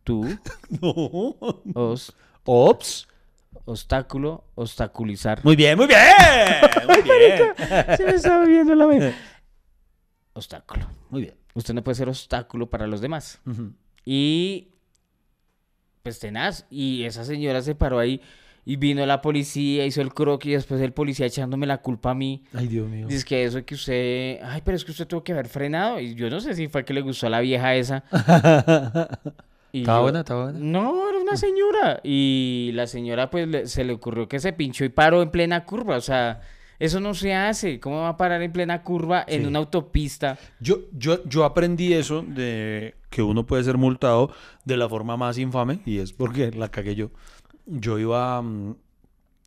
tú, 0.05 0.25
No. 0.81 1.37
os, 1.75 2.14
Ops. 2.44 3.09
Obstáculo, 3.64 4.44
obstaculizar. 4.55 5.40
Muy 5.44 5.57
bien, 5.57 5.77
muy 5.77 5.87
bien. 5.87 5.98
Muy 6.87 7.03
bien. 7.03 7.53
Se 7.96 8.05
me 8.05 8.12
estaba 8.12 8.44
viendo 8.44 8.74
la 8.74 8.87
mente. 8.87 9.14
Obstáculo. 10.35 10.87
Muy 11.11 11.22
bien. 11.22 11.35
Usted 11.55 11.74
no 11.74 11.85
puede 11.85 11.94
ser 11.94 12.09
obstáculo 12.09 12.68
para 12.68 12.87
los 12.87 13.00
demás. 13.00 13.40
Ujú. 13.46 13.72
Y 14.05 14.68
pues 16.03 16.18
tenaz. 16.18 16.66
Y 16.70 17.05
esa 17.05 17.24
señora 17.24 17.62
se 17.62 17.74
paró 17.74 17.98
ahí 17.98 18.20
y 18.66 18.77
vino 18.77 19.05
la 19.07 19.20
policía, 19.20 19.85
hizo 19.87 20.00
el 20.00 20.12
croquis 20.12 20.50
y 20.50 20.55
después 20.55 20.81
el 20.81 20.92
policía 20.92 21.27
echándome 21.27 21.66
la 21.66 21.79
culpa 21.79 22.11
a 22.11 22.14
mí. 22.14 22.44
Ay, 22.53 22.66
Dios 22.66 22.88
mío. 22.88 23.07
Dice 23.07 23.24
que 23.24 23.44
eso 23.44 23.64
que 23.64 23.74
usted, 23.74 24.40
ay, 24.42 24.62
pero 24.64 24.77
es 24.77 24.85
que 24.85 24.90
usted 24.90 25.07
tuvo 25.07 25.22
que 25.22 25.33
haber 25.33 25.48
frenado. 25.48 26.00
Y 26.00 26.14
yo 26.14 26.29
no 26.31 26.40
sé 26.40 26.55
si 26.55 26.68
fue 26.68 26.85
que 26.85 26.94
le 26.94 27.00
gustó 27.03 27.27
a 27.27 27.31
la 27.31 27.40
vieja 27.40 27.74
esa. 27.77 28.05
Y 29.74 29.80
Estaba 29.80 29.98
yo- 29.98 30.02
buena, 30.02 30.18
estaba 30.20 30.44
buena. 30.44 30.58
No, 30.60 31.08
era 31.08 31.18
una 31.18 31.37
señora. 31.37 32.00
Y 32.04 32.70
la 32.74 32.87
señora, 32.87 33.28
pues, 33.28 33.48
le- 33.48 33.66
se 33.66 33.82
le 33.82 33.92
ocurrió 33.92 34.28
que 34.28 34.38
se 34.38 34.52
pinchó 34.52 34.84
y 34.84 34.88
paró 34.88 35.20
en 35.20 35.30
plena 35.32 35.64
curva. 35.64 35.96
O 35.96 36.00
sea, 36.00 36.42
eso 36.78 37.00
no 37.00 37.12
se 37.12 37.34
hace. 37.34 37.80
¿Cómo 37.80 38.02
va 38.02 38.10
a 38.10 38.16
parar 38.16 38.40
en 38.42 38.52
plena 38.52 38.82
curva 38.84 39.24
en 39.26 39.40
Sí. 39.42 39.46
una 39.48 39.58
autopista? 39.58 40.38
Yo, 40.60 40.78
yo, 40.92 41.24
yo 41.24 41.44
aprendí 41.44 41.92
eso 41.92 42.22
de 42.22 42.94
que 43.10 43.22
uno 43.22 43.46
puede 43.46 43.64
ser 43.64 43.76
multado 43.76 44.30
de 44.64 44.76
la 44.76 44.88
forma 44.88 45.16
más 45.16 45.38
infame 45.38 45.80
y 45.84 45.98
es 45.98 46.12
porque 46.12 46.52
la 46.52 46.68
cagué 46.70 46.94
yo. 46.94 47.10
Yo 47.66 47.98
iba 47.98 48.40
mm, 48.42 48.76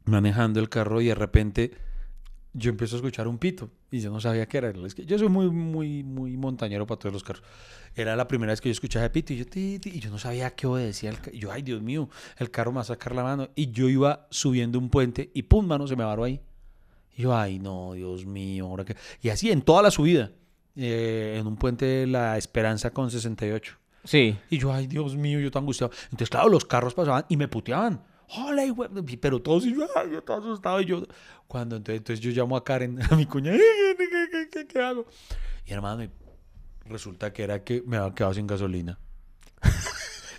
manejando 0.05 0.59
el 0.59 0.67
carro 0.67 0.99
y 0.99 1.07
de 1.07 1.15
repente 1.15 1.71
yo 2.58 2.72
empiezo 2.72 2.96
a 2.96 2.98
escuchar 2.98 3.28
un 3.28 3.38
pito 3.38 3.70
y 3.91 4.00
yo 4.00 4.10
no 4.10 4.20
sabía 4.20 4.48
qué 4.48 4.58
era. 4.58 4.74
Yo 4.74 5.20
soy 5.20 5.30
muy, 5.30 5.50
muy, 5.50 6.04
muy 6.04 6.36
montañero 6.38 6.88
para 6.88 6.98
todos 6.98 7.13
los 7.13 7.24
carros. 7.24 7.43
Era 7.96 8.15
la 8.15 8.28
primera 8.28 8.52
vez 8.52 8.62
que 8.62 8.70
yo 8.70 8.72
escuchaba 8.72 9.08
pito 9.12 9.32
y 9.34 9.38
yo, 9.38 9.46
ti, 9.46 9.78
ti, 9.80 9.91
y 9.93 10.00
yo 10.00 10.10
no 10.10 10.17
sabía 10.17 10.56
qué 10.56 10.65
obedecía. 10.65 11.12
El 11.12 11.17
y 11.34 11.39
yo, 11.39 11.52
ay, 11.52 11.62
Dios 11.62 11.84
mío, 11.84 12.10
el 12.38 12.50
carro 12.50 12.72
me 12.72 12.78
va 12.78 12.82
a 12.82 12.86
sacar 12.86 13.13
la 13.13 13.22
mano. 13.22 13.50
Y 13.56 13.70
yo 13.72 13.89
iba 13.89 14.28
subiendo 14.32 14.80
un 14.80 14.89
puente 14.89 15.30
y 15.36 15.43
pum, 15.43 15.67
mano, 15.67 15.88
se 15.88 15.96
me 15.96 16.04
varó 16.04 16.24
ahí. 16.24 16.41
Y 17.15 17.24
yo, 17.24 17.38
ay, 17.38 17.60
no, 17.60 17.93
Dios 17.93 18.26
mío, 18.26 18.65
ahora 18.65 18.86
qué. 18.86 18.96
Y 19.22 19.30
así 19.30 19.52
en 19.52 19.62
toda 19.62 19.84
la 19.84 19.91
subida, 19.91 20.32
eh, 20.76 21.38
en 21.39 21.46
un 21.46 21.58
puente 21.58 21.86
de 21.86 22.08
La 22.08 22.39
Esperanza 22.39 22.89
con 22.89 23.12
68. 23.12 23.78
Sí. 24.04 24.36
Y 24.50 24.58
yo, 24.58 24.74
ay, 24.74 24.88
Dios 24.88 25.15
mío, 25.15 25.39
yo 25.39 25.52
tan 25.52 25.62
angustiado. 25.62 25.93
Entonces, 26.06 26.30
claro, 26.30 26.50
los 26.50 26.65
carros 26.65 26.96
pasaban 26.96 27.26
y 27.30 27.38
me 27.38 27.48
puteaban. 27.48 28.02
Hola, 28.35 28.63
de-". 28.63 29.17
pero 29.17 29.41
todos, 29.41 29.65
y 29.65 29.73
yo, 29.75 29.87
ay, 29.95 30.11
yo 30.11 30.23
todo 30.23 30.37
asustado, 30.37 30.81
y 30.81 30.85
yo, 30.85 31.03
cuando 31.47 31.75
entonces, 31.75 31.99
entonces 31.99 32.23
yo 32.23 32.31
llamo 32.31 32.57
a 32.57 32.63
Karen, 32.63 32.99
a 33.11 33.15
mi 33.15 33.25
cuña, 33.25 33.53
"Eh, 33.53 33.59
¿qué, 33.97 34.09
qué, 34.31 34.49
qué, 34.49 34.67
qué, 34.67 34.79
hago? 34.81 35.05
Y 35.65 35.73
hermano, 35.73 36.09
resulta 36.85 37.33
que 37.33 37.43
era 37.43 37.63
que 37.63 37.83
me 37.85 37.97
había 37.97 38.13
quedado 38.13 38.33
sin 38.33 38.47
gasolina. 38.47 38.97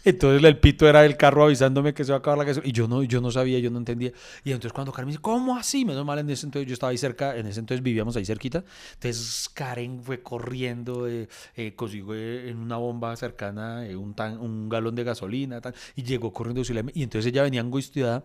Entonces 0.08 0.42
el 0.42 0.58
pito 0.58 0.88
era 0.88 1.04
el 1.04 1.16
carro 1.16 1.44
avisándome 1.44 1.94
que 1.94 2.04
se 2.04 2.12
va 2.12 2.16
a 2.16 2.18
acabar 2.20 2.38
la 2.38 2.44
gasolina. 2.44 2.68
Y 2.68 2.72
yo 2.72 2.88
no, 2.88 3.02
yo 3.02 3.20
no 3.20 3.30
sabía, 3.30 3.58
yo 3.58 3.70
no 3.70 3.78
entendía. 3.78 4.12
Y 4.44 4.52
entonces 4.52 4.72
cuando 4.72 4.92
Karen 4.92 5.06
me 5.06 5.12
dice, 5.12 5.22
¿cómo 5.22 5.56
así? 5.56 5.84
Menos 5.84 6.04
mal 6.04 6.18
en 6.18 6.30
ese 6.30 6.46
entonces 6.46 6.68
yo 6.68 6.74
estaba 6.74 6.90
ahí 6.90 6.98
cerca, 6.98 7.36
en 7.36 7.46
ese 7.46 7.60
entonces 7.60 7.82
vivíamos 7.82 8.16
ahí 8.16 8.24
cerquita. 8.24 8.64
Entonces 8.94 9.48
Karen 9.52 10.02
fue 10.02 10.22
corriendo, 10.22 11.08
eh, 11.08 11.28
eh, 11.56 11.74
consiguió 11.74 12.14
eh, 12.14 12.50
en 12.50 12.58
una 12.58 12.76
bomba 12.76 13.14
cercana 13.16 13.86
eh, 13.86 13.96
un, 13.96 14.14
tan, 14.14 14.38
un 14.38 14.68
galón 14.68 14.94
de 14.94 15.04
gasolina 15.04 15.60
y 15.94 16.02
llegó 16.02 16.32
corriendo. 16.32 16.62
Y 16.94 17.02
entonces 17.02 17.30
ella 17.30 17.42
venía 17.42 17.60
angustiada. 17.60 18.24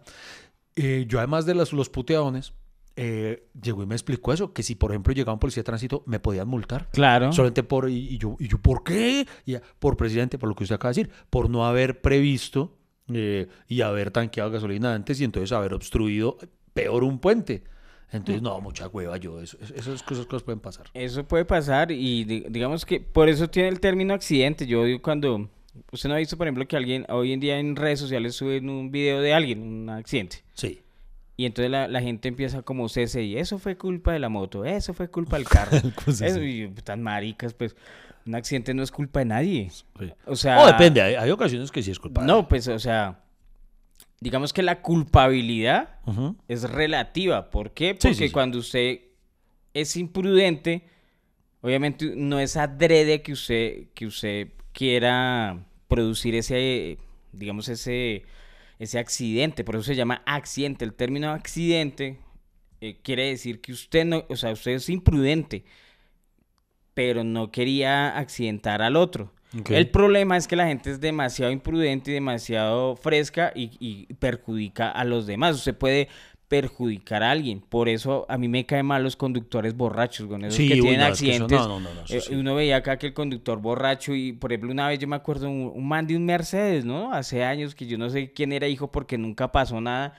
Eh, 0.75 1.05
yo 1.07 1.19
además 1.19 1.45
de 1.45 1.53
los, 1.55 1.71
los 1.73 1.89
puteadones, 1.89 2.53
eh, 2.95 3.47
llegó 3.61 3.83
y 3.83 3.85
me 3.85 3.95
explicó 3.95 4.33
eso, 4.33 4.53
que 4.53 4.61
si 4.63 4.75
por 4.75 4.91
ejemplo 4.91 5.13
llegaba 5.13 5.33
un 5.33 5.39
policía 5.39 5.61
de 5.61 5.65
tránsito 5.65 6.03
me 6.05 6.19
podían 6.19 6.47
multar. 6.47 6.89
Claro. 6.91 7.31
Solamente 7.31 7.63
por, 7.63 7.89
y, 7.89 7.95
y 8.13 8.17
yo, 8.17 8.35
y 8.39 8.47
yo, 8.47 8.57
¿por 8.59 8.83
qué? 8.83 9.25
Y 9.45 9.55
por 9.79 9.97
presidente, 9.97 10.37
por 10.37 10.49
lo 10.49 10.55
que 10.55 10.63
usted 10.63 10.75
acaba 10.75 10.93
de 10.93 11.01
decir, 11.03 11.15
por 11.29 11.49
no 11.49 11.65
haber 11.65 12.01
previsto 12.01 12.77
eh, 13.13 13.47
y 13.67 13.81
haber 13.81 14.11
tanqueado 14.11 14.51
gasolina 14.51 14.93
antes 14.93 15.19
y 15.19 15.23
entonces 15.23 15.51
haber 15.51 15.73
obstruido 15.73 16.37
peor 16.73 17.03
un 17.03 17.19
puente. 17.19 17.63
Entonces, 18.11 18.43
no, 18.43 18.61
mucha 18.61 18.87
hueva 18.87 19.17
yo, 19.17 19.41
eso, 19.41 19.57
esas 19.75 20.03
cosas, 20.03 20.27
cosas 20.27 20.43
pueden 20.43 20.59
pasar. 20.59 20.85
Eso 20.93 21.23
puede 21.27 21.45
pasar 21.45 21.91
y 21.91 22.23
di- 22.25 22.45
digamos 22.47 22.85
que 22.85 22.99
por 22.99 23.27
eso 23.27 23.49
tiene 23.49 23.69
el 23.69 23.79
término 23.79 24.13
accidente. 24.13 24.67
Yo 24.67 24.83
digo 24.83 25.01
cuando 25.01 25.49
usted 25.91 26.09
no 26.09 26.13
ha 26.13 26.19
visto, 26.19 26.37
por 26.37 26.45
ejemplo, 26.45 26.67
que 26.67 26.77
alguien 26.77 27.07
hoy 27.09 27.31
en 27.33 27.39
día 27.39 27.57
en 27.57 27.75
redes 27.75 27.99
sociales 27.99 28.35
suben 28.35 28.69
un 28.69 28.91
video 28.91 29.19
de 29.19 29.33
alguien, 29.33 29.63
un 29.63 29.89
accidente. 29.89 30.43
Sí. 30.53 30.79
Y 31.35 31.45
entonces 31.45 31.71
la, 31.71 31.87
la 31.87 32.01
gente 32.01 32.27
empieza 32.27 32.61
como 32.61 32.87
CCI, 32.87 33.37
eso 33.37 33.57
fue 33.57 33.75
culpa 33.75 34.13
de 34.13 34.19
la 34.19 34.29
moto, 34.29 34.65
eso 34.65 34.93
fue 34.93 35.09
culpa 35.09 35.37
del 35.37 35.47
carro. 35.47 35.77
Eso, 36.07 36.43
y 36.43 36.69
tan 36.83 37.01
maricas, 37.01 37.53
pues 37.55 37.75
un 38.25 38.35
accidente 38.35 38.73
no 38.73 38.83
es 38.83 38.91
culpa 38.91 39.19
de 39.19 39.25
nadie. 39.25 39.69
sí. 39.69 40.13
O 40.25 40.35
sea, 40.35 40.61
O 40.61 40.67
depende, 40.67 41.01
hay, 41.01 41.15
hay 41.15 41.31
ocasiones 41.31 41.71
que 41.71 41.81
sí 41.81 41.91
es 41.91 41.99
culpable. 41.99 42.31
No, 42.31 42.47
pues, 42.47 42.67
o 42.67 42.79
sea, 42.79 43.23
digamos 44.23 44.53
que 44.53 44.63
la 44.63 44.81
culpabilidad 44.81 45.99
es 46.47 46.69
relativa. 46.69 47.49
¿Por 47.49 47.71
qué? 47.71 47.93
Porque 47.95 48.13
sí, 48.13 48.27
sí. 48.27 48.31
cuando 48.31 48.59
usted 48.59 49.01
es 49.73 49.97
imprudente, 49.97 50.87
obviamente 51.61 52.13
no 52.15 52.39
es 52.39 52.55
adrede 52.55 53.21
que 53.21 53.33
usted, 53.33 53.87
que 53.93 54.05
usted 54.05 54.49
quiera 54.71 55.65
producir 55.87 56.35
ese, 56.35 56.97
digamos, 57.33 57.67
ese, 57.67 58.23
ese 58.79 58.99
accidente. 58.99 59.63
Por 59.63 59.75
eso 59.75 59.83
se 59.83 59.95
llama 59.95 60.21
accidente. 60.25 60.85
El 60.85 60.93
término 60.93 61.31
accidente 61.31 62.19
eh, 62.81 62.97
quiere 63.01 63.29
decir 63.29 63.61
que 63.61 63.71
usted 63.71 64.05
no, 64.05 64.25
o 64.29 64.35
sea, 64.35 64.51
usted 64.51 64.73
es 64.73 64.89
imprudente, 64.89 65.65
pero 66.93 67.23
no 67.23 67.51
quería 67.51 68.17
accidentar 68.17 68.81
al 68.81 68.95
otro. 68.95 69.33
El 69.69 69.89
problema 69.89 70.35
es 70.35 70.47
que 70.47 70.55
la 70.55 70.65
gente 70.65 70.89
es 70.89 70.99
demasiado 70.99 71.51
imprudente 71.51 72.09
y 72.09 72.15
demasiado 72.15 72.95
fresca 72.95 73.51
y, 73.53 73.69
y 73.79 74.11
perjudica 74.15 74.89
a 74.89 75.03
los 75.03 75.27
demás. 75.27 75.57
Usted 75.57 75.77
puede 75.77 76.09
perjudicar 76.47 77.23
a 77.23 77.31
alguien. 77.31 77.61
Por 77.61 77.89
eso 77.89 78.25
a 78.29 78.37
mí 78.37 78.47
me 78.47 78.65
caen 78.65 78.85
mal 78.85 79.03
los 79.03 79.15
conductores 79.15 79.75
borrachos, 79.75 80.27
con 80.27 80.43
esos 80.43 80.55
Sí, 80.55 80.67
que 80.67 80.75
tienen 80.75 80.99
que 80.99 81.05
accidentes. 81.05 81.59
no, 81.59 81.67
no, 81.67 81.79
no, 81.79 81.93
no, 81.93 82.01
eso 82.03 82.15
Eh, 82.15 82.21
sí. 82.21 82.35
Uno 82.35 82.55
veía 82.55 82.77
acá 82.77 82.97
que 82.97 83.07
el 83.07 83.13
conductor 83.13 83.59
borracho 83.59 84.13
y, 84.13 84.33
por 84.33 84.51
ejemplo, 84.51 84.71
una 84.71 84.87
vez 84.87 84.99
yo 84.99 85.07
me 85.07 85.15
acuerdo 85.15 85.49
un, 85.49 85.71
un 85.73 85.87
man 85.87 86.05
de 86.07 86.15
un 86.15 86.25
Mercedes, 86.25 86.85
¿no? 86.85 87.11
Hace 87.13 87.43
años 87.43 87.73
que 87.75 87.85
yo 87.87 87.97
no 87.97 88.09
sé 88.09 88.31
quién 88.33 88.51
era 88.53 88.67
hijo 88.67 88.91
porque 88.91 89.17
nunca 89.17 89.51
pasó 89.51 89.81
nada 89.81 90.13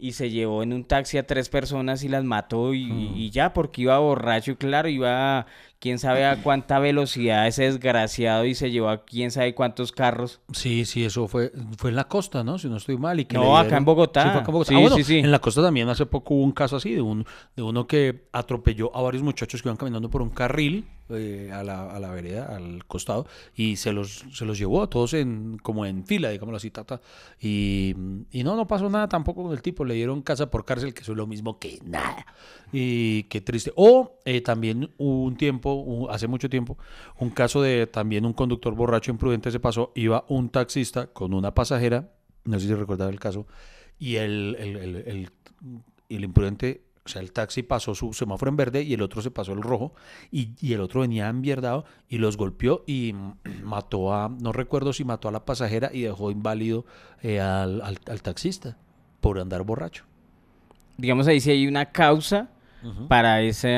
y 0.00 0.12
se 0.12 0.30
llevó 0.30 0.62
en 0.62 0.72
un 0.72 0.84
taxi 0.84 1.18
a 1.18 1.26
tres 1.26 1.48
personas 1.48 2.04
y 2.04 2.08
las 2.08 2.22
mató 2.22 2.72
y, 2.72 2.84
Mm. 2.86 3.16
y 3.16 3.30
ya 3.30 3.52
porque 3.52 3.82
iba 3.82 3.98
borracho 3.98 4.52
y 4.52 4.56
claro, 4.56 4.88
iba 4.88 5.38
a 5.40 5.46
quién 5.80 5.98
sabe 5.98 6.24
a 6.24 6.40
cuánta 6.42 6.78
velocidad 6.78 7.46
ese 7.48 7.64
desgraciado 7.64 8.44
y 8.44 8.54
se 8.54 8.70
llevó 8.70 8.90
a 8.90 9.04
quién 9.04 9.30
sabe 9.32 9.54
cuántos 9.56 9.90
carros. 9.92 10.40
Sí, 10.52 10.84
sí, 10.84 11.04
eso 11.04 11.26
fue, 11.26 11.50
fue 11.76 11.90
en 11.90 11.96
la 11.96 12.04
costa, 12.08 12.44
¿no? 12.44 12.58
Si 12.58 12.68
no 12.68 12.76
estoy 12.76 12.96
mal. 12.96 13.18
Y 13.18 13.24
que 13.24 13.36
No, 13.36 13.56
acá 13.58 13.76
en 13.76 13.84
Bogotá. 13.84 14.22
Sí, 14.22 14.28
fue 14.30 14.38
acá 14.40 14.48
en 14.48 14.52
Bogotá. 14.52 14.68
Sí, 14.68 14.74
Ah, 14.76 14.80
bueno, 14.80 14.96
sí, 14.96 15.04
sí. 15.04 15.18
En 15.18 15.30
la 15.32 15.40
costa 15.40 15.62
también 15.62 15.88
hace 15.88 16.06
poco 16.06 16.34
hubo 16.34 16.44
un 16.44 16.52
caso 16.52 16.76
así 16.76 16.94
de, 16.94 17.00
un, 17.02 17.24
de 17.56 17.62
uno 17.62 17.86
que 17.88 18.28
atropelló 18.32 18.94
a 18.96 19.02
varios 19.02 19.22
muchachos 19.24 19.62
que 19.62 19.68
iban 19.68 19.76
caminando 19.76 20.08
por 20.10 20.22
un 20.22 20.30
carril 20.30 20.86
eh, 21.10 21.50
a, 21.52 21.62
la, 21.62 21.90
a 21.90 21.98
la 22.00 22.10
vereda, 22.10 22.54
al 22.54 22.84
costado, 22.86 23.26
y 23.54 23.76
se 23.76 23.92
los, 23.92 24.24
se 24.32 24.44
los 24.44 24.58
llevó 24.58 24.82
a 24.82 24.90
todos 24.90 25.14
en, 25.14 25.58
como 25.62 25.86
en 25.86 26.04
fila, 26.04 26.30
digámoslo 26.30 26.56
así, 26.56 26.70
tata. 26.70 27.00
Y, 27.40 27.94
y 28.30 28.42
no, 28.44 28.56
no 28.56 28.66
pasó 28.66 28.88
nada 28.90 29.08
tampoco 29.08 29.42
con 29.44 29.52
el 29.52 29.62
tipo. 29.62 29.84
Le 29.84 29.94
dieron 29.94 30.22
casa 30.22 30.50
por 30.50 30.64
cárcel, 30.64 30.94
que 30.94 31.02
eso 31.02 31.12
es 31.12 31.18
lo 31.18 31.26
mismo 31.26 31.58
que 31.58 31.78
nada. 31.84 32.26
Y 32.72 33.24
qué 33.24 33.40
triste. 33.40 33.72
O 33.76 34.18
eh, 34.24 34.40
también 34.40 34.90
un 34.98 35.36
tiempo, 35.36 35.74
u- 35.74 36.08
hace 36.10 36.26
mucho 36.28 36.48
tiempo, 36.50 36.76
un 37.18 37.30
caso 37.30 37.62
de 37.62 37.86
también 37.86 38.24
un 38.26 38.32
conductor 38.32 38.74
borracho 38.74 39.10
imprudente 39.10 39.50
se 39.50 39.60
pasó. 39.60 39.92
Iba 39.94 40.24
un 40.28 40.50
taxista 40.50 41.06
con 41.08 41.32
una 41.34 41.54
pasajera, 41.54 42.12
no 42.44 42.58
sé 42.60 42.66
si 42.66 42.74
recuerdan 42.74 43.08
el 43.10 43.20
caso, 43.20 43.46
y 43.98 44.16
el, 44.16 44.56
el, 44.58 44.76
el- 44.76 45.30
el 46.08 46.24
imprudente, 46.24 46.82
o 47.08 47.10
sea, 47.10 47.22
el 47.22 47.32
taxi 47.32 47.62
pasó 47.62 47.94
su 47.94 48.12
semáforo 48.12 48.50
en 48.50 48.56
verde 48.56 48.82
y 48.82 48.92
el 48.94 49.00
otro 49.02 49.22
se 49.22 49.30
pasó 49.30 49.52
el 49.54 49.62
rojo, 49.62 49.94
y, 50.30 50.50
y 50.60 50.74
el 50.74 50.80
otro 50.82 51.00
venía 51.00 51.28
envierdado 51.28 51.84
y 52.08 52.18
los 52.18 52.36
golpeó 52.36 52.84
y 52.86 53.14
mató 53.64 54.12
a, 54.14 54.28
no 54.28 54.52
recuerdo 54.52 54.92
si 54.92 55.04
mató 55.04 55.28
a 55.28 55.32
la 55.32 55.44
pasajera 55.44 55.90
y 55.92 56.02
dejó 56.02 56.30
inválido 56.30 56.84
eh, 57.22 57.40
al, 57.40 57.80
al- 57.82 57.98
al 58.06 58.22
taxista 58.22 58.76
por 59.20 59.38
andar 59.40 59.62
borracho. 59.62 60.04
Digamos 60.98 61.26
ahí 61.26 61.40
sí 61.40 61.50
hay 61.50 61.66
una 61.66 61.86
causa 61.86 62.48
para 63.08 63.40
ese 63.42 63.68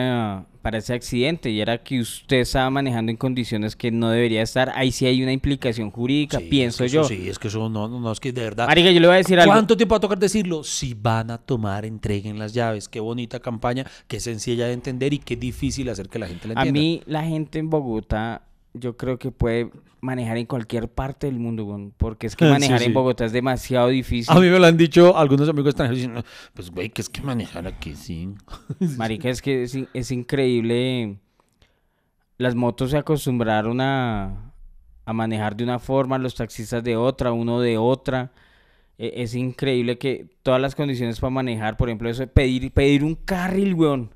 para 0.62 0.78
ese 0.78 0.92
accidente 0.94 1.50
y 1.50 1.60
era 1.60 1.78
que 1.82 2.00
usted 2.00 2.38
estaba 2.38 2.68
manejando 2.70 3.10
en 3.10 3.16
condiciones 3.16 3.76
que 3.76 3.90
no 3.90 4.10
debería 4.10 4.42
estar. 4.42 4.72
Ahí 4.74 4.92
sí 4.92 5.06
hay 5.06 5.22
una 5.22 5.32
implicación 5.32 5.90
jurídica, 5.90 6.38
Sí, 6.38 6.46
pienso 6.50 6.84
es 6.84 6.90
que 6.90 6.94
yo. 6.94 7.00
eso 7.02 7.08
Sí, 7.08 7.28
es 7.28 7.38
que 7.38 7.48
eso 7.48 7.68
no, 7.68 7.88
no, 7.88 8.00
no, 8.00 8.12
es 8.12 8.20
que 8.20 8.32
de 8.32 8.42
verdad. 8.42 8.66
Marica, 8.66 8.90
yo 8.90 9.00
le 9.00 9.06
voy 9.06 9.14
a 9.14 9.18
decir 9.18 9.38
algo. 9.40 9.52
¿Cuánto 9.52 9.76
tiempo 9.76 9.94
va 9.94 9.96
a 9.98 10.00
tocar 10.00 10.18
decirlo? 10.18 10.62
Si 10.64 10.94
van 10.94 11.30
a 11.30 11.38
tomar, 11.38 11.84
entreguen 11.84 12.38
las 12.38 12.52
llaves. 12.52 12.88
Qué 12.88 13.00
bonita 13.00 13.40
campaña, 13.40 13.86
qué 14.06 14.20
sencilla 14.20 14.66
de 14.66 14.72
entender 14.74 15.12
y 15.14 15.18
qué 15.18 15.36
difícil 15.36 15.88
hacer 15.88 16.08
que 16.08 16.18
la 16.18 16.26
gente 16.28 16.48
la 16.48 16.54
A 16.60 16.62
entienda. 16.66 16.80
mí, 16.80 17.02
la 17.06 17.22
gente 17.24 17.58
en 17.58 17.70
Bogotá, 17.70 18.42
yo 18.74 18.96
creo 18.96 19.18
que 19.18 19.30
puede 19.33 19.70
manejar 20.00 20.37
en 20.38 20.46
cualquier 20.46 20.88
parte 20.88 21.26
del 21.26 21.38
mundo, 21.38 21.64
weón, 21.64 21.92
porque 21.96 22.26
es 22.26 22.37
que 22.37 22.44
manejar 22.50 22.78
sí. 22.80 22.87
en 22.87 22.94
Bogotá 22.94 23.24
es 23.24 23.33
demasiado 23.33 23.88
difícil. 23.88 24.35
A 24.35 24.40
mí 24.40 24.48
me 24.48 24.59
lo 24.59 24.66
han 24.66 24.76
dicho 24.76 25.16
algunos 25.16 25.48
amigos 25.48 25.70
extranjeros 25.70 25.96
diciendo, 25.98 26.24
pues 26.54 26.70
güey, 26.70 26.90
que 26.90 27.02
es 27.02 27.09
que 27.09 27.20
manejar 27.22 27.66
aquí 27.66 27.94
sí. 27.94 28.33
Marica, 28.96 29.28
es 29.28 29.42
que 29.42 29.62
es 29.92 30.11
increíble. 30.11 31.18
Las 32.38 32.54
motos 32.54 32.90
se 32.92 32.96
acostumbraron 32.96 33.80
a, 33.83 34.52
a 35.04 35.12
manejar 35.12 35.56
de 35.56 35.64
una 35.64 35.78
forma, 35.78 36.16
los 36.18 36.35
taxistas 36.35 36.83
de 36.83 36.96
otra, 36.96 37.33
uno 37.33 37.61
de 37.61 37.76
otra. 37.76 38.33
E- 38.96 39.12
Es 39.22 39.35
increíble 39.35 39.98
que 39.98 40.26
todas 40.42 40.61
las 40.61 40.74
condiciones 40.74 41.20
para 41.20 41.30
manejar, 41.30 41.76
por 41.76 41.88
ejemplo, 41.90 42.09
eso 42.09 42.20
de 42.22 42.28
pedir, 42.28 42.72
pedir 42.72 43.04
un 43.04 43.14
carril, 43.14 43.74
weón. 43.74 44.11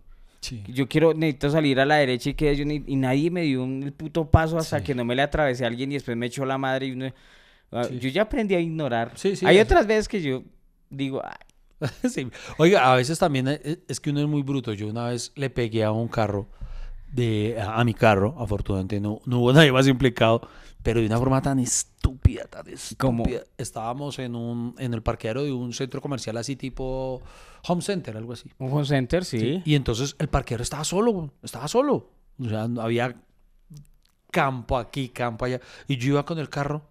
Yo 0.68 0.88
quiero, 0.88 1.14
necesito 1.14 1.50
salir 1.50 1.80
a 1.80 1.84
la 1.86 1.96
derecha 1.96 2.30
y 2.30 2.34
que 2.34 2.54
yo 2.56 2.64
y 2.64 2.96
nadie 2.96 3.30
me 3.30 3.42
dio 3.42 3.62
un, 3.64 3.82
el 3.82 3.92
puto 3.92 4.30
paso 4.30 4.58
hasta 4.58 4.78
Sí. 4.78 4.84
que 4.84 4.94
no 4.94 5.04
me 5.04 5.14
le 5.14 5.22
atravesé 5.22 5.64
a 5.64 5.68
alguien 5.68 5.90
y 5.92 5.94
después 5.94 6.16
me 6.16 6.26
echó 6.26 6.44
la 6.44 6.58
madre 6.58 6.86
y 6.86 6.92
uno... 6.92 7.12
ah, 7.72 7.84
Sí. 7.84 7.98
Yo 7.98 8.08
ya 8.10 8.22
aprendí 8.22 8.54
a 8.54 8.60
ignorar. 8.60 9.12
Sí, 9.14 9.36
sí, 9.36 9.46
Hay 9.46 9.58
otras 9.58 9.86
veces 9.86 10.08
que 10.08 10.20
yo 10.22 10.42
digo, 10.90 11.22
"Ay, 11.24 11.88
Sí. 12.10 12.28
Oiga, 12.58 12.92
a 12.92 12.96
veces 12.96 13.18
también 13.18 13.48
es, 13.48 13.78
es 13.88 14.00
que 14.00 14.10
uno 14.10 14.20
es 14.20 14.26
muy 14.28 14.42
bruto. 14.42 14.72
Yo 14.72 14.86
una 14.88 15.08
vez 15.08 15.32
le 15.34 15.50
pegué 15.50 15.84
a 15.84 15.90
un 15.92 16.08
carro, 16.08 16.46
de, 17.12 17.56
a, 17.60 17.80
a 17.80 17.84
mi 17.84 17.94
carro, 17.94 18.34
afortunadamente 18.38 19.00
no, 19.00 19.20
no 19.26 19.38
hubo 19.40 19.52
nadie 19.52 19.70
más 19.72 19.86
implicado, 19.86 20.48
pero 20.84 21.00
de 21.00 21.06
una 21.06 21.16
forma 21.18 21.40
tan 21.40 21.58
estúpida, 21.58 22.44
tan 22.44 22.68
estúpida. 22.68 23.40
Estábamos 23.56 24.18
en, 24.18 24.36
un, 24.36 24.74
en 24.78 24.92
el 24.92 25.02
parqueadero 25.02 25.42
de 25.42 25.50
un 25.50 25.72
centro 25.72 26.02
comercial 26.02 26.36
así 26.36 26.56
tipo 26.56 27.22
Home 27.66 27.80
Center, 27.80 28.14
algo 28.18 28.34
así. 28.34 28.50
un 28.58 28.70
home 28.70 28.84
center, 28.84 29.24
sí. 29.24 29.62
Y 29.64 29.76
entonces 29.76 30.14
el 30.18 30.28
parqueadero 30.28 30.62
estaba 30.62 30.84
solo, 30.84 31.32
estaba 31.42 31.68
solo. 31.68 32.10
O 32.38 32.48
sea, 32.50 32.68
había 32.80 33.16
campo 34.30 34.76
aquí, 34.76 35.08
campo 35.08 35.46
allá. 35.46 35.58
Y 35.88 35.96
yo 35.96 36.10
iba 36.10 36.26
con 36.26 36.38
el 36.38 36.50
carro. 36.50 36.82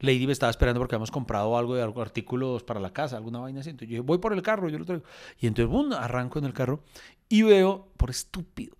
Lady 0.00 0.26
me 0.26 0.32
estaba 0.32 0.50
esperando 0.50 0.80
porque 0.80 0.96
habíamos 0.96 1.12
comprado 1.12 1.56
algo 1.56 1.76
de 1.76 1.82
algo, 1.82 2.02
artículos 2.02 2.64
para 2.64 2.80
la 2.80 2.92
casa, 2.92 3.16
alguna 3.16 3.38
vaina 3.38 3.60
así. 3.60 3.70
Entonces 3.70 3.90
yo 3.90 3.92
dije, 3.92 4.00
voy 4.00 4.18
por 4.18 4.32
el 4.32 4.42
carro, 4.42 4.68
yo 4.68 4.78
lo 4.80 4.84
traigo. 4.84 5.04
Y 5.38 5.46
entonces, 5.46 5.70
boom, 5.70 5.92
arranco 5.92 6.40
en 6.40 6.46
el 6.46 6.52
carro 6.52 6.82
y 7.28 7.42
veo, 7.42 7.92
por 7.96 8.10
estúpido, 8.10 8.76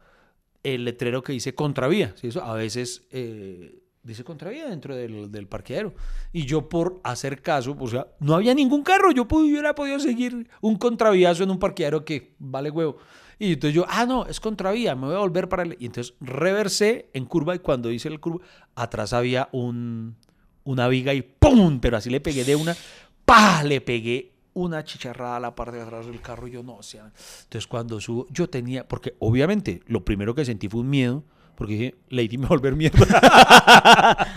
el 0.64 0.84
letrero 0.84 1.22
que 1.22 1.32
dice 1.32 1.54
contravía. 1.54 2.14
¿sí? 2.16 2.26
Eso 2.26 2.42
a 2.42 2.54
veces 2.54 3.06
eh, 3.12 3.83
dice 4.04 4.22
contravía 4.22 4.68
dentro 4.68 4.94
del, 4.94 5.32
del 5.32 5.48
parqueadero. 5.48 5.94
Y 6.32 6.44
yo 6.44 6.68
por 6.68 7.00
hacer 7.02 7.42
caso, 7.42 7.76
o 7.78 7.88
sea, 7.88 8.06
no 8.20 8.34
había 8.34 8.54
ningún 8.54 8.82
carro. 8.82 9.10
Yo 9.10 9.26
hubiera 9.28 9.74
podido 9.74 9.98
seguir 9.98 10.48
un 10.60 10.76
contravíazo 10.76 11.42
en 11.42 11.50
un 11.50 11.58
parqueadero 11.58 12.04
que 12.04 12.34
vale 12.38 12.70
huevo. 12.70 12.98
Y 13.38 13.54
entonces 13.54 13.74
yo, 13.74 13.84
ah, 13.88 14.06
no, 14.06 14.26
es 14.26 14.38
contravía, 14.38 14.94
me 14.94 15.06
voy 15.06 15.16
a 15.16 15.18
volver 15.18 15.48
para 15.48 15.64
el... 15.64 15.76
Y 15.80 15.86
entonces 15.86 16.14
reversé 16.20 17.08
en 17.12 17.24
curva 17.24 17.54
y 17.54 17.58
cuando 17.58 17.90
hice 17.90 18.08
el 18.08 18.20
curva, 18.20 18.44
atrás 18.76 19.12
había 19.12 19.48
un, 19.50 20.14
una 20.62 20.86
viga 20.86 21.12
y 21.14 21.22
¡pum! 21.22 21.80
Pero 21.80 21.96
así 21.96 22.10
le 22.10 22.20
pegué 22.20 22.44
de 22.44 22.54
una, 22.54 22.76
¡pa! 23.24 23.64
Le 23.64 23.80
pegué 23.80 24.34
una 24.52 24.84
chicharrada 24.84 25.36
a 25.36 25.40
la 25.40 25.54
parte 25.54 25.78
de 25.78 25.82
atrás 25.82 26.06
del 26.06 26.20
carro 26.20 26.46
y 26.46 26.52
yo 26.52 26.62
no, 26.62 26.76
o 26.76 26.82
sea, 26.82 27.10
entonces 27.42 27.66
cuando 27.66 28.00
subo, 28.00 28.28
yo 28.30 28.48
tenía, 28.48 28.86
porque 28.86 29.16
obviamente 29.18 29.82
lo 29.86 30.04
primero 30.04 30.32
que 30.34 30.44
sentí 30.44 30.68
fue 30.68 30.80
un 30.80 30.90
miedo, 30.90 31.24
porque 31.56 31.72
dije, 31.74 31.94
Lady 32.10 32.36
me 32.38 32.42
va 32.42 32.46
a 32.46 32.50
volver 32.58 32.76
mierda. 32.76 33.04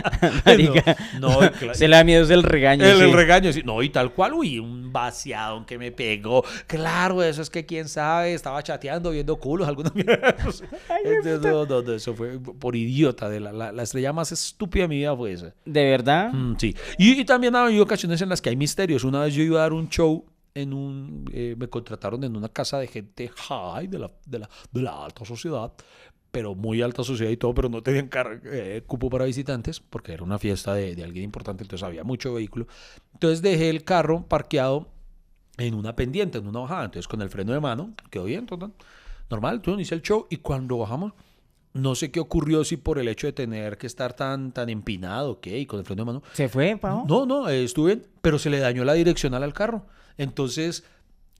No, 1.19 1.41
no, 1.41 1.51
claro. 1.51 1.73
Se 1.73 1.87
le 1.87 1.95
da 1.95 2.03
miedo 2.03 2.23
es 2.23 2.29
el 2.29 2.43
regaño. 2.43 2.85
El, 2.85 2.97
sí. 2.97 3.03
el 3.03 3.13
regaño, 3.13 3.53
sí. 3.53 3.61
No, 3.63 3.81
y 3.83 3.89
tal 3.89 4.13
cual, 4.13 4.33
uy, 4.33 4.59
un 4.59 4.91
vaciado 4.91 5.65
que 5.65 5.77
me 5.77 5.91
pegó. 5.91 6.43
Claro, 6.67 7.23
eso 7.23 7.41
es 7.41 7.49
que 7.49 7.65
quién 7.65 7.87
sabe, 7.87 8.33
estaba 8.33 8.61
chateando, 8.63 9.11
viendo 9.11 9.35
culos, 9.37 9.67
alguna 9.67 9.91
mierda. 9.95 10.35
Entonces, 11.03 11.41
no, 11.41 11.65
no, 11.65 11.81
no, 11.81 11.93
eso 11.93 12.13
fue 12.15 12.39
por 12.39 12.75
idiota. 12.75 13.29
De 13.29 13.39
la, 13.39 13.51
la- 13.51 13.71
la 13.71 13.83
estrella 13.83 14.13
más 14.13 14.31
estúpida 14.31 14.83
de 14.83 14.87
mi 14.89 14.95
vida 14.97 15.15
fue 15.15 15.33
esa. 15.33 15.53
¿De 15.65 15.83
verdad? 15.89 16.31
Mm, 16.33 16.55
sí. 16.57 16.75
Y, 16.97 17.19
y 17.21 17.25
también 17.25 17.55
ha 17.55 17.65
habido 17.65 17.83
ocasiones 17.83 18.21
en 18.21 18.29
las 18.29 18.41
que 18.41 18.49
hay 18.49 18.55
misterios. 18.55 19.03
Una 19.03 19.21
vez 19.21 19.33
yo 19.33 19.43
iba 19.43 19.59
a 19.59 19.61
dar 19.63 19.73
un 19.73 19.89
show 19.89 20.25
en 20.53 20.73
un... 20.73 21.25
eh, 21.33 21.55
me 21.57 21.67
contrataron 21.67 22.23
en 22.23 22.35
una 22.35 22.49
casa 22.49 22.79
de 22.79 22.87
gente 22.87 23.29
high, 23.35 23.87
de 23.87 23.99
la, 23.99 24.11
de 24.25 24.39
la, 24.39 24.49
de 24.71 24.81
la 24.81 25.05
alta 25.05 25.23
sociedad, 25.23 25.71
pero 26.37 26.53
muy 26.53 26.83
alta 26.83 27.03
sociedad 27.03 27.31
y 27.31 27.37
todo, 27.37 27.55
pero 27.55 27.67
no 27.67 27.81
tenían 27.81 28.09
car- 28.09 28.39
eh, 28.45 28.83
cupo 28.85 29.09
para 29.09 29.25
visitantes, 29.25 29.79
porque 29.79 30.13
era 30.13 30.23
una 30.23 30.37
fiesta 30.37 30.75
de, 30.75 30.95
de 30.95 31.03
alguien 31.03 31.23
importante, 31.23 31.63
entonces 31.63 31.83
había 31.83 32.03
mucho 32.03 32.31
vehículo. 32.35 32.67
Entonces 33.13 33.41
dejé 33.41 33.71
el 33.71 33.83
carro 33.83 34.23
parqueado 34.27 34.87
en 35.57 35.73
una 35.73 35.95
pendiente, 35.95 36.37
en 36.37 36.45
una 36.47 36.59
bajada, 36.59 36.85
entonces 36.85 37.07
con 37.07 37.23
el 37.23 37.31
freno 37.31 37.53
de 37.53 37.59
mano, 37.59 37.95
quedó 38.11 38.25
bien, 38.25 38.45
todo, 38.45 38.71
normal, 39.31 39.55
entonces 39.55 39.87
hice 39.87 39.95
el 39.95 40.03
show 40.03 40.27
y 40.29 40.37
cuando 40.37 40.77
bajamos... 40.77 41.13
No 41.73 41.93
sé 41.95 42.09
qué 42.11 42.19
ocurrió, 42.19 42.63
si 42.63 42.77
por 42.77 42.97
el 42.97 43.07
hecho 43.07 43.27
de 43.27 43.33
tener 43.33 43.77
que 43.77 43.85
estar 43.87 44.13
tan, 44.13 44.51
tan 44.51 44.69
empinado, 44.69 45.31
ok, 45.33 45.47
con 45.67 45.79
el 45.79 45.85
freno 45.85 46.01
de 46.01 46.05
mano, 46.05 46.23
¿Se 46.33 46.49
fue, 46.49 46.75
Pau? 46.77 47.05
no, 47.07 47.25
no, 47.27 47.49
eh, 47.49 47.63
estuve, 47.63 48.01
pero 48.21 48.37
se 48.39 48.49
le 48.49 48.57
dañó 48.59 48.83
la 48.83 48.93
direccional 48.93 49.43
al 49.43 49.53
carro. 49.53 49.85
Entonces, 50.17 50.83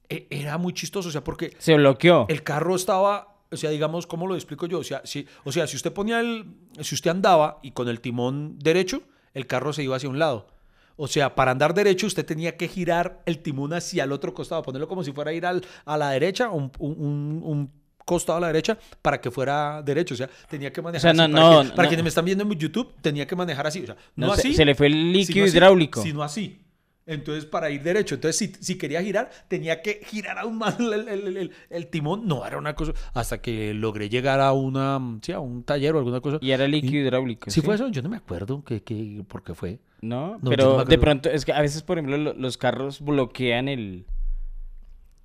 e- 0.09 0.27
era 0.29 0.57
muy 0.59 0.73
chistoso, 0.73 1.09
o 1.09 1.11
sea, 1.11 1.23
porque 1.23 1.55
Se 1.59 1.75
bloqueó. 1.75 2.25
el 2.29 2.43
carro 2.43 2.75
estaba, 2.75 3.36
o 3.51 3.57
sea, 3.57 3.69
digamos, 3.69 4.07
¿cómo 4.07 4.27
lo 4.27 4.35
explico 4.35 4.65
yo? 4.65 4.79
O 4.79 4.83
sea, 4.83 5.01
si, 5.05 5.25
o 5.43 5.51
sea, 5.51 5.67
si 5.67 5.75
usted 5.75 5.93
ponía 5.93 6.19
el, 6.19 6.45
si 6.81 6.95
usted 6.95 7.11
andaba 7.11 7.59
y 7.63 7.71
con 7.71 7.87
el 7.87 8.01
timón 8.01 8.57
derecho, 8.59 9.01
el 9.33 9.47
carro 9.47 9.73
se 9.73 9.83
iba 9.83 9.95
hacia 9.95 10.09
un 10.09 10.19
lado. 10.19 10.47
O 10.95 11.07
sea, 11.07 11.35
para 11.35 11.51
andar 11.51 11.73
derecho 11.75 12.07
usted 12.07 12.25
tenía 12.25 12.57
que 12.57 12.67
girar 12.67 13.21
el 13.25 13.39
timón 13.39 13.71
hacia 13.73 14.03
el 14.03 14.11
otro 14.11 14.33
costado, 14.33 14.63
ponerlo 14.63 14.87
como 14.87 15.03
si 15.03 15.11
fuera 15.11 15.29
a 15.31 15.33
ir 15.33 15.45
al- 15.45 15.63
a 15.85 15.95
la 15.97 16.09
derecha, 16.09 16.49
un, 16.49 16.71
un- 16.79 17.71
costado 18.03 18.37
a 18.37 18.41
la 18.41 18.47
derecha, 18.47 18.77
para 19.01 19.19
que 19.19 19.29
fuera 19.29 19.81
derecho. 19.83 20.13
O 20.13 20.17
sea, 20.17 20.29
tenía 20.49 20.71
que 20.71 20.81
manejar 20.81 21.13
sea, 21.13 21.13
no, 21.13 21.23
así. 21.25 21.33
Para, 21.33 21.49
no, 21.55 21.61
que- 21.63 21.69
para 21.75 21.83
no. 21.83 21.89
quienes 21.89 22.03
me 22.03 22.09
están 22.09 22.23
viendo 22.25 22.43
en 22.45 22.51
YouTube, 22.51 22.95
tenía 23.01 23.27
que 23.27 23.35
manejar 23.35 23.67
así. 23.67 23.81
O 23.83 23.85
sea, 23.85 23.97
no, 24.15 24.33
se- 24.33 24.41
así. 24.41 24.53
se 24.55 24.63
le 24.65 24.75
fue 24.75 24.87
el 24.87 24.93
sino 24.93 25.11
líquido 25.11 25.45
así, 25.45 25.55
hidráulico. 25.57 26.01
Sino 26.01 26.23
así. 26.23 26.61
Entonces, 27.07 27.45
para 27.45 27.69
ir 27.71 27.81
derecho. 27.81 28.15
Entonces, 28.15 28.37
si, 28.37 28.63
si 28.63 28.77
quería 28.77 29.01
girar, 29.01 29.31
tenía 29.47 29.81
que 29.81 30.01
girar 30.05 30.37
aún 30.37 30.57
más 30.57 30.77
el, 30.79 30.91
el- 30.93 31.07
el- 31.07 31.37
el- 31.37 31.51
el 31.69 31.87
timón. 31.87 32.27
No, 32.27 32.45
era 32.45 32.57
una 32.57 32.75
cosa. 32.75 32.91
Hasta 33.13 33.41
que 33.41 33.73
logré 33.73 34.09
llegar 34.09 34.41
a 34.41 34.51
una, 34.53 34.99
sí, 35.21 35.31
a 35.31 35.39
un 35.39 35.63
taller 35.63 35.95
o 35.95 35.99
alguna 35.99 36.19
cosa. 36.19 36.37
Y 36.41 36.51
era 36.51 36.67
líquido 36.67 37.01
hidráulico. 37.01 37.49
¿Sí, 37.49 37.61
fue 37.61 37.75
eso? 37.75 37.87
Yo 37.87 38.01
no 38.01 38.09
me 38.09 38.17
acuerdo 38.17 38.63
que, 38.63 38.83
que, 38.83 39.23
por 39.27 39.41
qué 39.43 39.55
fue. 39.55 39.79
No, 40.01 40.37
No, 40.41 40.49
pero 40.49 40.83
de 40.85 40.97
pronto, 40.99 41.29
es 41.29 41.45
que 41.45 41.53
a 41.53 41.61
veces, 41.61 41.81
por 41.81 41.97
ejemplo, 41.97 42.17
lo- 42.17 42.33
los 42.33 42.57
carros 42.57 42.99
bloquean 43.01 43.67
el, 43.69 44.05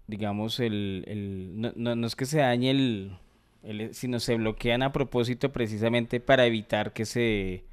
digamos, 0.06 0.60
el, 0.60 1.04
el- 1.06 1.50
no, 1.60 1.72
no, 1.76 1.96
no 1.96 2.06
es 2.06 2.16
que 2.16 2.26
se 2.26 2.38
dañe 2.38 2.70
el, 2.70 3.12
el- 3.62 3.94
sino 3.94 4.20
se 4.20 4.36
bloquean 4.36 4.82
a 4.82 4.92
propósito 4.92 5.52
precisamente 5.52 6.20
para 6.20 6.46
evitar 6.46 6.92
que 6.92 7.06
se, 7.06 7.64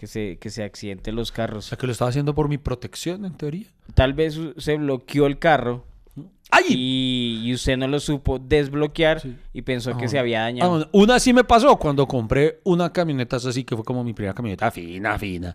que 0.00 0.06
se, 0.06 0.38
que 0.38 0.48
se 0.48 0.64
accidenten 0.64 1.14
los 1.14 1.30
O 1.30 1.34
carros. 1.34 1.66
sea, 1.66 1.76
que 1.76 1.84
lo 1.84 1.92
estaba 1.92 2.08
haciendo 2.08 2.34
por 2.34 2.48
mi 2.48 2.56
protección, 2.56 3.26
en 3.26 3.34
teoría. 3.34 3.66
Tal 3.92 4.14
vez 4.14 4.40
se 4.56 4.78
bloqueó 4.78 5.26
el 5.26 5.38
carro 5.38 5.84
¡Ay! 6.50 6.64
y, 6.70 7.40
y 7.44 7.52
usted 7.52 7.76
no 7.76 7.86
lo 7.86 8.00
supo 8.00 8.38
desbloquear 8.38 9.20
Sí. 9.20 9.36
y 9.52 9.60
pensó 9.60 9.94
que 9.98 10.06
Ah. 10.06 10.08
se 10.08 10.18
había 10.18 10.40
Ah, 10.40 10.44
dañado. 10.44 10.70
bueno, 10.70 10.88
una 10.92 11.20
sí 11.20 11.34
me 11.34 11.44
pasó 11.44 11.76
cuando 11.76 12.08
compré 12.08 12.60
una 12.64 12.90
camioneta 12.90 13.36
así, 13.36 13.62
que 13.62 13.76
fue 13.76 13.84
como 13.84 14.02
mi 14.02 14.14
primera 14.14 14.32
camioneta 14.32 14.70
fina, 14.70 15.18
fina. 15.18 15.54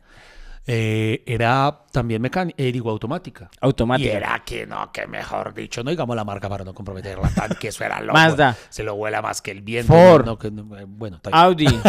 Eh, 0.68 1.24
era 1.26 1.80
también 1.92 2.22
mecánica, 2.22 2.56
eh, 2.62 2.72
digo, 2.72 2.92
automática. 2.92 3.50
Y 3.52 3.58
Automático. 3.62 4.10
era 4.12 4.44
que 4.46 4.68
no, 4.68 4.92
que 4.92 5.08
mejor 5.08 5.56
dicho, 5.56 5.84
no 5.84 5.90
digamos 5.90 6.16
la 6.16 6.24
marca 6.24 6.48
para 6.50 6.64
no 6.64 6.74
comprometerla 6.76 7.30
tan, 7.30 7.50
que 7.60 7.70
eso 7.70 7.84
era 7.84 8.00
loco. 8.02 8.14
Mazda. 8.14 8.56
Se 8.70 8.84
lo 8.84 8.96
vuela 8.96 9.24
más 9.24 9.42
que 9.42 9.50
el 9.52 9.64
viento. 9.64 9.92
Ford. 9.92 10.24
no, 10.24 10.38
no, 10.52 10.78
eh, 10.78 10.86
bueno. 10.88 11.20
Audi. 11.32 11.66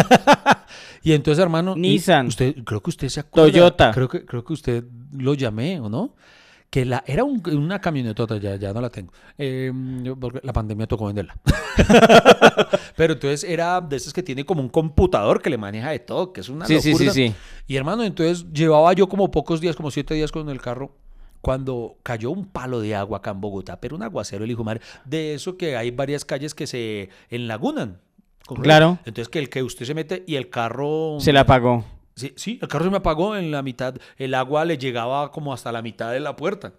Y 1.03 1.13
entonces, 1.13 1.41
hermano, 1.41 1.75
Nissan. 1.75 2.27
Usted, 2.27 2.55
creo 2.63 2.81
que 2.81 2.89
usted 2.89 3.09
se 3.09 3.19
acuerda. 3.21 3.51
Toyota. 3.51 3.91
Creo 3.91 4.07
que, 4.07 4.25
creo 4.25 4.43
que 4.43 4.53
usted 4.53 4.83
lo 5.13 5.33
llamé, 5.33 5.79
¿o 5.79 5.89
no? 5.89 6.15
Que 6.69 6.83
la, 6.83 7.01
era 7.07 7.23
un- 7.23 7.41
una 7.55 7.79
camionetota, 7.79 8.37
ya, 8.37 8.57
ya 8.57 8.73
no 8.73 8.81
la 8.81 8.89
tengo. 8.89 9.13
Eh, 9.37 9.71
porque 10.19 10.41
la 10.43 10.51
pandemia 10.51 10.85
tocó 10.85 11.05
venderla. 11.07 11.37
Pero 12.95 13.13
entonces 13.13 13.43
era 13.49 13.79
de 13.81 13.95
esas 13.95 14.11
que 14.13 14.23
tiene 14.23 14.45
como 14.45 14.61
un 14.61 14.69
computador 14.69 15.41
que 15.41 15.49
le 15.49 15.57
maneja 15.57 15.91
de 15.91 15.99
todo, 15.99 16.33
que 16.33 16.41
es 16.41 16.49
una 16.49 16.65
Sí, 16.65 16.73
locura. 16.75 17.11
sí, 17.13 17.27
sí. 17.29 17.33
Y 17.67 17.75
hermano, 17.77 18.03
entonces 18.03 18.45
llevaba 18.51 18.91
yo 18.93 19.07
como 19.07 19.31
pocos 19.31 19.61
días, 19.61 19.75
como 19.75 19.91
siete 19.91 20.13
días 20.13 20.31
con 20.31 20.49
el 20.49 20.59
carro, 20.61 20.91
cuando 21.41 21.97
cayó 22.03 22.31
un 22.31 22.45
palo 22.47 22.81
de 22.81 22.95
agua 22.95 23.19
acá 23.19 23.31
en 23.31 23.39
Bogotá, 23.39 23.79
pero 23.79 23.95
un 23.95 24.03
aguacero, 24.03 24.43
el 24.43 24.51
hijo 24.51 24.63
madre, 24.63 24.81
de 25.05 25.35
eso 25.35 25.55
que 25.55 25.77
hay 25.77 25.91
varias 25.91 26.25
calles 26.25 26.53
que 26.53 26.67
se 26.67 27.09
enlagunan. 27.29 27.99
¿Correcto? 28.47 28.63
Claro. 28.63 28.97
Entonces 29.05 29.29
que 29.29 29.39
el 29.39 29.49
que 29.49 29.61
usted 29.61 29.85
se 29.85 29.93
mete 29.93 30.23
y 30.25 30.35
el 30.35 30.49
carro... 30.49 31.17
Se 31.19 31.33
la 31.33 31.41
apagó. 31.41 31.83
Sí, 32.15 32.33
sí, 32.35 32.57
el 32.61 32.67
carro 32.67 32.85
se 32.85 32.91
me 32.91 32.97
apagó 32.97 33.35
en 33.35 33.51
la 33.51 33.61
mitad, 33.61 33.95
el 34.17 34.33
agua 34.33 34.65
le 34.65 34.79
llegaba 34.79 35.31
como 35.31 35.53
hasta 35.53 35.71
la 35.71 35.83
mitad 35.83 36.11
de 36.11 36.19
la 36.19 36.35
puerta. 36.35 36.73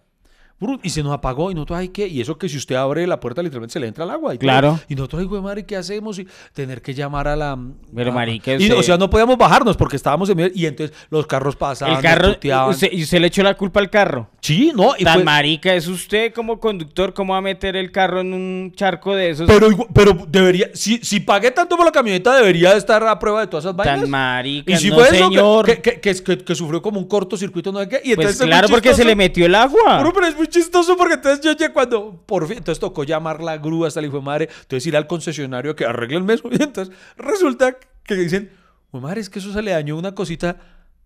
Y 0.82 0.90
se 0.90 1.04
nos 1.04 1.12
apagó 1.12 1.52
y 1.52 1.54
nosotros, 1.54 1.78
ay, 1.78 1.88
¿qué? 1.90 2.08
Y 2.08 2.20
eso 2.20 2.36
que 2.36 2.48
si 2.48 2.56
usted 2.56 2.74
abre 2.74 3.06
la 3.06 3.20
puerta, 3.20 3.42
literalmente 3.44 3.74
se 3.74 3.78
le 3.80 3.86
entra 3.86 4.02
el 4.04 4.10
agua. 4.10 4.34
Y 4.34 4.38
todo. 4.38 4.46
Claro. 4.48 4.80
Y 4.88 4.96
nosotros, 4.96 5.20
ay, 5.22 5.26
güey, 5.28 5.40
madre, 5.40 5.64
¿qué 5.64 5.76
hacemos? 5.76 6.18
Y 6.18 6.26
tener 6.52 6.82
que 6.82 6.94
llamar 6.94 7.28
a 7.28 7.36
la... 7.36 7.56
Pero, 7.94 8.10
a- 8.10 8.14
marica, 8.14 8.52
y, 8.54 8.56
usted- 8.56 8.74
O 8.76 8.82
sea, 8.82 8.96
no 8.96 9.08
podíamos 9.08 9.38
bajarnos 9.38 9.76
porque 9.76 9.94
estábamos 9.94 10.28
en 10.30 10.36
medio... 10.36 10.50
Y 10.54 10.66
entonces 10.66 10.96
los 11.10 11.28
carros 11.28 11.54
pasaban, 11.54 11.94
El 11.96 12.02
carro, 12.02 12.30
usted- 12.70 12.90
y 12.92 13.02
usted 13.04 13.20
le 13.20 13.28
echó 13.28 13.44
la 13.44 13.54
culpa 13.54 13.78
al 13.78 13.88
carro. 13.88 14.28
Sí, 14.40 14.72
no. 14.74 14.94
Y 14.98 15.04
Tan 15.04 15.14
fue- 15.14 15.24
marica 15.24 15.72
es 15.74 15.86
usted 15.86 16.32
como 16.34 16.58
conductor, 16.58 17.14
¿cómo 17.14 17.34
va 17.34 17.38
a 17.38 17.42
meter 17.42 17.76
el 17.76 17.92
carro 17.92 18.20
en 18.20 18.32
un 18.34 18.72
charco 18.74 19.14
de 19.14 19.30
esos? 19.30 19.46
pero, 19.46 19.68
pero 19.94 20.26
debería... 20.28 20.70
Si, 20.74 20.98
si 20.98 21.20
pagué 21.20 21.52
tanto 21.52 21.76
por 21.76 21.86
la 21.86 21.92
camioneta, 21.92 22.34
debería 22.36 22.72
estar 22.76 23.00
a 23.04 23.16
prueba 23.18 23.42
de 23.42 23.46
todas 23.46 23.64
esas 23.64 23.76
vainas. 23.76 24.00
Tan 24.00 24.10
marica, 24.10 24.72
Y 24.72 24.76
si 24.76 24.90
no 24.90 24.96
fue 24.96 25.06
señor. 25.10 25.64
que, 25.66 25.80
que, 25.80 26.00
que, 26.00 26.14
que- 26.22 26.38
que 26.38 26.54
sufrió 26.56 26.82
como 26.82 26.98
un 26.98 27.06
cortocircuito, 27.06 27.70
no 27.70 27.78
sé 27.78 27.88
qué. 27.88 28.00
Y 28.04 28.10
entonces 28.10 28.16
pues 28.16 28.34
es 28.34 28.40
muy 28.40 28.48
claro, 28.48 28.68
porque 28.68 28.92
se 28.94 29.04
le 29.04 29.14
metió 29.14 29.46
el 29.46 29.54
agua. 29.54 29.98
Pero, 29.98 30.12
pero 30.12 30.26
es 30.26 30.36
muy 30.36 30.47
chistoso 30.48 30.96
porque 30.96 31.14
entonces 31.14 31.44
yo 31.44 31.52
ya 31.52 31.72
cuando 31.72 32.22
por 32.26 32.46
fin, 32.46 32.58
entonces 32.58 32.80
tocó 32.80 33.04
llamar 33.04 33.42
la 33.42 33.58
grúa 33.58 33.88
hasta 33.88 34.00
el 34.00 34.06
hijo 34.06 34.16
de 34.18 34.22
madre, 34.22 34.48
entonces 34.62 34.86
ir 34.86 34.96
al 34.96 35.06
concesionario 35.06 35.74
que 35.76 35.84
arreglen 35.84 36.28
eso. 36.30 36.48
Y 36.52 36.62
entonces 36.62 36.94
resulta 37.16 37.76
que 38.04 38.14
dicen, 38.14 38.50
"Jue 38.90 39.00
madre, 39.00 39.20
es 39.20 39.30
que 39.30 39.38
eso 39.38 39.52
se 39.52 39.62
le 39.62 39.70
dañó 39.72 39.96
una 39.96 40.14
cosita 40.14 40.56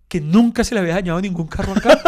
que 0.09 0.21
nunca 0.21 0.63
se 0.63 0.75
le 0.75 0.81
había 0.81 0.95
dañado 0.95 1.19
a 1.19 1.23
ningún 1.23 1.47
carro 1.47 1.73
acá. 1.73 1.99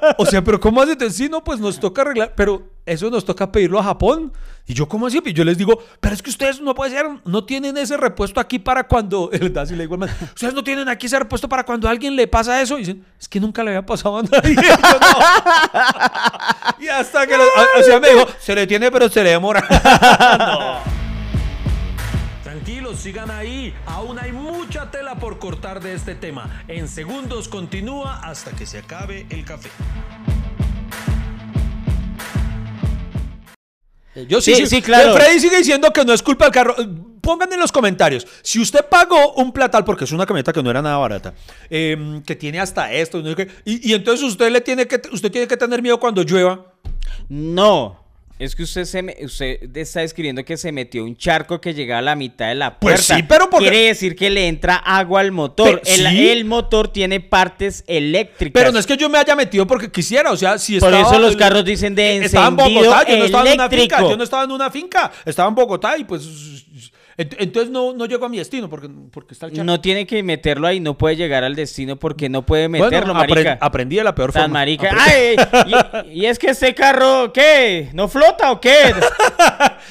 o 0.18 0.26
sea, 0.26 0.42
pero 0.42 0.60
¿cómo 0.60 0.82
hace? 0.82 0.92
Entonces, 0.92 1.16
Sí, 1.16 1.28
no, 1.28 1.42
pues 1.44 1.60
nos 1.60 1.78
toca 1.80 2.02
arreglar, 2.02 2.32
pero 2.36 2.70
eso 2.84 3.08
nos 3.10 3.24
toca 3.24 3.50
pedirlo 3.50 3.78
a 3.78 3.84
Japón. 3.84 4.32
Y 4.68 4.74
yo, 4.74 4.88
¿cómo 4.88 5.06
así? 5.06 5.20
Y 5.24 5.32
yo 5.32 5.44
les 5.44 5.56
digo, 5.58 5.78
pero 6.00 6.12
es 6.14 6.22
que 6.22 6.30
ustedes 6.30 6.60
no 6.60 6.74
puede 6.74 6.90
ser, 6.90 7.06
no 7.24 7.44
tienen 7.44 7.76
ese 7.76 7.96
repuesto 7.96 8.40
aquí 8.40 8.58
para 8.58 8.86
cuando, 8.88 9.30
el 9.32 9.52
Dazi 9.52 9.76
le 9.76 9.86
digo 9.86 9.96
ustedes 10.34 10.54
no 10.54 10.64
tienen 10.64 10.88
aquí 10.88 11.06
ese 11.06 11.18
repuesto 11.18 11.48
para 11.48 11.64
cuando 11.64 11.86
a 11.88 11.90
alguien 11.92 12.16
le 12.16 12.26
pasa 12.26 12.60
eso. 12.60 12.76
Y 12.76 12.80
dicen, 12.80 13.04
es 13.20 13.28
que 13.28 13.38
nunca 13.40 13.62
le 13.62 13.70
había 13.70 13.86
pasado 13.86 14.18
a 14.18 14.22
nadie. 14.22 14.52
Y 14.52 14.56
yo, 14.56 14.62
"No". 14.62 16.84
Y 16.84 16.88
hasta 16.88 17.26
que, 17.26 17.36
lo- 17.36 17.44
o 17.44 17.82
sea, 17.82 18.00
me 18.00 18.10
dijo, 18.10 18.26
se 18.40 18.54
le 18.54 18.66
tiene, 18.66 18.90
pero 18.90 19.08
se 19.08 19.22
le 19.22 19.30
demora. 19.30 19.66
Tranquilos, 19.66 20.78
sigan 22.96 23.30
ahí. 23.30 23.74
Aún 23.86 24.18
hay 24.18 24.32
mucha 24.32 24.90
tela 24.90 25.16
por 25.16 25.38
cortar 25.38 25.80
de 25.80 25.94
este 25.94 26.14
tema. 26.14 26.64
En 26.68 26.88
segundos 26.88 27.48
continúa 27.48 28.20
hasta 28.22 28.52
que 28.52 28.66
se 28.66 28.78
acabe 28.78 29.26
el 29.30 29.44
café. 29.44 29.70
Yo 34.28 34.40
Sí, 34.40 34.66
sí, 34.66 34.80
claro. 34.80 35.14
Freddy 35.14 35.40
sigue 35.40 35.58
diciendo 35.58 35.92
que 35.92 36.04
no 36.04 36.12
es 36.12 36.22
culpa 36.22 36.46
del 36.46 36.54
carro. 36.54 36.74
Eh, 36.78 36.88
Pongan 37.20 37.52
en 37.52 37.58
los 37.58 37.72
comentarios. 37.72 38.24
Si 38.42 38.60
usted 38.60 38.84
pagó 38.88 39.32
un 39.34 39.52
platal, 39.52 39.84
porque 39.84 40.04
es 40.04 40.12
una 40.12 40.24
camioneta 40.24 40.52
que 40.52 40.62
no 40.62 40.70
era 40.70 40.80
nada 40.80 40.96
barata, 40.96 41.34
eh, 41.68 42.22
que 42.24 42.36
tiene 42.36 42.60
hasta 42.60 42.92
esto, 42.92 43.20
y, 43.64 43.90
y 43.90 43.94
entonces 43.94 44.24
usted 44.24 44.48
le 44.48 44.60
tiene 44.60 44.86
que, 44.86 45.02
usted 45.10 45.32
tiene 45.32 45.48
que 45.48 45.56
tener 45.56 45.82
miedo 45.82 45.98
cuando 45.98 46.22
llueva. 46.22 46.72
No. 47.28 48.05
Es 48.38 48.54
que 48.54 48.64
usted 48.64 48.84
se 48.84 49.02
me- 49.02 49.16
usted 49.22 49.74
está 49.76 50.00
describiendo 50.00 50.44
que 50.44 50.58
se 50.58 50.70
metió 50.70 51.02
un 51.04 51.16
charco 51.16 51.58
que 51.58 51.72
llegaba 51.72 52.00
a 52.00 52.02
la 52.02 52.16
mitad 52.16 52.48
de 52.48 52.54
la 52.54 52.78
Pues 52.78 52.96
puerta. 53.06 53.16
sí, 53.16 53.22
pero 53.26 53.48
porque- 53.48 53.70
quiere 53.70 53.86
decir 53.86 54.14
que 54.14 54.28
le 54.28 54.46
entra 54.46 54.74
agua 54.76 55.20
al 55.22 55.32
motor. 55.32 55.80
Pero- 55.82 55.96
el, 56.06 56.10
sí. 56.10 56.28
el 56.28 56.44
motor 56.44 56.88
tiene 56.88 57.20
partes 57.20 57.82
eléctricas. 57.86 58.52
Pero 58.60 58.72
no 58.72 58.78
es 58.78 58.86
que 58.86 58.98
yo 58.98 59.08
me 59.08 59.16
haya 59.16 59.34
metido 59.34 59.66
porque 59.66 59.90
quisiera, 59.90 60.30
o 60.32 60.36
sea, 60.36 60.58
si 60.58 60.78
Por 60.78 60.92
estaba... 60.92 61.10
eso 61.10 61.18
los 61.18 61.34
carros 61.34 61.64
dicen 61.64 61.94
de 61.94 62.18
Estaba 62.18 62.48
en 62.48 62.52
encendido 62.54 62.80
Bogotá, 62.90 63.08
yo 63.10 63.16
no 63.16 63.24
estaba 63.24 63.48
en 63.48 63.54
una 63.54 63.70
finca, 63.70 64.00
yo 64.02 64.16
no 64.18 64.24
estaba 64.24 64.44
en 64.44 64.50
una 64.50 64.70
finca, 64.70 65.12
estaba 65.24 65.48
en 65.48 65.54
Bogotá 65.54 65.96
y 65.96 66.04
pues 66.04 66.22
Entonces 67.18 67.70
no, 67.70 67.92
no 67.94 68.04
llego 68.06 68.26
a 68.26 68.28
mi 68.28 68.36
destino 68.38 68.68
porque, 68.68 68.88
porque 69.10 69.32
está 69.34 69.46
el 69.46 69.52
charco. 69.52 69.64
No 69.64 69.80
tiene 69.80 70.06
que 70.06 70.22
meterlo 70.22 70.66
ahí, 70.66 70.80
no 70.80 70.98
puede 70.98 71.16
llegar 71.16 71.44
al 71.44 71.54
destino 71.54 71.96
porque 71.96 72.28
no 72.28 72.42
puede 72.44 72.68
meterlo, 72.68 73.14
marica. 73.14 73.56
aprendí 73.60 73.96
de 73.96 74.04
la 74.04 74.14
peor 74.14 74.32
Tan 74.32 74.42
forma. 74.42 74.58
marica. 74.60 74.90
¡Ay! 74.98 75.36
Y, 76.12 76.20
y 76.20 76.26
es 76.26 76.38
que 76.38 76.48
este 76.50 76.74
carro, 76.74 77.32
¿qué? 77.32 77.88
¿No 77.94 78.06
flota 78.08 78.50
o 78.52 78.60
qué? 78.60 78.94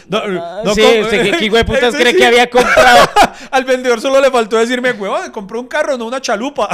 No, 0.08 0.20
Ah, 0.20 0.62
no 0.64 0.76
sí, 0.76 0.82
com- 0.82 1.02
¿usted 1.02 1.38
qué, 1.40 1.46
hijo 1.46 1.56
de 1.56 1.66
putas 1.66 1.94
Ese 1.96 1.98
cree 1.98 2.12
sí. 2.14 2.20
que 2.20 2.26
había 2.28 2.48
comprado? 2.50 3.10
Al 3.52 3.64
vendedor 3.66 4.00
solo 4.00 4.22
le 4.22 4.30
faltó 4.30 4.58
decirme, 4.58 4.92
huevón, 4.92 5.32
compré 5.32 5.58
un 5.58 5.66
carro, 5.68 5.98
no 5.98 6.06
una 6.06 6.22
chalupa. 6.22 6.68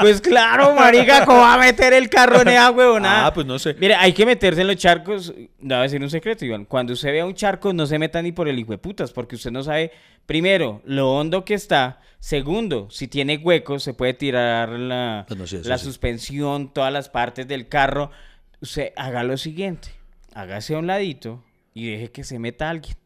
Pues 0.00 0.20
claro, 0.20 0.74
marica, 0.74 1.24
¿cómo 1.24 1.40
va 1.40 1.54
a 1.54 1.58
meter 1.58 1.92
el 1.92 2.08
carro 2.08 2.40
en 2.40 2.48
esa 2.48 2.70
huevonada? 2.70 3.26
Ah, 3.26 3.32
pues 3.34 3.46
no 3.46 3.58
sé. 3.58 3.74
Mire, 3.78 3.94
hay 3.94 4.12
que 4.12 4.26
meterse 4.26 4.62
en 4.62 4.66
los 4.66 4.76
charcos. 4.76 5.32
Le 5.36 5.46
voy 5.60 5.74
a 5.74 5.82
decir 5.82 6.02
un 6.02 6.10
secreto, 6.10 6.44
Iván. 6.44 6.64
Cuando 6.64 6.94
usted 6.94 7.12
vea 7.12 7.24
un 7.24 7.34
charco, 7.34 7.72
no 7.72 7.86
se 7.86 7.98
meta 7.98 8.20
ni 8.22 8.32
por 8.32 8.48
el 8.48 8.58
hijo 8.58 8.72
de 8.72 8.78
putas, 8.78 9.12
porque 9.20 9.36
usted 9.36 9.50
no 9.50 9.62
sabe, 9.62 9.92
primero, 10.24 10.80
lo 10.86 11.12
hondo 11.12 11.44
que 11.44 11.52
está. 11.54 12.00
Segundo, 12.20 12.88
si 12.90 13.06
tiene 13.06 13.36
huecos, 13.36 13.82
se 13.82 13.92
puede 13.92 14.14
tirar 14.14 14.70
la, 14.70 15.26
sí, 15.46 15.56
eso 15.56 15.68
la 15.68 15.76
sí. 15.76 15.84
suspensión, 15.84 16.72
todas 16.72 16.92
las 16.92 17.10
partes 17.10 17.46
del 17.46 17.68
carro. 17.68 18.10
Usted 18.60 18.92
haga 18.96 19.22
lo 19.22 19.36
siguiente: 19.36 19.88
hágase 20.32 20.74
a 20.74 20.78
un 20.78 20.86
ladito 20.86 21.44
y 21.74 21.90
deje 21.90 22.10
que 22.10 22.24
se 22.24 22.38
meta 22.38 22.70
alguien. 22.70 22.96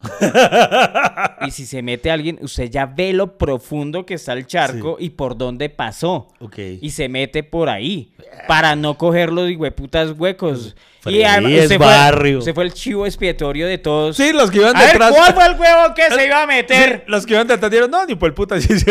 y 1.46 1.50
si 1.50 1.66
se 1.66 1.82
mete 1.82 2.10
alguien, 2.10 2.38
usted 2.40 2.70
ya 2.70 2.86
ve 2.86 3.12
lo 3.12 3.36
profundo 3.36 4.06
que 4.06 4.14
está 4.14 4.32
el 4.32 4.46
charco 4.46 4.96
y 4.98 5.10
por 5.10 5.36
dónde 5.36 5.68
pasó. 5.70 6.28
Ok. 6.40 6.58
Y 6.80 6.90
se 6.90 7.08
mete 7.08 7.42
por 7.42 7.68
ahí 7.68 8.12
para 8.46 8.76
no 8.76 8.96
coger 8.96 9.32
los 9.32 9.50
hueputas 9.56 10.12
huecos. 10.18 10.76
Freddy 11.00 11.22
además, 11.24 11.66
fue- 11.68 11.78
barrio. 11.78 12.38
usted 12.38 12.54
fue 12.54 12.64
el 12.64 12.72
chivo 12.72 13.06
expiatorio 13.06 13.66
de 13.66 13.78
todos. 13.78 14.16
Sí, 14.16 14.32
los 14.32 14.50
que 14.50 14.58
iban 14.58 14.76
a 14.76 14.80
ver, 14.80 14.92
detrás. 14.92 15.12
¿cuál 15.12 15.34
fue 15.34 15.46
el 15.46 15.52
huevo 15.60 15.94
que 15.94 16.10
se 16.10 16.26
iba 16.26 16.42
a 16.42 16.46
meter? 16.46 17.04
Los 17.06 17.24
que 17.26 17.34
iban 17.34 17.46
detrás 17.46 17.70
dijeron, 17.70 17.90
no, 17.90 18.04
ni 18.06 18.14
por 18.14 18.28
el 18.28 18.34
puta, 18.34 18.60
sí, 18.60 18.78
sí. 18.78 18.86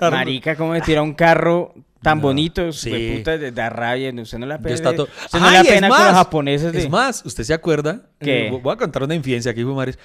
Marica, 0.00 0.56
¿cómo 0.56 0.72
me 0.72 0.80
tira 0.80 1.02
un 1.02 1.14
carro 1.14 1.74
tan 2.02 2.18
No, 2.18 2.22
bonito? 2.24 2.72
sí. 2.72 2.90
De 3.22 3.52
da 3.52 3.70
rabia. 3.70 4.12
Usted 4.20 4.38
no 4.38 4.46
la 4.46 4.58
pena. 4.58 4.74
Usted 4.74 4.94
no 4.96 5.06
Ay, 5.32 5.58
es 5.62 5.68
pena 5.68 5.88
con 5.88 5.98
los 6.04 6.14
japoneses. 6.14 6.72
De... 6.72 6.80
Es 6.80 6.90
más, 6.90 7.22
¿usted 7.24 7.44
se 7.44 7.54
acuerda? 7.54 8.02
¿Qué? 8.20 8.48
Eh, 8.48 8.50
Voy 8.50 8.72
a 8.72 8.76
contar 8.76 9.04
una 9.04 9.14
infidencia 9.14 9.52
aquí, 9.52 9.64
Maris. 9.64 9.98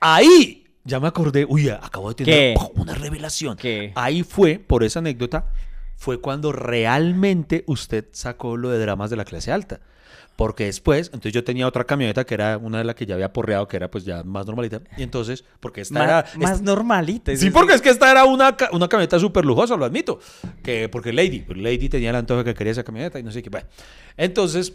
Ahí, 0.00 0.64
ya 0.84 0.98
me 1.00 1.08
acordé. 1.08 1.44
Uy, 1.48 1.68
acabo 1.68 2.08
de 2.08 2.14
tener 2.24 2.54
¿Qué? 2.54 2.54
una 2.74 2.94
revelación. 2.94 3.56
¿Qué? 3.56 3.92
Ahí 3.94 4.22
fue, 4.22 4.58
por 4.58 4.82
esa 4.82 4.98
anécdota, 5.00 5.46
fue 5.96 6.20
cuando 6.20 6.52
realmente 6.52 7.64
usted 7.66 8.06
sacó 8.12 8.56
lo 8.56 8.70
de 8.70 8.78
dramas 8.78 9.10
de 9.10 9.16
la 9.16 9.24
clase 9.24 9.52
alta. 9.52 9.80
Porque 10.36 10.64
después, 10.64 11.08
entonces 11.08 11.34
yo 11.34 11.44
tenía 11.44 11.66
otra 11.66 11.84
camioneta 11.84 12.24
que 12.24 12.32
era 12.32 12.56
una 12.56 12.78
de 12.78 12.84
las 12.84 12.94
que 12.94 13.04
ya 13.04 13.12
había 13.14 13.30
porreado, 13.30 13.68
que 13.68 13.76
era 13.76 13.90
pues 13.90 14.06
ya 14.06 14.22
más 14.24 14.46
normalita. 14.46 14.80
Y 14.96 15.02
entonces, 15.02 15.44
porque 15.60 15.82
esta 15.82 15.98
Más, 15.98 16.04
era... 16.08 16.24
más 16.38 16.50
esta- 16.52 16.64
normalita. 16.64 17.36
Sí, 17.36 17.50
porque 17.50 17.74
es 17.74 17.82
que 17.82 17.90
esta 17.90 18.10
era 18.10 18.24
una, 18.24 18.56
una 18.72 18.88
camioneta 18.88 19.18
súper 19.18 19.44
lujosa, 19.44 19.76
lo 19.76 19.84
admito. 19.84 20.18
Que, 20.62 20.88
porque 20.88 21.12
Lady, 21.12 21.44
Lady 21.54 21.90
tenía 21.90 22.08
el 22.08 22.16
antojo 22.16 22.42
que 22.42 22.54
quería 22.54 22.70
esa 22.72 22.84
camioneta 22.84 23.18
y 23.18 23.22
no 23.22 23.30
sé 23.32 23.42
qué. 23.42 23.50
Bueno, 23.50 23.66
entonces, 24.16 24.72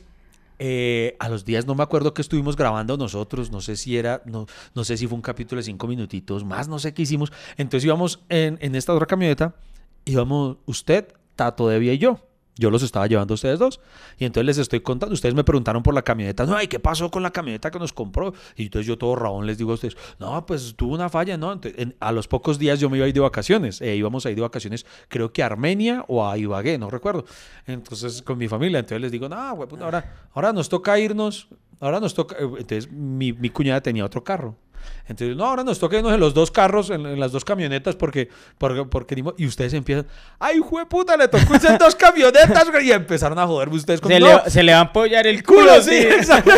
eh, 0.60 1.16
a 1.20 1.30
los 1.30 1.46
días 1.46 1.66
no 1.66 1.76
me 1.76 1.84
acuerdo 1.84 2.14
que 2.14 2.22
estuvimos 2.22 2.56
grabando 2.56 2.98
nosotros, 2.98 3.52
no 3.52 3.62
sé 3.62 3.76
si 3.76 3.98
era, 3.98 4.22
no, 4.26 4.48
no 4.74 4.84
sé 4.84 4.98
si 4.98 5.08
fue 5.08 5.16
un 5.16 5.22
capítulo 5.22 5.60
de 5.60 5.64
cinco 5.64 5.88
minutitos 5.88 6.44
más, 6.44 6.68
no 6.68 6.80
sé 6.80 6.94
qué 6.94 7.04
hicimos. 7.04 7.32
Entonces 7.58 7.86
íbamos 7.86 8.22
en, 8.30 8.58
en 8.62 8.76
esta 8.76 8.94
otra 8.94 9.06
camioneta, 9.06 9.56
íbamos 10.06 10.58
usted, 10.66 11.14
Tato 11.36 11.68
Devia 11.68 11.94
y 11.94 11.98
yo. 11.98 12.20
Yo 12.58 12.72
los 12.72 12.84
estaba 12.84 13.06
llevando 13.08 13.34
a 13.34 13.36
ustedes 13.36 13.60
dos. 13.60 13.82
Y 14.18 14.26
entonces 14.26 14.46
les 14.46 14.58
estoy 14.58 14.80
contando. 14.80 15.14
Ustedes 15.14 15.36
me 15.36 15.44
preguntaron 15.44 15.84
por 15.84 15.94
la 15.94 16.04
camioneta. 16.04 16.46
No, 16.46 16.56
ay, 16.56 16.68
¿qué 16.68 16.80
pasó 16.80 17.12
con 17.12 17.22
la 17.22 17.32
camioneta 17.32 17.70
que 17.70 17.80
nos 17.80 17.92
compró? 17.92 18.34
Y 18.56 18.64
entonces 18.64 18.88
yo 18.88 18.98
todo 18.98 19.16
rabón 19.16 19.46
les 19.46 19.58
digo 19.58 19.72
a 19.72 19.74
ustedes, 19.76 19.98
no, 20.20 20.46
pues 20.46 20.74
tuvo 20.76 20.94
una 20.94 21.10
falla, 21.10 21.38
¿no? 21.38 21.60
A 22.00 22.12
los 22.12 22.28
pocos 22.28 22.58
días 22.58 22.80
yo 22.80 22.90
me 22.90 22.98
iba 22.98 23.06
a 23.06 23.10
ir 23.10 23.14
de 23.14 23.20
vacaciones. 23.20 23.82
Eh, 23.82 23.96
íbamos 23.96 24.26
a 24.26 24.30
ir 24.30 24.36
de 24.36 24.42
vacaciones, 24.42 24.86
creo 25.10 25.34
que 25.34 25.44
a 25.44 25.48
Armenia 25.48 26.06
o 26.08 26.26
a 26.26 26.38
Ibagué, 26.38 26.78
no 26.78 26.90
recuerdo. 26.90 27.26
Entonces, 27.68 28.22
con 28.22 28.38
mi 28.38 28.48
familia. 28.48 28.80
Entonces 28.80 29.02
les 29.02 29.12
digo, 29.12 29.28
no, 29.28 29.56
güey, 29.56 29.70
ahora, 29.82 30.28
ahora 30.34 30.54
nos 30.54 30.70
toca 30.70 30.98
irnos. 30.98 31.50
Ahora 31.80 32.00
nos 32.00 32.14
toca. 32.14 32.36
eh, 32.40 32.44
Entonces, 32.44 32.92
mi, 32.92 33.34
mi 33.34 33.50
cuñada 33.50 33.82
tenía 33.82 34.06
otro 34.06 34.24
carro. 34.24 34.56
Entonces, 35.08 35.36
no, 35.36 35.46
ahora 35.46 35.64
nos 35.64 35.80
toca 35.80 35.98
irnos 35.98 36.14
en 36.14 36.20
los 36.20 36.34
dos 36.36 36.52
carros, 36.52 36.92
en, 36.92 37.06
en 37.08 37.20
las 37.20 37.32
dos 37.32 37.44
camionetas, 37.44 37.96
porque, 37.96 38.30
porque, 38.60 38.86
porque 38.86 39.24
y 39.38 39.48
ustedes 39.48 39.74
empiezan, 39.74 40.06
ay, 40.40 40.60
puta, 40.88 41.18
le 41.18 41.28
tocó 41.28 41.56
irse 41.56 41.70
en 41.70 41.78
dos 41.80 41.96
camionetas, 41.96 42.70
güey", 42.72 42.88
y 42.88 42.92
empezaron 42.92 43.38
a 43.40 43.48
joderme 43.48 43.76
ustedes 43.78 44.00
con 44.00 44.12
Se, 44.12 44.20
"No, 44.20 44.44
le, 44.44 44.50
se 44.50 44.62
le 44.64 44.72
va 44.74 44.80
a 44.80 44.82
ampollar 44.82 45.26
el 45.26 45.44
culo, 45.44 45.60
culo, 45.62 45.82
sí, 45.82 45.96
exacto. 45.96 46.52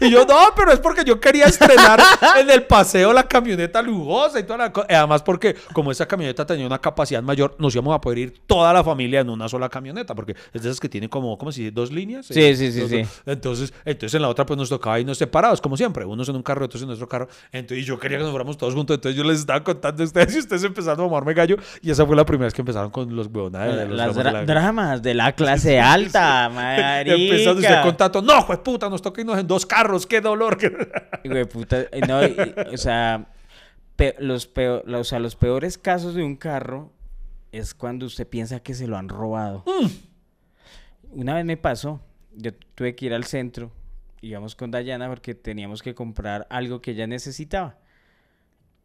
Y 0.00 0.10
yo, 0.10 0.24
no, 0.24 0.36
pero 0.56 0.72
es 0.72 0.80
porque 0.80 1.02
yo 1.04 1.20
quería 1.20 1.44
estrenar 1.46 2.00
en 2.38 2.48
el 2.50 2.62
paseo 2.64 3.12
la 3.12 3.24
camioneta 3.28 3.82
lujosa 3.82 4.40
y 4.40 4.44
toda 4.44 4.58
la 4.58 4.72
cosa. 4.72 4.86
Además, 4.88 5.22
porque 5.22 5.54
como 5.74 5.90
esa 5.90 6.06
camioneta 6.08 6.46
tenía 6.46 6.66
una 6.66 6.78
capacidad 6.80 7.22
mayor, 7.22 7.54
nos 7.58 7.74
íbamos 7.74 7.94
a 7.94 8.00
poder 8.00 8.18
ir 8.18 8.40
toda 8.46 8.72
la 8.72 8.82
familia 8.84 9.20
en 9.20 9.28
una 9.30 9.48
sola 9.48 9.68
camioneta, 9.68 10.14
porque 10.14 10.34
es 10.54 10.62
de 10.62 10.68
esas 10.70 10.80
que 10.80 10.88
tienen 10.88 11.08
como, 11.10 11.36
¿cómo 11.36 11.52
se 11.52 11.60
dice? 11.62 11.72
Dos 11.72 11.90
líneas. 11.92 12.26
Sí, 12.26 12.40
Eh, 12.42 12.54
sí, 12.56 12.70
sí, 12.72 12.80
dos- 12.80 12.90
sí. 12.90 13.02
Entonces, 13.26 13.72
entonces 13.84 14.14
en 14.14 14.22
la 14.22 14.28
otra, 14.28 14.44
pues 14.46 14.57
nos 14.58 14.68
tocaba 14.68 15.00
irnos 15.00 15.16
separados, 15.16 15.60
como 15.62 15.76
siempre, 15.76 16.04
unos 16.04 16.28
en 16.28 16.36
un 16.36 16.42
carro, 16.42 16.66
otros 16.66 16.82
en 16.82 16.90
otro 16.90 17.08
carro. 17.08 17.28
Entonces, 17.52 17.86
yo 17.86 17.98
quería 17.98 18.18
que 18.18 18.24
nos 18.24 18.30
fuéramos 18.32 18.58
todos 18.58 18.74
juntos. 18.74 18.96
Entonces, 18.96 19.16
yo 19.16 19.24
les 19.24 19.38
estaba 19.40 19.64
contando 19.64 20.02
a 20.02 20.06
ustedes 20.06 20.34
y 20.36 20.38
ustedes 20.40 20.64
empezaron 20.64 21.00
a 21.00 21.04
mamarme 21.08 21.32
gallo. 21.32 21.56
Y 21.80 21.90
esa 21.90 22.04
fue 22.04 22.14
la 22.16 22.26
primera 22.26 22.46
vez 22.46 22.52
que 22.54 22.60
empezaron 22.62 22.90
con 22.90 23.16
los 23.16 23.28
huevonadas. 23.28 23.88
Las 23.88 24.14
dramas 24.14 24.16
de 24.16 24.22
dra- 24.22 24.32
la- 24.32 24.44
dramas 24.44 25.02
de 25.02 25.14
la 25.14 25.32
clase 25.32 25.80
alta, 25.80 26.50
marica. 26.50 27.14
Empezando 27.16 27.60
usted 27.60 27.82
con 27.82 27.96
tanto, 27.96 28.20
no, 28.20 28.46
pues 28.46 28.58
puta, 28.58 28.90
nos 28.90 29.00
toca 29.00 29.20
irnos 29.22 29.38
en 29.38 29.46
dos 29.46 29.64
carros, 29.64 30.06
qué 30.06 30.20
dolor. 30.20 30.58
De 31.24 31.46
puta, 31.46 31.84
no, 32.06 32.26
y- 32.26 32.36
o 32.74 32.76
sea, 32.76 33.26
pe- 33.96 34.16
los, 34.18 34.46
peo- 34.52 34.82
la- 34.86 34.98
o 34.98 35.04
sea, 35.04 35.18
los 35.20 35.36
peores 35.36 35.78
casos 35.78 36.14
de 36.14 36.22
un 36.24 36.36
carro 36.36 36.92
es 37.52 37.72
cuando 37.74 38.06
usted 38.06 38.26
piensa 38.28 38.60
que 38.60 38.74
se 38.74 38.86
lo 38.86 38.96
han 38.98 39.08
robado. 39.08 39.64
Una 41.10 41.34
vez 41.34 41.44
me 41.44 41.56
pasó, 41.56 42.00
yo 42.34 42.52
tuve 42.74 42.94
que 42.94 43.06
ir 43.06 43.14
al 43.14 43.24
centro, 43.24 43.72
íbamos 44.20 44.54
con 44.54 44.70
Dayana 44.70 45.08
porque 45.08 45.34
teníamos 45.34 45.82
que 45.82 45.94
comprar 45.94 46.46
algo 46.50 46.80
que 46.80 46.92
ella 46.92 47.06
necesitaba. 47.06 47.78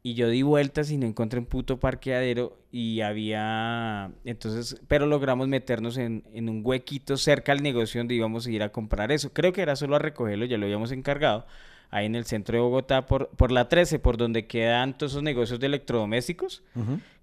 Y 0.06 0.16
yo 0.16 0.28
di 0.28 0.42
vueltas 0.42 0.92
y 0.92 0.98
no 0.98 1.06
encontré 1.06 1.40
un 1.40 1.46
puto 1.46 1.80
parqueadero 1.80 2.58
y 2.72 3.00
había... 3.02 4.12
Entonces, 4.26 4.82
pero 4.90 5.06
logramos 5.06 5.48
meternos 5.48 5.98
en, 5.98 6.24
en 6.34 6.50
un 6.50 6.62
huequito 6.64 7.16
cerca 7.16 7.54
al 7.54 7.64
negocio 7.64 8.02
donde 8.02 8.16
íbamos 8.16 8.46
a 8.46 8.52
ir 8.52 8.64
a 8.64 8.70
comprar 8.74 9.14
eso. 9.14 9.32
Creo 9.32 9.54
que 9.54 9.62
era 9.62 9.78
solo 9.78 9.96
a 9.96 10.00
recogerlo, 10.00 10.44
ya 10.44 10.58
lo 10.58 10.66
habíamos 10.66 10.92
encargado. 10.92 11.46
Ahí 11.90 12.06
en 12.06 12.16
el 12.16 12.26
centro 12.26 12.58
de 12.58 12.62
Bogotá, 12.62 13.06
por, 13.06 13.30
por 13.30 13.52
la 13.52 13.70
13, 13.70 14.00
por 14.00 14.18
donde 14.18 14.46
quedan 14.46 14.98
todos 14.98 15.14
esos 15.14 15.24
negocios 15.24 15.60
de 15.62 15.68
electrodomésticos. 15.68 16.64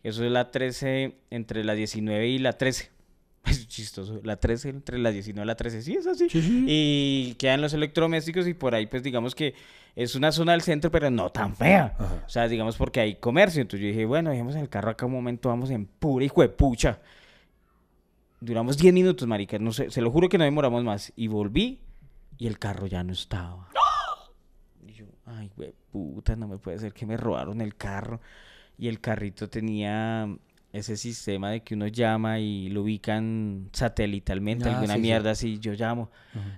Eso 0.03 0.25
es 0.25 0.31
la 0.31 0.51
13, 0.51 1.17
entre 1.31 1.65
la 1.65 1.75
19 1.75 2.29
y 2.29 2.39
la 2.39 2.55
13. 2.55 2.91
Es 3.45 3.67
chistoso. 3.67 4.21
La 4.23 4.37
13 4.37 4.69
entre 4.69 4.99
la 4.99 5.11
19 5.11 5.45
y 5.45 5.47
la 5.47 5.55
13. 5.55 5.83
Sí, 5.83 5.95
es 5.95 6.07
así. 6.07 6.29
Y 6.33 7.35
quedan 7.35 7.61
los 7.61 7.73
electrodomésticos 7.73 8.47
y 8.47 8.55
por 8.55 8.75
ahí, 8.75 8.87
pues 8.87 9.03
digamos 9.03 9.35
que 9.35 9.55
es 9.97 10.15
una 10.15 10.31
zona 10.31 10.53
del 10.53 10.61
centro, 10.61 10.91
pero 10.91 11.11
no 11.11 11.31
tan 11.31 11.57
fea. 11.57 11.97
O 12.27 12.29
sea, 12.29 12.49
digamos 12.49 12.77
porque 12.77 13.01
hay 13.01 13.17
comercio. 13.17 13.63
Entonces 13.63 13.83
yo 13.83 13.89
dije, 13.89 14.05
bueno, 14.05 14.31
dejemos 14.31 14.55
el 14.57 14.69
carro 14.69 14.91
acá 14.91 15.07
un 15.07 15.13
momento, 15.13 15.49
vamos 15.49 15.71
en 15.71 15.87
pura 15.87 16.25
hijo 16.25 16.43
de 16.43 16.49
pucha. 16.49 17.01
Duramos 18.41 18.79
10 18.79 18.95
minutos, 18.95 19.27
marica. 19.27 19.59
No 19.59 19.73
sé, 19.73 19.91
se 19.91 20.01
lo 20.01 20.11
juro 20.11 20.29
que 20.29 20.39
no 20.39 20.45
demoramos 20.45 20.85
más. 20.85 21.13
Y 21.17 21.29
volví 21.29 21.81
y 22.39 22.47
el 22.47 22.59
carro 22.59 22.87
ya 22.87 23.03
no 23.03 23.13
estaba. 23.13 23.69
Y 24.87 24.93
yo, 24.93 25.07
ay, 25.27 25.51
güey, 25.57 25.75
puta, 25.91 26.37
no 26.37 26.47
me 26.47 26.59
puede 26.59 26.79
ser 26.79 26.93
que 26.93 27.07
me 27.07 27.17
robaron 27.17 27.61
el 27.61 27.75
carro. 27.77 28.21
Y 28.79 28.89
el 28.89 29.01
carrito 29.01 29.51
tenía 29.51 30.27
ese 30.73 30.97
sistema 30.97 31.51
de 31.51 31.63
que 31.63 31.75
uno 31.75 31.89
llama 31.89 32.39
y 32.39 32.69
lo 32.69 32.83
ubican 32.83 33.69
satelitalmente, 33.73 34.69
Ah, 34.69 34.73
alguna 34.75 34.95
sí, 34.95 35.01
sí. 35.01 35.03
mierda 35.03 35.31
así. 35.33 35.59
Yo 35.59 35.73
llamo, 35.73 36.11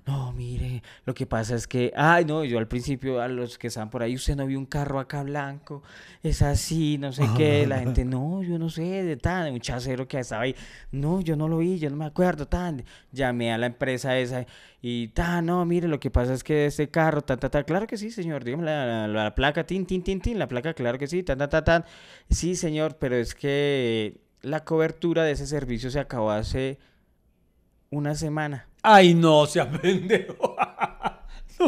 no, 0.07 0.33
mire, 0.33 0.83
lo 1.07 1.15
que 1.15 1.25
pasa 1.27 1.55
es 1.55 1.67
que, 1.67 1.93
ay, 1.97 2.25
no, 2.27 2.45
yo 2.45 2.59
al 2.59 2.69
principio 2.69 3.21
a 3.23 3.29
los 3.29 3.57
que 3.57 3.69
están 3.69 3.89
por 3.89 4.03
ahí, 4.03 4.15
usted 4.15 4.37
no 4.37 4.47
vio 4.47 4.59
un 4.59 4.67
carro 4.67 5.01
acá 5.01 5.23
blanco, 5.23 5.83
es 6.23 6.43
así, 6.43 6.99
no 6.99 7.13
sé 7.13 7.25
qué. 7.37 7.67
La 7.67 7.79
gente, 7.79 8.05
no, 8.05 8.43
yo 8.43 8.59
no 8.59 8.69
sé, 8.69 8.83
de 9.03 9.17
tan, 9.17 9.53
un 9.53 9.61
chacero 9.61 10.07
que 10.07 10.19
estaba 10.19 10.43
ahí, 10.43 10.55
no, 10.91 11.21
yo 11.23 11.35
no 11.37 11.49
lo 11.49 11.59
vi, 11.59 11.79
yo 11.79 11.89
no 11.89 11.97
me 11.97 12.05
acuerdo, 12.05 12.47
tan. 12.47 12.85
Llamé 13.13 13.53
a 13.53 13.59
la 13.59 13.67
empresa 13.67 14.19
esa 14.19 14.45
y, 14.85 15.09
tan, 15.09 15.47
no, 15.47 15.65
mire, 15.65 15.87
lo 15.87 16.01
que 16.01 16.11
pasa 16.11 16.35
es 16.35 16.43
que 16.43 16.67
este 16.67 16.89
carro, 16.91 17.23
ta, 17.23 17.37
ta, 17.37 17.49
ta, 17.51 17.63
claro 17.63 17.87
que 17.87 17.97
sí, 17.97 18.11
señor, 18.11 18.43
dígame 18.43 18.65
la, 18.65 19.07
la- 19.07 19.09
la 19.09 19.35
placa, 19.35 19.65
tin, 19.65 19.87
tin, 19.87 20.03
tin, 20.03 20.21
tin, 20.21 20.39
la 20.41 20.49
placa, 20.49 20.75
claro 20.75 20.99
que 20.99 21.07
sí, 21.07 21.23
tan, 21.23 21.39
ta, 21.39 21.49
ta, 21.49 21.63
tan. 21.63 21.85
Sí, 22.29 22.57
señor, 22.57 22.97
pero 22.99 23.15
es 23.17 23.35
que 23.37 24.21
la 24.43 24.65
cobertura 24.65 25.23
de 25.23 25.33
ese 25.33 25.47
servicio 25.47 25.89
se 25.91 26.01
acabó 26.01 26.33
hace 26.33 26.79
una 27.91 28.15
semana. 28.17 28.67
Ay, 28.83 29.15
no, 29.15 29.47
se 29.47 29.65
pendejo. 29.65 30.57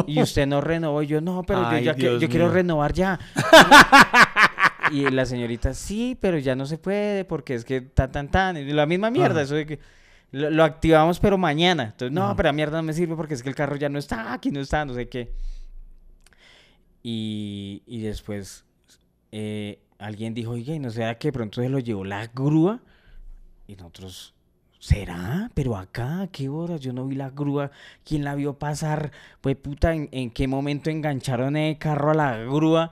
Y 0.09 0.21
usted 0.21 0.45
no 0.49 0.61
renovó. 0.61 1.03
Y 1.03 1.07
yo, 1.07 1.21
no, 1.21 1.45
pero 1.45 1.65
Ay, 1.69 1.85
yo 1.85 1.93
ya 1.93 1.95
que- 1.95 2.19
yo 2.19 2.29
quiero 2.29 2.51
renovar 2.51 2.93
ya. 2.95 3.17
y 4.91 5.09
la 5.11 5.25
señorita, 5.25 5.73
sí, 5.73 6.19
pero 6.21 6.37
ya 6.39 6.57
no 6.57 6.67
se 6.67 6.79
puede 6.79 7.25
porque 7.25 7.55
es 7.55 7.65
que 7.65 7.81
tan, 7.81 8.11
tan, 8.11 8.29
tan. 8.29 8.75
la 8.77 8.87
misma 8.87 9.11
mierda, 9.11 9.37
Ajá. 9.37 9.43
eso 9.43 9.55
de 9.55 9.67
que 9.67 9.79
lo, 10.31 10.51
lo 10.51 10.65
activamos, 10.65 11.21
pero 11.21 11.39
mañana. 11.39 11.85
Entonces, 11.85 12.13
no, 12.13 12.35
pero 12.37 12.49
la 12.49 12.53
mierda 12.53 12.79
no 12.79 12.85
me 12.85 12.93
sirve 12.93 13.17
porque 13.17 13.35
es 13.35 13.43
que 13.43 13.49
el 13.49 13.55
carro 13.55 13.77
ya 13.77 13.89
no 13.89 13.99
está, 13.99 14.33
aquí 14.33 14.51
no 14.51 14.61
está, 14.61 14.85
no 14.85 14.95
sé 14.95 15.09
qué. 15.09 15.33
Y, 17.03 17.83
y 17.87 18.01
después 18.01 18.65
eh, 19.31 19.79
alguien 19.99 20.33
dijo, 20.35 20.53
oiga, 20.53 20.75
¿y 20.75 20.79
no 20.79 20.91
será 20.91 21.19
que 21.19 21.29
de 21.29 21.33
pronto 21.33 21.61
se 21.61 21.69
lo 21.69 21.79
llevó 21.79 22.05
la 22.05 22.27
grúa? 22.29 22.81
Y 23.67 23.77
nosotros, 23.77 24.35
¿será? 24.79 25.51
Pero 25.55 25.77
acá, 25.77 26.23
¿a 26.23 26.27
qué 26.29 26.49
horas? 26.49 26.81
Yo 26.81 26.93
no 26.93 27.07
vi 27.07 27.15
la 27.15 27.31
grúa. 27.31 27.71
¿Quién 28.05 28.25
la 28.25 28.35
vio 28.35 28.59
pasar? 28.59 29.13
Pues 29.41 29.57
puta, 29.57 29.95
¿en, 29.95 30.09
en 30.13 30.31
qué 30.31 30.49
momento 30.49 30.91
engancharon 30.91 31.57
el 31.57 31.79
carro 31.79 32.11
a 32.11 32.15
la 32.15 32.39
grúa? 32.39 32.91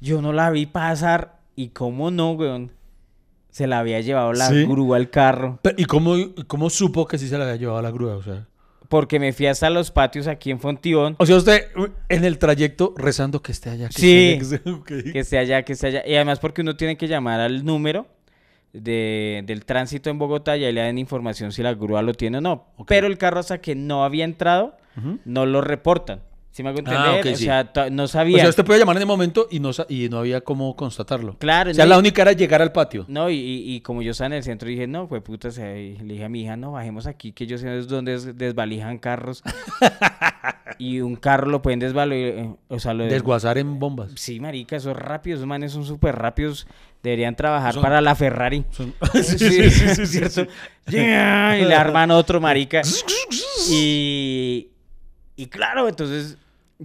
Yo 0.00 0.20
no 0.22 0.32
la 0.32 0.50
vi 0.50 0.66
pasar. 0.66 1.40
¿Y 1.54 1.68
cómo 1.68 2.10
no, 2.10 2.32
weón? 2.32 2.72
Se 3.52 3.68
la 3.68 3.78
había 3.78 4.00
llevado 4.00 4.32
la 4.32 4.48
¿Sí? 4.48 4.64
grúa 4.64 4.96
al 4.96 5.08
carro. 5.10 5.60
Pero, 5.62 5.76
¿Y 5.78 5.84
cómo, 5.84 6.16
cómo 6.48 6.68
supo 6.70 7.06
que 7.06 7.18
sí 7.18 7.28
se 7.28 7.38
la 7.38 7.44
había 7.44 7.56
llevado 7.56 7.80
la 7.82 7.90
grúa? 7.92 8.16
O 8.16 8.22
sea, 8.22 8.46
Porque 8.88 9.20
me 9.20 9.32
fui 9.32 9.46
hasta 9.46 9.70
los 9.70 9.90
patios 9.92 10.26
aquí 10.26 10.50
en 10.50 10.58
Fontibón. 10.58 11.14
o 11.18 11.24
sea 11.26 11.36
usted 11.36 11.68
en 12.08 12.24
el 12.24 12.38
trayecto 12.38 12.92
rezando 12.96 13.40
que 13.42 13.52
esté 13.52 13.70
allá. 13.70 13.88
Que 13.88 13.94
Sí. 14.00 14.32
esté 14.32 14.32
allá, 14.32 14.38
que 14.38 14.44
esté- 14.56 14.70
ok. 14.70 15.12
Que 15.12 15.18
esté 15.20 15.38
allá, 15.38 15.62
que 15.64 15.72
esté 15.74 15.86
allá. 15.86 16.02
Y 16.06 16.14
además 16.16 16.40
porque 16.40 16.62
uno 16.62 16.76
tiene 16.76 16.96
que 16.96 17.06
llamar 17.08 17.40
al 17.40 17.64
número 17.64 18.06
de, 18.72 19.42
del 19.46 19.64
tránsito 19.66 20.08
en 20.10 20.18
Bogotá 20.18 20.56
y 20.56 20.64
ahí 20.64 20.72
le 20.72 20.80
dan 20.80 20.96
información 20.98 21.52
si 21.52 21.62
la 21.62 21.74
grúa 21.74 22.00
lo 22.02 22.14
tiene 22.14 22.38
o 22.38 22.40
no. 22.40 22.66
Pero 22.86 23.06
el 23.06 23.18
carro 23.18 23.38
hasta 23.40 23.60
que 23.60 23.74
no 23.74 24.04
había 24.04 24.24
entrado, 24.24 24.76
no 25.24 25.46
lo 25.46 25.60
reportan. 25.60 26.20
¿Sí 26.52 26.62
me 26.62 26.68
hago 26.68 26.80
entender? 26.80 27.02
Ah, 27.02 27.18
o 27.18 27.36
sí. 27.36 27.44
sea, 27.44 27.72
no 27.90 28.02
O 28.04 28.08
sabía. 28.08 28.40
sea, 28.40 28.50
usted 28.50 28.62
puede 28.64 28.78
llamar 28.78 28.96
en 28.96 29.02
el 29.02 29.06
momento 29.08 29.48
y 29.50 29.58
no, 29.58 29.70
y 29.88 30.10
no 30.10 30.18
había 30.18 30.42
cómo 30.42 30.76
constatarlo. 30.76 31.38
Claro, 31.38 31.70
O 31.70 31.74
sea, 31.74 31.86
no, 31.86 31.90
la 31.90 31.98
única 31.98 32.20
era 32.20 32.32
llegar 32.32 32.60
al 32.60 32.72
patio. 32.72 33.06
No, 33.08 33.30
y, 33.30 33.36
y- 33.36 33.74
y 33.74 33.80
como 33.80 34.02
yo 34.02 34.10
estaba 34.10 34.26
en 34.26 34.32
el 34.34 34.42
centro, 34.42 34.68
dije, 34.68 34.86
no, 34.86 35.08
fue 35.08 35.22
puta, 35.22 35.50
se- 35.50 35.96
le 35.98 36.12
dije 36.12 36.24
a 36.24 36.28
mi 36.28 36.42
hija, 36.42 36.58
no, 36.58 36.72
bajemos 36.72 37.06
aquí, 37.06 37.32
que 37.32 37.46
yo 37.46 37.56
sé 37.56 37.78
es- 37.78 38.36
desvalijan 38.36 38.98
carros. 38.98 39.42
y 40.78 41.00
un 41.00 41.16
carro 41.16 41.46
lo 41.48 41.62
pueden 41.62 41.78
desvalijar, 41.80 42.48
o 42.68 42.78
sea, 42.78 42.92
lo 42.92 43.04
Desguazar 43.04 43.56
en 43.56 43.78
bombas. 43.78 44.10
Sí, 44.16 44.38
marica, 44.38 44.76
esos 44.76 44.94
rápidos, 44.94 45.38
esos 45.38 45.48
manes 45.48 45.72
son 45.72 45.86
súper 45.86 46.16
rápidos. 46.16 46.66
Deberían 47.02 47.34
trabajar 47.34 47.72
Son- 47.74 47.82
para 47.82 48.02
la 48.02 48.14
Ferrari. 48.14 48.64
Son- 48.72 48.92
Sí, 49.22 49.38
sí, 49.70 49.94
sí, 49.94 50.06
¿cierto? 50.06 50.46
Y 50.88 50.92
le 50.96 51.74
arman 51.74 52.10
otro, 52.10 52.42
marica. 52.42 52.82
Y, 53.70 54.68
y 55.36 55.46
claro, 55.46 55.88
entonces 55.88 56.36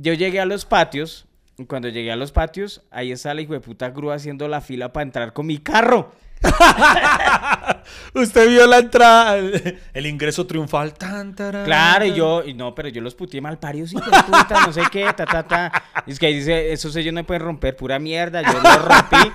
yo 0.01 0.13
llegué 0.13 0.39
a 0.39 0.45
los 0.45 0.65
patios. 0.65 1.25
Y 1.59 1.65
cuando 1.65 1.89
llegué 1.89 2.11
a 2.11 2.15
los 2.15 2.31
patios, 2.31 2.83
ahí 2.91 3.11
está 3.11 3.33
la 3.33 3.41
hijo 3.41 3.53
de 3.53 3.59
puta 3.59 3.89
grúa 3.89 4.13
haciendo 4.15 4.47
la 4.47 4.61
fila 4.61 4.93
para 4.93 5.03
entrar 5.03 5.33
con 5.33 5.47
mi 5.47 5.57
carro. 5.57 6.11
Usted 8.13 8.49
vio 8.49 8.67
la 8.67 8.77
entrada, 8.77 9.37
el, 9.37 9.79
el 9.93 10.05
ingreso 10.05 10.45
triunfal. 10.45 10.93
Tan, 10.93 11.35
tarán, 11.35 11.65
Claro, 11.65 12.05
y 12.05 12.13
yo, 12.13 12.43
y 12.45 12.53
no, 12.53 12.75
pero 12.75 12.89
yo 12.89 13.01
los 13.01 13.15
puteé 13.15 13.41
mal 13.41 13.57
paridos, 13.57 13.91
hijo 13.93 14.05
de 14.05 14.23
puta, 14.23 14.67
no 14.67 14.71
sé 14.73 14.83
qué, 14.91 15.05
ta, 15.15 15.25
ta, 15.25 15.43
ta. 15.43 15.83
Y 16.05 16.11
es 16.11 16.19
que 16.19 16.27
ahí 16.27 16.35
dice, 16.35 16.71
esos 16.71 16.93
sellos 16.93 17.13
no 17.13 17.23
pueden 17.23 17.41
romper, 17.41 17.75
pura 17.75 17.97
mierda. 17.97 18.43
Yo 18.43 18.59
los 18.59 18.85
rompí, 18.85 19.31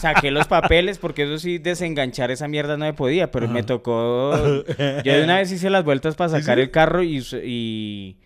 saqué 0.00 0.30
los 0.30 0.46
papeles, 0.46 0.96
porque 0.98 1.24
eso 1.24 1.38
sí, 1.38 1.58
desenganchar 1.58 2.30
esa 2.30 2.48
mierda 2.48 2.76
no 2.76 2.86
me 2.86 2.94
podía, 2.94 3.30
pero 3.30 3.48
me 3.48 3.62
tocó. 3.62 4.34
Yo 4.34 5.12
de 5.12 5.24
una 5.24 5.36
vez 5.36 5.52
hice 5.52 5.68
las 5.68 5.84
vueltas 5.84 6.14
para 6.14 6.30
sacar 6.30 6.58
el 6.58 6.70
carro 6.70 7.02
y. 7.02 8.16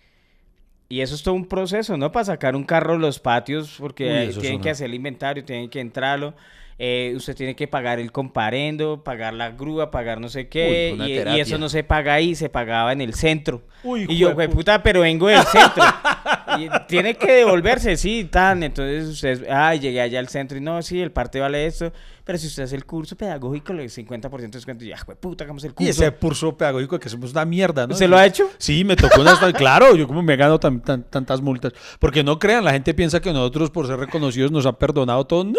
y 0.88 1.00
eso 1.00 1.14
es 1.14 1.22
todo 1.22 1.34
un 1.34 1.46
proceso, 1.46 1.96
¿no? 1.96 2.12
Para 2.12 2.26
sacar 2.26 2.54
un 2.54 2.64
carro 2.64 2.98
los 2.98 3.18
patios, 3.18 3.76
porque 3.78 4.28
Uy, 4.28 4.40
tienen 4.40 4.60
que 4.60 4.70
hacer 4.70 4.86
el 4.86 4.94
inventario, 4.94 5.44
tienen 5.44 5.70
que 5.70 5.80
entrarlo. 5.80 6.34
eh, 6.78 7.12
usted 7.16 7.36
tiene 7.36 7.54
que 7.54 7.68
pagar 7.68 8.00
el 8.00 8.10
comparendo, 8.12 9.02
pagar 9.02 9.32
la 9.32 9.50
grúa, 9.50 9.90
pagar 9.90 10.20
no 10.20 10.28
sé 10.28 10.48
qué. 10.48 10.94
Uy, 10.98 11.10
y, 11.10 11.40
eso 11.40 11.56
no 11.56 11.68
se 11.68 11.84
paga 11.84 12.14
ahí, 12.14 12.34
se 12.34 12.48
pagaba 12.48 12.92
en 12.92 13.00
el 13.00 13.14
centro. 13.14 13.62
Uy, 13.82 14.06
y 14.08 14.16
yo, 14.18 14.34
puta, 14.50 14.82
pero 14.82 15.00
vengo 15.00 15.28
del 15.28 15.42
centro. 15.44 15.84
y 16.58 16.68
tiene 16.86 17.14
que 17.14 17.32
devolverse, 17.32 17.96
sí, 17.96 18.24
tan. 18.24 18.62
Entonces 18.62 19.08
usted, 19.08 19.48
ay, 19.48 19.78
llegué 19.78 20.00
allá 20.00 20.18
al 20.18 20.28
centro 20.28 20.58
y 20.58 20.60
no, 20.60 20.82
sí, 20.82 21.00
el 21.00 21.12
parte 21.12 21.40
vale 21.40 21.66
esto. 21.66 21.92
Pero 22.24 22.38
si 22.38 22.46
usted 22.46 22.62
hace 22.62 22.74
el 22.76 22.86
curso 22.86 23.16
pedagógico, 23.16 23.72
le 23.74 23.84
50% 23.84 24.30
de 24.40 24.48
descuento. 24.48 24.84
Y 24.84 24.88
ya, 24.88 24.96
güey, 25.04 25.18
puta, 25.18 25.44
hagamos 25.44 25.62
el 25.64 25.72
Y 25.72 25.74
curso. 25.74 25.90
ese 25.90 26.10
curso 26.12 26.56
pedagógico 26.56 26.98
que 26.98 27.08
somos 27.10 27.32
una 27.32 27.44
mierda, 27.44 27.86
¿no? 27.86 27.92
¿Usted 27.92 28.08
lo 28.08 28.16
ha 28.16 28.24
hecho? 28.24 28.48
Sí, 28.58 28.82
me 28.84 28.96
tocó 28.96 29.20
una... 29.20 29.34
claro, 29.52 29.94
yo 29.94 30.06
como 30.06 30.22
me 30.22 30.34
gano 30.36 30.58
tan- 30.58 30.80
tan- 30.80 31.02
tantas 31.04 31.42
multas. 31.42 31.72
Porque 31.98 32.24
no 32.24 32.38
crean, 32.38 32.64
la 32.64 32.72
gente 32.72 32.94
piensa 32.94 33.20
que 33.20 33.32
nosotros 33.32 33.70
por 33.70 33.86
ser 33.86 33.98
reconocidos 33.98 34.50
nos 34.50 34.64
han 34.64 34.76
perdonado 34.76 35.26
todo. 35.26 35.44
No, 35.44 35.58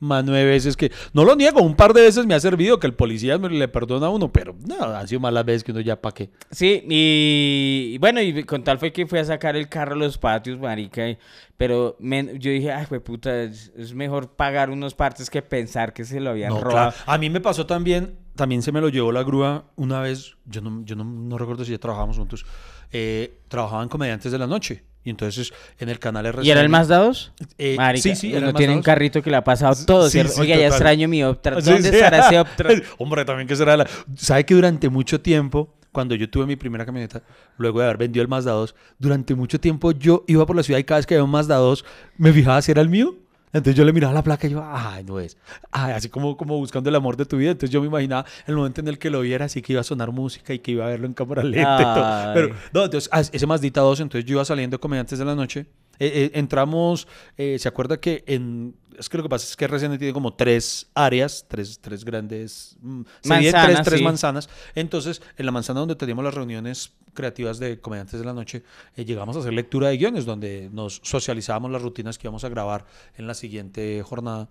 más 0.00 0.24
nueve 0.24 0.50
veces 0.50 0.76
que... 0.76 0.90
No 1.12 1.24
lo 1.24 1.36
niego, 1.36 1.62
un 1.62 1.76
par 1.76 1.92
de 1.94 2.02
veces 2.02 2.26
me 2.26 2.34
ha 2.34 2.40
servido 2.40 2.80
que 2.80 2.88
el 2.88 2.94
policía 2.94 3.38
me 3.38 3.48
le 3.48 3.68
perdona 3.68 4.06
a 4.06 4.10
uno, 4.10 4.32
pero 4.32 4.56
no, 4.66 4.82
han 4.84 5.06
sido 5.06 5.20
malas 5.20 5.44
veces 5.44 5.62
que 5.64 5.70
uno 5.72 5.80
ya 5.80 6.00
pa' 6.00 6.12
qué. 6.12 6.30
Sí, 6.50 6.82
y, 6.88 7.92
y 7.94 7.98
bueno, 7.98 8.20
y 8.20 8.42
con 8.44 8.64
tal 8.64 8.78
fue 8.78 8.92
que 8.92 9.06
fui 9.06 9.18
a 9.18 9.24
sacar 9.24 9.54
el 9.56 9.68
carro 9.68 9.94
a 9.94 9.98
los 9.98 10.18
patios, 10.18 10.58
marica. 10.58 11.08
y- 11.08 11.18
pero 11.60 11.94
men- 12.00 12.38
yo 12.38 12.50
dije, 12.50 12.72
ay, 12.72 12.86
güey, 12.88 13.02
puta, 13.02 13.42
es, 13.42 13.70
es 13.76 13.92
mejor 13.92 14.30
pagar 14.34 14.70
unos 14.70 14.94
partes 14.94 15.28
que 15.28 15.42
pensar 15.42 15.92
que 15.92 16.06
se 16.06 16.18
lo 16.18 16.30
habían 16.30 16.54
No, 16.54 16.60
robado. 16.62 16.92
claro. 16.92 17.04
A 17.12 17.18
mí 17.18 17.28
me 17.28 17.42
pasó 17.42 17.66
también, 17.66 18.16
también 18.34 18.62
se 18.62 18.72
me 18.72 18.80
lo 18.80 18.88
llevó 18.88 19.12
la 19.12 19.22
grúa 19.22 19.66
una 19.76 20.00
vez, 20.00 20.36
yo 20.46 20.62
no, 20.62 20.82
yo 20.86 20.96
no, 20.96 21.04
no 21.04 21.36
recuerdo 21.36 21.66
si 21.66 21.72
ya 21.72 21.78
trabajábamos 21.78 22.16
juntos, 22.16 22.46
eh, 22.92 23.40
trabajaban 23.48 23.90
comediantes 23.90 24.32
de 24.32 24.38
la 24.38 24.46
noche. 24.46 24.84
Y 25.04 25.10
entonces 25.10 25.52
en 25.78 25.90
el 25.90 25.98
canal 25.98 26.24
RCN... 26.24 26.46
¿Y 26.46 26.50
era 26.50 26.62
el 26.62 26.70
más 26.70 26.88
dados? 26.88 27.32
Eh, 27.58 27.74
Marica, 27.76 28.02
sí, 28.02 28.16
sí, 28.16 28.30
era 28.30 28.38
el 28.38 28.44
más 28.46 28.54
tiene 28.54 28.72
un 28.72 28.76
dados. 28.78 28.86
carrito 28.86 29.22
que 29.22 29.28
le 29.30 29.36
ha 29.36 29.44
pasado 29.44 29.74
todo, 29.84 30.08
Sí, 30.08 30.18
sí, 30.22 30.40
Oiga, 30.40 30.56
ya 30.56 30.62
total. 30.68 30.72
extraño 30.78 31.08
mi 31.08 31.22
Optra. 31.24 31.60
Sí, 31.60 31.70
¿Dónde 31.72 31.90
sí. 31.90 31.94
estará 31.94 32.26
ese 32.26 32.40
Optra? 32.40 32.70
Hombre, 32.98 33.26
también 33.26 33.46
que 33.46 33.54
será 33.56 33.76
la... 33.76 33.86
¿Sabe 34.16 34.46
que 34.46 34.54
durante 34.54 34.88
mucho 34.88 35.20
tiempo, 35.20 35.74
cuando 35.92 36.14
yo 36.14 36.28
tuve 36.28 36.46
mi 36.46 36.56
primera 36.56 36.86
camioneta, 36.86 37.22
luego 37.56 37.80
de 37.80 37.86
haber 37.86 37.98
vendido 37.98 38.22
el 38.22 38.28
Mazda 38.28 38.52
2, 38.52 38.74
durante 38.98 39.34
mucho 39.34 39.58
tiempo 39.60 39.92
yo 39.92 40.24
iba 40.26 40.46
por 40.46 40.56
la 40.56 40.62
ciudad 40.62 40.78
y 40.78 40.84
cada 40.84 40.98
vez 40.98 41.06
que 41.06 41.14
había 41.14 41.24
un 41.24 41.30
Mazda 41.30 41.56
2, 41.56 41.84
me 42.16 42.32
fijaba 42.32 42.62
si 42.62 42.72
era 42.72 42.82
el 42.82 42.88
mío. 42.88 43.16
Entonces 43.52 43.74
yo 43.74 43.84
le 43.84 43.92
miraba 43.92 44.14
la 44.14 44.22
placa 44.22 44.46
y 44.46 44.50
yo, 44.50 44.62
ay, 44.64 45.02
no 45.02 45.18
es. 45.18 45.36
Ay, 45.72 45.92
así 45.92 46.08
como, 46.08 46.36
como 46.36 46.56
buscando 46.56 46.88
el 46.88 46.94
amor 46.94 47.16
de 47.16 47.26
tu 47.26 47.36
vida. 47.36 47.50
Entonces 47.50 47.70
yo 47.70 47.80
me 47.80 47.88
imaginaba 47.88 48.24
el 48.46 48.54
momento 48.54 48.80
en 48.80 48.86
el 48.86 48.98
que 48.98 49.10
lo 49.10 49.22
viera, 49.22 49.46
así 49.46 49.60
que 49.60 49.72
iba 49.72 49.80
a 49.80 49.84
sonar 49.84 50.12
música 50.12 50.54
y 50.54 50.60
que 50.60 50.70
iba 50.70 50.86
a 50.86 50.88
verlo 50.88 51.06
en 51.06 51.14
cámara 51.14 51.42
lenta 51.42 51.80
y 51.80 51.84
todo. 51.84 52.34
Pero, 52.34 52.54
no, 52.72 52.84
entonces, 52.84 53.10
ah, 53.12 53.20
ese 53.20 53.46
Mazdita 53.46 53.80
2, 53.80 54.00
entonces 54.00 54.24
yo 54.24 54.36
iba 54.36 54.44
saliendo 54.44 54.78
comediantes 54.80 55.18
de 55.18 55.24
la 55.24 55.34
noche. 55.34 55.66
Eh, 56.00 56.06
eh, 56.06 56.30
entramos, 56.34 57.06
eh, 57.36 57.58
¿se 57.58 57.68
acuerda 57.68 58.00
que 58.00 58.24
en... 58.26 58.74
Es 58.98 59.08
que 59.08 59.16
lo 59.18 59.22
que 59.22 59.28
pasa 59.28 59.46
es 59.46 59.56
que 59.56 59.66
RCN 59.66 59.98
tiene 59.98 60.12
como 60.12 60.34
tres 60.34 60.90
áreas, 60.94 61.46
tres, 61.46 61.78
tres 61.78 62.04
grandes... 62.04 62.76
mm, 62.80 63.02
tres, 63.20 63.28
Manzanas, 63.28 63.86
tres 63.86 63.98
sí. 63.98 64.04
manzanas. 64.04 64.48
Entonces, 64.74 65.22
en 65.36 65.46
la 65.46 65.52
manzana 65.52 65.80
donde 65.80 65.96
teníamos 65.96 66.24
las 66.24 66.34
reuniones 66.34 66.92
creativas 67.12 67.58
de 67.58 67.80
comediantes 67.80 68.18
de 68.18 68.24
la 68.24 68.32
noche, 68.32 68.62
eh, 68.96 69.04
llegamos 69.04 69.36
a 69.36 69.40
hacer 69.40 69.52
lectura 69.52 69.88
de 69.88 69.98
guiones, 69.98 70.24
donde 70.24 70.70
nos 70.72 71.00
socializábamos 71.04 71.70
las 71.70 71.82
rutinas 71.82 72.18
que 72.18 72.26
íbamos 72.26 72.44
a 72.44 72.48
grabar 72.48 72.86
en 73.16 73.26
la 73.26 73.34
siguiente 73.34 74.02
jornada. 74.02 74.48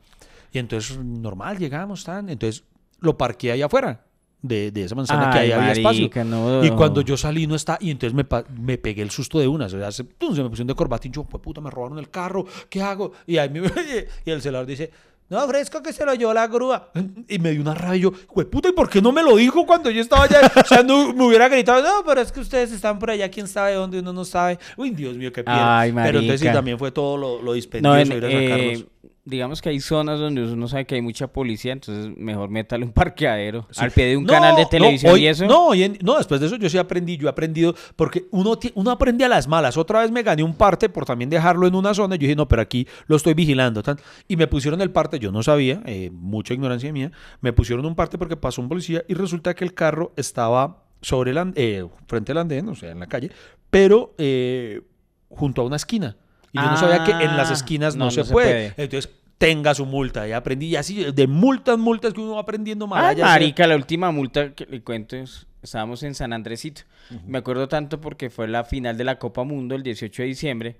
Y 0.51 0.59
entonces, 0.59 0.97
normal, 0.97 1.57
llegamos, 1.57 2.03
tan. 2.03 2.29
Entonces, 2.29 2.63
lo 2.99 3.17
parqué 3.17 3.51
ahí 3.51 3.61
afuera. 3.63 4.05
De, 4.41 4.71
de 4.71 4.85
esa 4.85 4.95
manzana 4.95 5.29
que 5.31 5.39
ahí 5.39 5.51
había 5.51 5.73
espacio. 5.73 6.09
no. 6.23 6.63
Y 6.63 6.69
cuando 6.71 7.01
yo 7.01 7.17
salí 7.17 7.45
no 7.45 7.55
está, 7.55 7.77
y 7.81 7.91
entonces 7.91 8.13
me, 8.15 8.25
me 8.57 8.77
pegué 8.77 9.01
el 9.01 9.11
susto 9.11 9.37
de 9.39 9.47
una. 9.47 9.65
O 9.65 9.69
sea, 9.69 9.91
se, 9.91 10.03
me 10.03 10.09
pusieron 10.17 10.67
de 10.67 10.75
corbatín, 10.75 11.11
yo, 11.11 11.25
pues 11.25 11.43
puta, 11.43 11.59
me 11.59 11.69
robaron 11.69 11.99
el 11.99 12.09
carro, 12.09 12.45
¿qué 12.69 12.81
hago? 12.81 13.11
Y 13.27 13.37
ahí 13.37 13.49
me, 13.49 13.59
y 14.25 14.31
el 14.31 14.41
celular 14.41 14.65
dice, 14.65 14.91
no, 15.29 15.47
fresco 15.47 15.83
que 15.83 15.93
se 15.93 16.05
lo 16.05 16.13
llevó 16.15 16.33
la 16.33 16.47
grúa. 16.47 16.89
Y 17.27 17.37
me 17.37 17.51
dio 17.51 17.61
una 17.61 17.75
rabia 17.75 17.97
y 17.97 18.01
yo, 18.01 18.11
puta, 18.11 18.69
¿y 18.69 18.71
por 18.71 18.89
qué 18.89 19.01
no 19.01 19.11
me 19.11 19.21
lo 19.21 19.35
dijo 19.35 19.65
cuando 19.65 19.91
yo 19.91 20.01
estaba 20.01 20.23
allá? 20.23 20.51
O 20.55 20.65
sea, 20.65 20.81
no, 20.81 21.13
me 21.13 21.23
hubiera 21.25 21.47
gritado, 21.47 21.83
no, 21.83 22.03
pero 22.05 22.21
es 22.21 22.31
que 22.31 22.39
ustedes 22.39 22.71
están 22.71 22.97
por 22.97 23.11
allá, 23.11 23.29
quién 23.29 23.47
sabe 23.47 23.73
dónde, 23.73 23.99
uno 23.99 24.11
no 24.11 24.25
sabe. 24.25 24.57
Uy, 24.75 24.89
Dios 24.89 25.15
mío, 25.17 25.31
qué 25.31 25.43
pena. 25.43 25.81
Ay, 25.81 25.91
pero 25.93 26.19
entonces 26.19 26.47
sí, 26.47 26.53
también 26.53 26.79
fue 26.79 26.91
todo 26.91 27.15
lo, 27.15 27.37
lo 27.41 27.43
No, 27.43 27.53
dispendioso 27.53 27.99
en- 27.99 28.17
ir 28.17 28.25
a 28.25 28.29
eh, 28.29 28.47
sacarlos. 28.49 28.85
Digamos 29.25 29.61
que 29.61 29.69
hay 29.69 29.79
zonas 29.79 30.19
donde 30.19 30.41
uno 30.43 30.67
sabe 30.67 30.85
que 30.85 30.95
hay 30.95 31.01
mucha 31.01 31.27
policía, 31.27 31.73
entonces 31.73 32.15
mejor 32.17 32.49
métale 32.49 32.83
un 32.83 32.91
parqueadero 32.91 33.67
Sí. 33.69 33.83
al 33.83 33.91
pie 33.91 34.05
de 34.05 34.17
un 34.17 34.23
No, 34.23 34.33
canal 34.33 34.55
de 34.55 34.63
no, 34.63 34.69
televisión 34.69 35.13
hoy- 35.13 35.23
y 35.23 35.27
eso. 35.27 35.45
No, 35.45 35.67
hoy 35.67 35.83
en- 35.83 35.97
no, 36.01 36.17
después 36.17 36.39
de 36.41 36.47
eso 36.47 36.55
yo 36.55 36.69
sí 36.69 36.77
aprendí, 36.77 37.17
yo 37.17 37.27
he 37.27 37.29
aprendido, 37.29 37.75
porque 37.95 38.25
uno, 38.31 38.57
uno 38.73 38.91
aprende 38.91 39.25
a 39.25 39.27
las 39.27 39.47
malas. 39.47 39.77
Otra 39.77 40.01
vez 40.01 40.09
me 40.11 40.23
gané 40.23 40.41
un 40.43 40.55
parte 40.55 40.89
por 40.89 41.05
también 41.05 41.29
dejarlo 41.29 41.67
en 41.67 41.75
una 41.75 41.93
zona. 41.93 42.15
y 42.15 42.17
Yo 42.17 42.23
dije, 42.23 42.35
no, 42.35 42.47
pero 42.47 42.61
aquí 42.61 42.87
lo 43.07 43.15
estoy 43.17 43.33
vigilando. 43.35 43.83
tan. 43.83 43.97
Y 44.27 44.35
me 44.35 44.47
pusieron 44.47 44.81
el 44.81 44.89
parte, 44.91 45.19
yo 45.19 45.31
no 45.31 45.43
sabía, 45.43 45.81
eh, 45.85 46.09
mucha 46.11 46.53
ignorancia 46.53 46.91
mía, 46.91 47.11
me 47.41 47.53
pusieron 47.53 47.85
un 47.85 47.95
parte 47.95 48.17
porque 48.17 48.35
pasó 48.37 48.61
un 48.61 48.69
policía 48.69 49.03
y 49.07 49.13
resulta 49.13 49.53
que 49.53 49.63
el 49.63 49.73
carro 49.73 50.11
estaba 50.15 50.83
sobre 51.01 51.31
el 51.31 51.37
an- 51.37 51.53
eh, 51.55 51.85
frente 52.07 52.31
al 52.31 52.39
andén, 52.39 52.67
o 52.69 52.75
sea, 52.75 52.91
en 52.91 52.99
la 52.99 53.07
calle, 53.07 53.31
pero 53.69 54.15
eh, 54.17 54.81
junto 55.29 55.61
a 55.61 55.65
una 55.65 55.75
esquina. 55.75 56.17
Y 56.51 56.57
yo 56.57 56.65
no 56.65 56.77
sabía 56.77 57.03
que 57.03 57.11
en 57.11 57.37
las 57.37 57.49
Ah, 57.51 57.53
esquinas 57.53 57.95
no, 57.95 58.05
no, 58.05 58.11
se, 58.11 58.21
no 58.21 58.25
se 58.25 58.31
puede. 58.33 58.73
Entonces, 58.77 59.09
tenga 59.37 59.73
su 59.73 59.85
multa. 59.85 60.27
Y 60.27 60.31
aprendí, 60.33 60.67
y 60.67 60.75
así, 60.75 61.11
de 61.11 61.27
multas, 61.27 61.77
multas 61.77 62.13
que 62.13 62.21
uno 62.21 62.35
va 62.35 62.41
aprendiendo 62.41 62.85
Ay, 62.85 63.15
mal. 63.15 63.17
marica, 63.17 63.65
la 63.67 63.75
última 63.75 64.11
multa 64.11 64.53
que 64.53 64.65
le 64.65 64.81
cuento 64.81 65.15
es, 65.15 65.47
estábamos 65.61 66.03
en 66.03 66.15
San 66.15 66.33
Andresito. 66.33 66.81
Me 67.25 67.37
acuerdo 67.39 67.67
tanto 67.67 68.01
porque 68.01 68.29
fue 68.29 68.47
la 68.47 68.63
final 68.63 68.97
de 68.97 69.03
la 69.03 69.17
Copa 69.17 69.43
Mundo 69.43 69.75
el 69.75 69.83
18 69.83 70.21
de 70.23 70.27
diciembre 70.27 70.75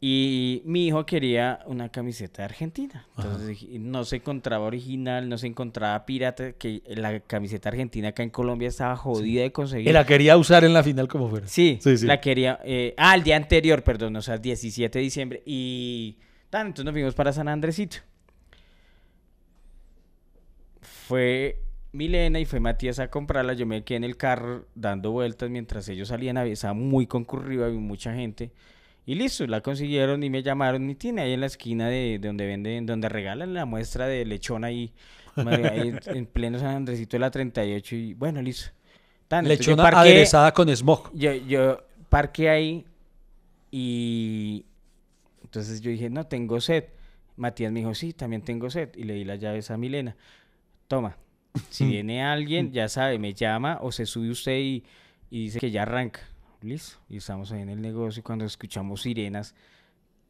y 0.00 0.62
mi 0.64 0.88
hijo 0.88 1.06
quería 1.06 1.60
una 1.66 1.90
camiseta 1.90 2.42
de 2.42 2.46
Argentina. 2.46 3.06
Entonces 3.16 3.62
no 3.78 4.04
se 4.04 4.16
encontraba 4.16 4.64
original, 4.64 5.28
no 5.28 5.38
se 5.38 5.46
encontraba 5.46 6.04
pirata, 6.06 6.54
que 6.54 6.82
la 6.88 7.20
camiseta 7.20 7.68
argentina 7.68 8.08
acá 8.08 8.24
en 8.24 8.30
Colombia 8.30 8.66
estaba 8.68 8.96
jodida 8.96 9.42
de 9.42 9.52
conseguir. 9.52 9.88
Y 9.88 9.92
la 9.92 10.04
quería 10.04 10.36
usar 10.36 10.64
en 10.64 10.72
la 10.74 10.82
final 10.82 11.06
como 11.06 11.28
fuera. 11.28 11.46
Sí, 11.46 11.78
Sí, 11.80 11.96
sí. 11.98 12.06
la 12.06 12.20
quería. 12.20 12.58
eh, 12.64 12.94
ah, 12.96 13.14
el 13.14 13.22
día 13.22 13.36
anterior, 13.36 13.84
perdón, 13.84 14.16
o 14.16 14.22
sea, 14.22 14.34
el 14.34 14.42
17 14.42 14.98
de 14.98 15.02
diciembre. 15.04 15.42
Y 15.46 16.18
tan, 16.50 16.66
entonces 16.68 16.84
nos 16.86 16.92
fuimos 16.92 17.14
para 17.14 17.32
San 17.32 17.46
Andresito. 17.48 17.98
fue 20.80 21.62
Milena 21.92 22.38
y 22.38 22.44
fue 22.44 22.60
Matías 22.60 22.98
a 22.98 23.08
comprarla. 23.08 23.54
Yo 23.54 23.66
me 23.66 23.82
quedé 23.84 23.96
en 23.98 24.04
el 24.04 24.16
carro 24.16 24.66
dando 24.74 25.10
vueltas 25.12 25.48
mientras 25.48 25.88
ellos 25.88 26.08
salían. 26.08 26.36
Estaba 26.38 26.74
muy 26.74 27.06
concurrido, 27.06 27.64
había 27.64 27.78
mucha 27.78 28.12
gente. 28.14 28.52
Y 29.08 29.14
listo, 29.14 29.46
la 29.46 29.62
consiguieron 29.62 30.22
y 30.22 30.28
me 30.28 30.42
llamaron. 30.42 30.90
Y 30.90 30.94
tiene 30.94 31.22
ahí 31.22 31.32
en 31.32 31.40
la 31.40 31.46
esquina 31.46 31.88
de, 31.88 32.18
de 32.18 32.28
donde 32.28 32.44
venden, 32.44 32.84
donde 32.84 33.08
regalan 33.08 33.54
la 33.54 33.64
muestra 33.64 34.06
de 34.06 34.26
lechón 34.26 34.64
ahí, 34.64 34.92
ahí 35.34 35.88
en, 35.88 36.00
en 36.16 36.26
pleno 36.26 36.58
San 36.58 36.76
Andresito 36.76 37.12
de 37.16 37.20
la 37.20 37.30
38. 37.30 37.96
Y 37.96 38.12
bueno, 38.12 38.42
listo. 38.42 38.70
Tan, 39.28 39.48
Lechona 39.48 39.82
parqué- 39.84 39.96
aderezada 39.96 40.52
con 40.52 40.68
smog. 40.76 41.10
yo, 41.14 41.32
yo 41.34 41.82
parqué 42.10 42.50
ahí 42.50 42.84
y 43.70 44.64
entonces 45.42 45.80
yo 45.80 45.90
dije, 45.90 46.10
no, 46.10 46.24
tengo 46.24 46.60
sed. 46.60 46.84
Matías 47.36 47.70
me 47.72 47.80
dijo, 47.80 47.94
sí, 47.94 48.12
también 48.12 48.42
tengo 48.42 48.68
sed. 48.70 48.90
Y 48.96 49.04
le 49.04 49.14
di 49.14 49.24
las 49.24 49.38
llaves 49.38 49.70
a 49.70 49.76
Milena. 49.76 50.16
Toma, 50.86 51.16
si 51.70 51.86
viene 51.88 52.22
alguien, 52.22 52.72
ya 52.72 52.88
sabe, 52.88 53.18
me 53.18 53.32
llama 53.34 53.78
o 53.80 53.92
se 53.92 54.06
sube 54.06 54.30
usted 54.30 54.58
y, 54.58 54.84
y 55.30 55.44
dice 55.44 55.60
que 55.60 55.70
ya 55.70 55.82
arranca. 55.82 56.20
Listo. 56.62 56.98
Y 57.08 57.18
estamos 57.18 57.52
ahí 57.52 57.62
en 57.62 57.68
el 57.68 57.80
negocio 57.80 58.22
cuando 58.22 58.44
escuchamos 58.44 59.02
sirenas, 59.02 59.54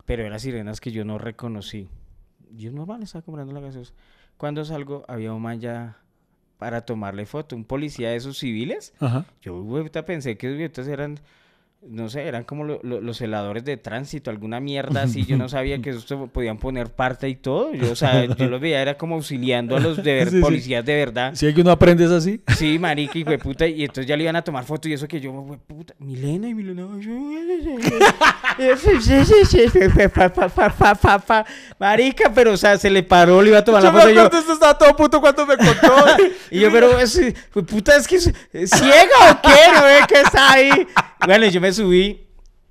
pero 0.05 0.25
eran 0.25 0.41
sirenas 0.41 0.81
que 0.81 0.93
yo 0.93 1.05
no 1.05 1.19
reconocí. 1.19 1.89
Yo 2.57 2.73
normal 2.73 3.03
estaba 3.03 3.23
comprando 3.23 3.53
la 3.53 3.61
gaseosa. 3.61 3.93
Cuando 4.37 4.65
salgo, 4.65 5.05
había 5.09 5.33
un 5.33 5.43
man 5.43 5.61
ya 5.61 5.99
para 6.59 6.83
tomarle 6.83 7.25
foto, 7.25 7.57
un 7.57 7.65
policía 7.65 8.11
de 8.11 8.17
esos 8.17 8.39
civiles. 8.39 8.93
Ajá. 9.01 9.27
Yo 9.41 9.63
güey, 9.63 9.89
pensé 10.05 10.37
que 10.37 10.49
esos 10.49 10.89
eran, 10.89 11.19
no 11.81 12.09
sé, 12.09 12.27
eran 12.27 12.43
como 12.45 12.65
lo- 12.65 12.81
lo- 12.83 13.01
los 13.01 13.19
celadores 13.19 13.65
de 13.65 13.77
tránsito, 13.77 14.31
alguna 14.31 14.59
mierda 14.61 15.03
así. 15.05 15.25
Yo 15.25 15.37
no 15.37 15.49
sabía 15.49 15.81
que 15.81 15.91
esto 15.91 16.27
podían 16.27 16.59
poner 16.59 16.91
parte 16.91 17.29
y 17.29 17.37
todo. 17.37 17.73
Yo, 17.73 17.93
o 17.93 17.97
sea, 17.97 18.25
yo 18.25 18.47
los 18.49 18.61
veía, 18.61 18.83
era 18.83 18.99
como 18.99 19.15
auxiliando 19.15 19.77
a 19.77 19.81
los 19.81 19.97
de 20.03 20.13
ver- 20.15 20.31
Sí, 20.31 20.37
sí. 20.37 20.41
policías 20.43 20.85
de 20.85 20.95
verdad. 20.97 21.35
Si 21.35 21.47
hay 21.47 21.55
que 21.55 21.61
uno 21.61 21.71
aprende 21.71 22.05
es 22.05 22.11
así. 22.11 22.41
Sí, 22.57 22.79
marica, 22.79 23.19
y 23.19 23.25
puta, 23.39 23.67
y 23.67 23.83
entonces 23.83 24.07
ya 24.07 24.17
le 24.17 24.25
iban 24.25 24.37
a 24.37 24.43
tomar 24.43 24.65
foto 24.65 24.89
y 24.89 24.93
eso 24.93 25.07
que 25.07 25.21
yo, 25.21 25.33
puta, 25.67 25.95
Milena 26.01 26.49
y 26.49 26.55
Milena, 26.55 26.83
yo, 27.01 27.13
marica, 31.79 32.31
pero 32.35 32.53
o 32.53 32.57
sea, 32.57 32.77
se 32.77 32.91
le 32.91 33.03
paró, 33.03 33.41
le 33.41 33.51
iba 33.51 33.59
a 33.59 33.65
tomar 33.65 33.83
la 33.83 33.93
me 33.93 34.01
foto 34.01 34.13
yo, 34.13 34.25
esto 34.27 34.53
estaba 34.53 34.77
todo 34.77 34.97
puto 34.97 35.21
cuando 35.21 35.47
me 35.47 35.57
contó. 35.57 36.07
y 36.51 36.61
yo, 36.61 36.73
pero, 36.73 36.99
es, 36.99 37.21
pues, 37.53 37.65
puta, 37.67 37.97
es 37.97 38.07
que 38.09 38.17
es, 38.17 38.33
¿es 38.53 38.71
ciega 38.71 39.31
o 39.31 39.41
qué? 39.43 39.73
¿No 39.75 39.83
ve 39.85 39.99
que 40.09 40.21
está 40.21 40.53
ahí? 40.53 40.71
Bueno, 41.25 41.47
yo 41.49 41.61
me 41.61 41.73
subí. 41.73 42.27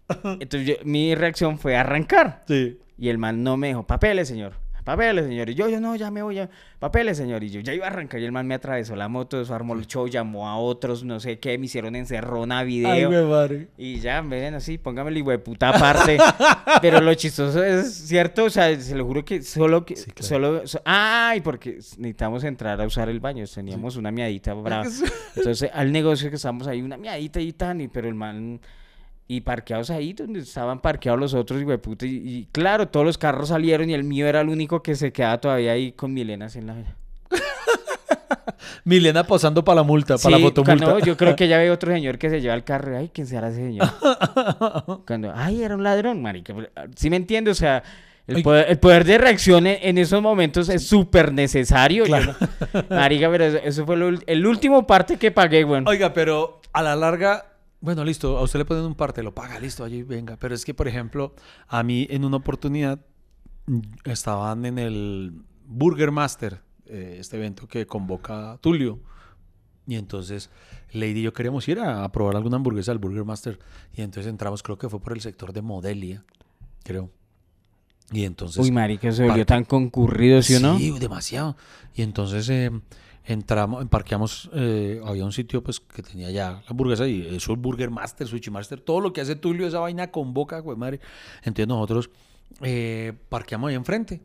Entonces, 0.23 0.65
yo- 0.67 0.75
mi 0.85 1.15
reacción 1.15 1.59
fue 1.59 1.75
arrancar. 1.75 2.43
sí. 2.47 2.79
Y 2.99 3.09
el 3.09 3.19
man 3.19 3.43
no 3.43 3.57
me 3.57 3.67
dijo, 3.67 3.85
papeles, 3.85 4.27
señor. 4.27 4.53
Papeles, 4.87 5.25
señor. 5.25 5.49
Y 5.49 5.53
yo, 5.53 5.67
yo, 5.67 5.81
no, 5.81 5.97
ya 5.97 6.09
me 6.09 6.21
voy, 6.21 6.35
ya. 6.35 6.49
Papeles, 6.79 7.17
señor. 7.17 7.43
Y 7.43 7.49
yo, 7.49 7.59
ya 7.59 7.73
iba 7.73 7.85
a 7.87 7.89
arrancar. 7.89 8.21
Y 8.21 8.23
el 8.23 8.31
man 8.31 8.47
me 8.47 8.53
atravesó 8.55 8.95
la 8.95 9.09
moto, 9.09 9.41
eso 9.41 9.53
armó 9.53 9.73
el 9.73 9.85
show, 9.85 10.07
llamó 10.07 10.47
a 10.47 10.57
otros, 10.57 11.03
no 11.03 11.19
sé 11.19 11.39
qué, 11.39 11.57
me 11.57 11.65
hicieron 11.65 11.93
encerrona, 11.97 12.59
Ay, 12.59 12.67
video. 12.67 13.09
güey, 13.09 13.25
madre. 13.25 13.67
Y 13.77 13.99
ya, 13.99 14.21
ven 14.21 14.53
así, 14.53 14.77
póngamelo 14.77 15.19
hijo 15.19 15.31
de 15.31 15.39
puta 15.39 15.71
aparte. 15.75 16.17
Pero 16.81 17.01
lo 17.01 17.13
chistoso 17.15 17.61
es 17.61 17.93
cierto, 18.07 18.45
o 18.45 18.49
sea, 18.49 18.79
se 18.79 18.95
lo 18.95 19.03
juro 19.05 19.25
que 19.25 19.41
solo 19.41 19.83
que 19.85 19.97
Sí, 19.97 20.09
claro. 20.11 20.25
solo 20.27 20.67
so- 20.67 20.81
ay, 20.85 21.41
porque 21.41 21.71
necesitamos 21.97 22.45
entrar 22.45 22.79
a 22.79 22.85
usar 22.85 23.09
el 23.09 23.19
baño, 23.19 23.43
teníamos 23.53 23.97
una 23.97 24.09
miadita 24.09 24.53
brava. 24.53 24.85
Entonces, 25.35 25.69
al 25.73 25.91
negocio 25.91 26.29
que 26.29 26.37
estamos 26.37 26.65
ahí 26.65 26.81
una 26.81 26.95
miadita 26.95 27.41
y 27.41 27.51
tan, 27.51 27.81
y 27.81 27.89
pero 27.89 28.07
el 28.07 28.15
man 28.15 28.61
y 29.27 29.41
parqueados 29.41 29.89
ahí 29.89 30.13
donde 30.13 30.39
estaban 30.39 30.79
parqueados 30.79 31.19
los 31.19 31.33
otros 31.33 31.61
y, 31.61 32.05
y 32.05 32.47
claro, 32.51 32.87
todos 32.87 33.05
los 33.05 33.17
carros 33.17 33.49
salieron 33.49 33.89
y 33.89 33.93
el 33.93 34.03
mío 34.03 34.27
era 34.27 34.41
el 34.41 34.49
único 34.49 34.81
que 34.81 34.95
se 34.95 35.11
quedaba 35.11 35.39
todavía 35.39 35.73
ahí 35.73 35.91
con 35.91 36.13
Milenas 36.13 36.55
en 36.55 36.67
la 36.67 36.75
Milena 38.83 39.25
posando 39.25 39.63
para 39.65 39.77
la 39.77 39.83
multa, 39.83 40.17
para 40.17 40.37
la 40.37 40.45
fotomulta. 40.45 40.85
cuando 40.85 41.05
yo 41.05 41.17
creo 41.17 41.35
que 41.35 41.47
ya 41.47 41.57
ve 41.57 41.69
otro 41.71 41.91
señor 41.91 42.17
que 42.17 42.29
se 42.29 42.39
lleva 42.39 42.53
el 42.53 42.63
carro. 42.63 42.97
Ay, 42.97 43.11
¿quién 43.13 43.27
será 43.27 43.49
ese 43.49 43.57
señor? 43.57 43.89
Cuando, 45.05 45.31
ay, 45.35 45.61
era 45.61 45.75
un 45.75 45.83
ladrón, 45.83 46.21
marica. 46.21 46.53
¿Sí 46.95 47.09
me 47.09 47.17
entiende? 47.17 47.51
O 47.51 47.55
sea, 47.55 47.83
el 48.27 48.43
poder, 48.43 48.65
el 48.69 48.79
poder 48.79 49.03
de 49.03 49.17
reacción 49.17 49.67
en, 49.67 49.97
esos 49.97 50.21
momentos 50.21 50.69
es 50.69 50.87
súper 50.87 51.33
necesario. 51.33 52.05
yo 52.05 52.19
no- 52.19 52.35
marica, 52.89 53.29
pero 53.29 53.43
eso, 53.45 53.57
eso 53.63 53.85
fue 53.85 53.97
lo 53.97 54.09
el 54.25 54.47
último 54.47 54.87
parte 54.87 55.17
que 55.17 55.31
pagué, 55.31 55.63
güey. 55.63 55.83
Oiga, 55.85 56.13
pero 56.13 56.61
a 56.73 56.81
la 56.81 56.95
larga, 56.95 57.45
bueno, 57.79 58.03
listo, 58.03 58.37
a 58.37 58.41
usted 58.41 58.59
le 58.59 58.65
ponen 58.65 58.85
un 58.85 58.95
parte, 58.95 59.21
lo 59.23 59.33
paga, 59.33 59.59
listo, 59.59 59.83
allí 59.83 60.03
venga. 60.03 60.37
Pero 60.37 60.55
es 60.55 60.65
que, 60.65 60.73
por 60.73 60.87
ejemplo, 60.87 61.35
a 61.67 61.83
mí 61.83 62.07
en 62.09 62.25
una 62.25 62.37
oportunidad 62.37 62.99
mm, 63.67 63.79
estaban 64.05 64.65
en 64.65 64.79
el 64.79 65.33
Burger 65.65 66.11
Master, 66.11 66.61
eh, 66.85 67.17
este 67.19 67.37
evento 67.37 67.67
que 67.67 67.85
convoca 67.85 68.57
Tulio. 68.61 68.99
Y 69.85 69.95
entonces 69.95 70.49
Lady 70.91 71.19
y 71.19 71.23
yo 71.23 71.33
queríamos 71.33 71.67
ir 71.67 71.79
a, 71.79 72.03
a 72.03 72.11
probar 72.11 72.35
alguna 72.35 72.57
hamburguesa 72.57 72.91
al 72.91 72.97
Burger 72.97 73.23
Master. 73.23 73.59
Y 73.93 74.01
entonces 74.01 74.29
entramos, 74.29 74.63
creo 74.63 74.77
que 74.77 74.89
fue 74.89 74.99
por 74.99 75.13
el 75.13 75.21
sector 75.21 75.53
de 75.53 75.61
Modelia, 75.61 76.25
creo. 76.83 77.09
Y 78.11 78.23
entonces... 78.23 78.63
Uy, 78.63 78.71
marica, 78.71 79.11
se 79.11 79.25
volvió 79.25 79.45
tan 79.45 79.65
concurrido, 79.65 80.41
¿sí 80.41 80.55
o 80.55 80.59
no? 80.59 80.77
Sí, 80.77 80.97
demasiado. 80.97 81.57
Y 81.93 82.03
entonces 82.03 82.47
eh, 82.49 82.71
entramos, 83.27 83.85
parqueamos, 83.87 84.49
eh, 84.53 85.01
había 85.05 85.25
un 85.25 85.33
sitio 85.33 85.61
pues 85.61 85.81
que 85.81 86.01
tenía 86.01 86.31
ya 86.31 86.51
la 86.51 86.63
hamburguesa 86.67 87.07
y 87.07 87.35
eso 87.35 87.53
es 87.53 87.59
Burger 87.59 87.91
Master, 87.91 88.25
Sushi 88.25 88.49
Master, 88.49 88.79
todo 88.79 89.01
lo 89.01 89.11
que 89.11 89.21
hace 89.21 89.35
Tulio, 89.35 89.67
esa 89.67 89.79
vaina 89.79 90.11
convoca, 90.11 90.59
güey, 90.59 90.77
madre. 90.77 91.01
Entonces 91.39 91.67
nosotros 91.67 92.09
eh, 92.61 93.13
parqueamos 93.29 93.69
ahí 93.69 93.75
enfrente. 93.75 94.21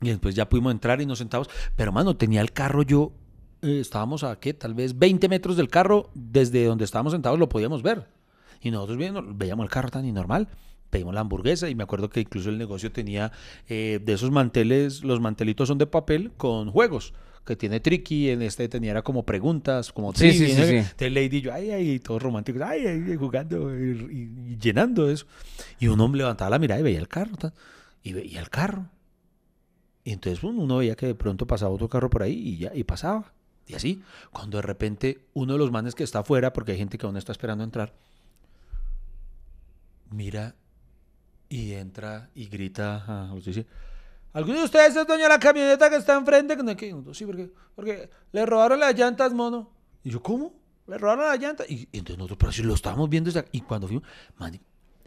Y 0.00 0.08
después 0.08 0.34
ya 0.34 0.48
pudimos 0.48 0.72
entrar 0.72 1.00
y 1.00 1.06
nos 1.06 1.18
sentamos. 1.18 1.48
Pero, 1.76 1.90
mano, 1.90 2.16
tenía 2.16 2.40
el 2.40 2.52
carro 2.52 2.82
yo, 2.82 3.12
eh, 3.62 3.80
estábamos 3.80 4.22
a, 4.22 4.38
¿qué? 4.38 4.54
Tal 4.54 4.74
vez 4.74 4.98
20 4.98 5.28
metros 5.28 5.56
del 5.56 5.68
carro, 5.68 6.10
desde 6.14 6.66
donde 6.66 6.84
estábamos 6.84 7.12
sentados 7.12 7.38
lo 7.38 7.48
podíamos 7.48 7.82
ver. 7.82 8.06
Y 8.60 8.70
nosotros 8.70 8.96
viendo, 8.96 9.22
veíamos 9.26 9.64
el 9.64 9.70
carro 9.70 9.90
tan 9.90 10.12
normal. 10.14 10.48
Pedimos 10.90 11.14
la 11.14 11.20
hamburguesa 11.20 11.68
y 11.68 11.74
me 11.74 11.82
acuerdo 11.82 12.08
que 12.08 12.20
incluso 12.20 12.50
el 12.50 12.58
negocio 12.58 12.92
tenía 12.92 13.32
eh, 13.68 14.00
de 14.00 14.12
esos 14.12 14.30
manteles, 14.30 15.02
los 15.02 15.20
mantelitos 15.20 15.66
son 15.66 15.78
de 15.78 15.88
papel 15.88 16.30
con 16.36 16.70
juegos 16.70 17.14
que 17.44 17.56
tiene 17.56 17.80
Tricky, 17.80 18.30
en 18.30 18.42
este 18.42 18.68
tenía 18.68 18.92
era 18.92 19.02
como 19.02 19.24
preguntas, 19.24 19.92
como 19.92 20.14
Sí, 20.14 20.32
sí, 20.32 20.48
sí, 20.48 20.64
sí. 20.64 20.76
Entonces 20.76 21.12
Lady 21.12 21.40
yo, 21.42 21.52
ay, 21.52 21.70
ay, 21.70 21.98
todos 22.00 22.22
románticos, 22.22 22.62
ay, 22.62 22.86
ay, 22.86 23.16
jugando 23.16 23.76
y, 23.78 23.90
y- 24.50 24.56
llenando 24.58 25.10
eso. 25.10 25.26
Y 25.78 25.88
uno 25.88 26.08
levantaba 26.14 26.50
la 26.50 26.58
mirada 26.58 26.80
y 26.80 26.84
veía 26.84 26.98
el 27.00 27.08
carro, 27.08 27.36
tan, 27.36 27.52
y 28.02 28.12
veía 28.12 28.40
el 28.40 28.48
carro. 28.50 28.88
Y 30.04 30.12
entonces 30.12 30.40
bueno, 30.42 30.60
uno 30.62 30.78
veía 30.78 30.96
que 30.96 31.06
de 31.06 31.14
pronto 31.14 31.46
pasaba 31.46 31.70
otro 31.72 31.88
carro 31.88 32.10
por 32.10 32.22
ahí 32.22 32.32
y 32.34 32.56
ya, 32.58 32.74
y 32.74 32.84
pasaba. 32.84 33.32
Y 33.66 33.74
así, 33.74 34.02
cuando 34.30 34.58
de 34.58 34.62
repente 34.62 35.20
uno 35.32 35.54
de 35.54 35.58
los 35.58 35.70
manes 35.70 35.94
que 35.94 36.04
está 36.04 36.18
afuera, 36.20 36.52
porque 36.52 36.72
hay 36.72 36.78
gente 36.78 36.98
que 36.98 37.06
aún 37.06 37.16
está 37.16 37.32
esperando 37.32 37.64
entrar, 37.64 37.94
mira 40.10 40.54
y 41.48 41.72
entra 41.72 42.30
y 42.34 42.46
grita 42.46 43.04
a 43.30 43.34
los 43.34 43.44
dice, 43.44 43.66
¿Alguno 44.34 44.58
de 44.58 44.64
ustedes 44.64 44.94
es 44.96 45.06
dueño 45.06 45.22
de 45.22 45.28
la 45.30 45.38
camioneta 45.38 45.88
que 45.88 45.96
está 45.96 46.14
enfrente? 46.16 46.56
Que 46.76 46.92
no, 46.92 47.14
Sí, 47.14 47.24
porque, 47.24 47.50
porque 47.74 48.10
le 48.32 48.44
robaron 48.44 48.78
las 48.80 48.94
llantas, 48.98 49.32
mono. 49.32 49.70
Y 50.02 50.10
yo, 50.10 50.22
¿cómo? 50.22 50.52
Le 50.86 50.98
robaron 50.98 51.24
las 51.24 51.38
llantas. 51.40 51.70
Y, 51.70 51.88
y 51.92 51.98
entonces 51.98 52.18
nosotros, 52.18 52.38
pero 52.38 52.52
si 52.52 52.62
lo 52.62 52.74
estábamos 52.74 53.08
viendo. 53.08 53.30
Y 53.52 53.60
cuando 53.62 53.86
fuimos, 53.86 54.04
man, 54.36 54.60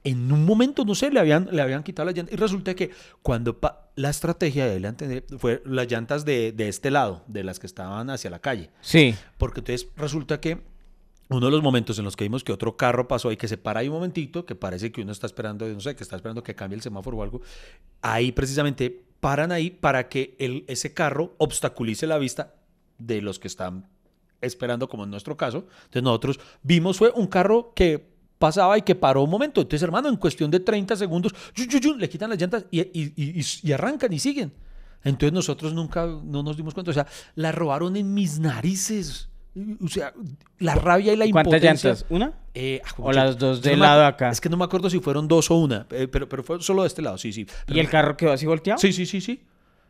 en 0.03 0.31
un 0.31 0.45
momento, 0.45 0.85
no 0.85 0.95
sé, 0.95 1.11
le 1.11 1.19
habían, 1.19 1.49
le 1.51 1.61
habían 1.61 1.83
quitado 1.83 2.05
las 2.05 2.15
llantas. 2.15 2.33
Y 2.33 2.37
resulta 2.37 2.73
que 2.73 2.89
cuando 3.21 3.59
pa- 3.59 3.89
la 3.95 4.09
estrategia 4.09 4.65
de 4.65 4.77
él 4.77 5.23
fue 5.37 5.61
las 5.65 5.87
llantas 5.91 6.23
de, 6.23 6.51
de 6.53 6.69
este 6.69 6.89
lado, 6.89 7.23
de 7.27 7.43
las 7.43 7.59
que 7.59 7.67
estaban 7.67 8.09
hacia 8.09 8.29
la 8.29 8.39
calle. 8.39 8.69
Sí. 8.81 9.13
Porque 9.37 9.59
entonces 9.59 9.89
resulta 9.97 10.39
que 10.39 10.61
uno 11.29 11.47
de 11.47 11.51
los 11.51 11.61
momentos 11.61 11.99
en 11.99 12.05
los 12.05 12.15
que 12.15 12.23
vimos 12.23 12.45
que 12.45 12.53
otro 12.53 12.77
carro 12.77 13.09
pasó 13.09 13.33
y 13.33 13.35
que 13.37 13.49
se 13.49 13.57
para 13.57 13.81
ahí 13.81 13.89
un 13.89 13.95
momentito, 13.95 14.45
que 14.45 14.55
parece 14.55 14.93
que 14.93 15.01
uno 15.01 15.11
está 15.11 15.27
esperando, 15.27 15.67
no 15.67 15.81
sé, 15.81 15.93
que 15.93 16.03
está 16.03 16.15
esperando 16.15 16.41
que 16.41 16.55
cambie 16.55 16.77
el 16.77 16.81
semáforo 16.81 17.17
o 17.17 17.23
algo, 17.23 17.41
ahí 18.01 18.31
precisamente 18.31 19.03
paran 19.19 19.51
ahí 19.51 19.69
para 19.69 20.09
que 20.09 20.35
el, 20.39 20.63
ese 20.67 20.93
carro 20.93 21.33
obstaculice 21.37 22.07
la 22.07 22.17
vista 22.17 22.53
de 22.97 23.21
los 23.21 23.39
que 23.39 23.47
están 23.47 23.87
esperando, 24.41 24.87
como 24.87 25.03
en 25.03 25.09
nuestro 25.11 25.35
caso. 25.37 25.67
Entonces 25.85 26.03
nosotros 26.03 26.39
vimos 26.63 26.97
fue 26.97 27.11
un 27.15 27.27
carro 27.27 27.73
que 27.75 28.15
pasaba 28.37 28.77
y 28.77 28.83
que 28.83 28.95
paró 28.95 29.23
un 29.23 29.29
momento. 29.29 29.61
Entonces, 29.61 29.81
hermano, 29.83 30.09
en 30.09 30.15
cuestión 30.17 30.51
de 30.51 30.59
30 30.59 30.95
segundos, 30.95 31.33
yu, 31.55 31.65
yu, 31.65 31.79
yu, 31.79 31.95
le 31.95 32.07
quitan 32.09 32.29
las 32.29 32.39
llantas 32.39 32.65
y- 32.69 32.81
y- 32.81 33.13
y- 33.15 33.41
y 33.63 33.71
arrancan 33.71 34.13
y 34.13 34.19
siguen. 34.19 34.53
Entonces 35.03 35.33
nosotros 35.33 35.73
nunca 35.73 36.05
no 36.05 36.43
nos 36.43 36.57
dimos 36.57 36.73
cuenta. 36.73 36.91
O 36.91 36.93
sea, 36.93 37.07
la 37.35 37.51
robaron 37.51 37.95
en 37.95 38.13
mis 38.13 38.39
narices. 38.39 39.29
O 39.83 39.87
sea, 39.87 40.13
la 40.59 40.75
rabia 40.75 41.13
y 41.13 41.15
la 41.15 41.25
¿Cuántas 41.31 41.53
impotencia. 41.53 41.89
llantas? 41.91 42.05
¿Una? 42.09 42.31
Eh, 42.53 42.81
ah, 42.85 42.89
¿O 42.97 43.11
las 43.11 43.37
dos 43.37 43.61
del 43.61 43.79
no 43.79 43.85
lado 43.85 44.03
acu- 44.03 44.07
acá? 44.13 44.29
Es 44.29 44.41
que 44.41 44.49
no 44.49 44.57
me 44.57 44.65
acuerdo 44.65 44.89
si 44.89 44.99
fueron 44.99 45.27
dos 45.27 45.49
o 45.51 45.55
una, 45.55 45.85
eh, 45.91 46.07
pero, 46.11 46.27
pero 46.29 46.43
fue 46.43 46.61
solo 46.61 46.81
de 46.83 46.87
este 46.87 47.01
lado, 47.01 47.17
sí, 47.17 47.31
sí. 47.33 47.45
Pero 47.65 47.77
¿Y 47.77 47.79
el 47.79 47.89
carro 47.89 48.15
quedó 48.17 48.31
así 48.33 48.45
volteado? 48.45 48.77
Sí, 48.79 48.91
sí, 48.93 49.05
sí, 49.05 49.21
sí. 49.21 49.43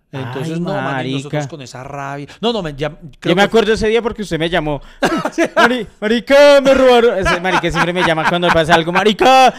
Entonces, 0.10 0.54
Ay, 0.54 0.60
no, 0.62 0.74
man, 0.74 1.06
y 1.06 1.16
nosotros 1.16 1.48
con 1.48 1.62
esa 1.62 1.84
rabia. 1.84 2.28
No, 2.40 2.54
no, 2.54 2.64
man, 2.64 2.78
ya. 2.78 2.92
creo 3.20 3.34
Yo 3.34 3.36
me 3.36 3.42
acuerdo 3.42 3.74
ese 3.74 3.90
día 3.90 4.02
porque 4.02 4.22
usted 4.22 4.40
me 4.40 4.50
llamó. 4.50 4.82
Mari- 5.58 5.86
marica, 6.00 6.62
me 6.62 6.74
robaron. 6.74 7.18
Ese 7.18 7.42
marica 7.42 7.70
siempre 7.70 7.92
me 7.92 8.04
llama 8.04 8.24
cuando 8.30 8.48
pasa 8.48 8.74
algo. 8.74 8.94
Marica, 8.94 9.54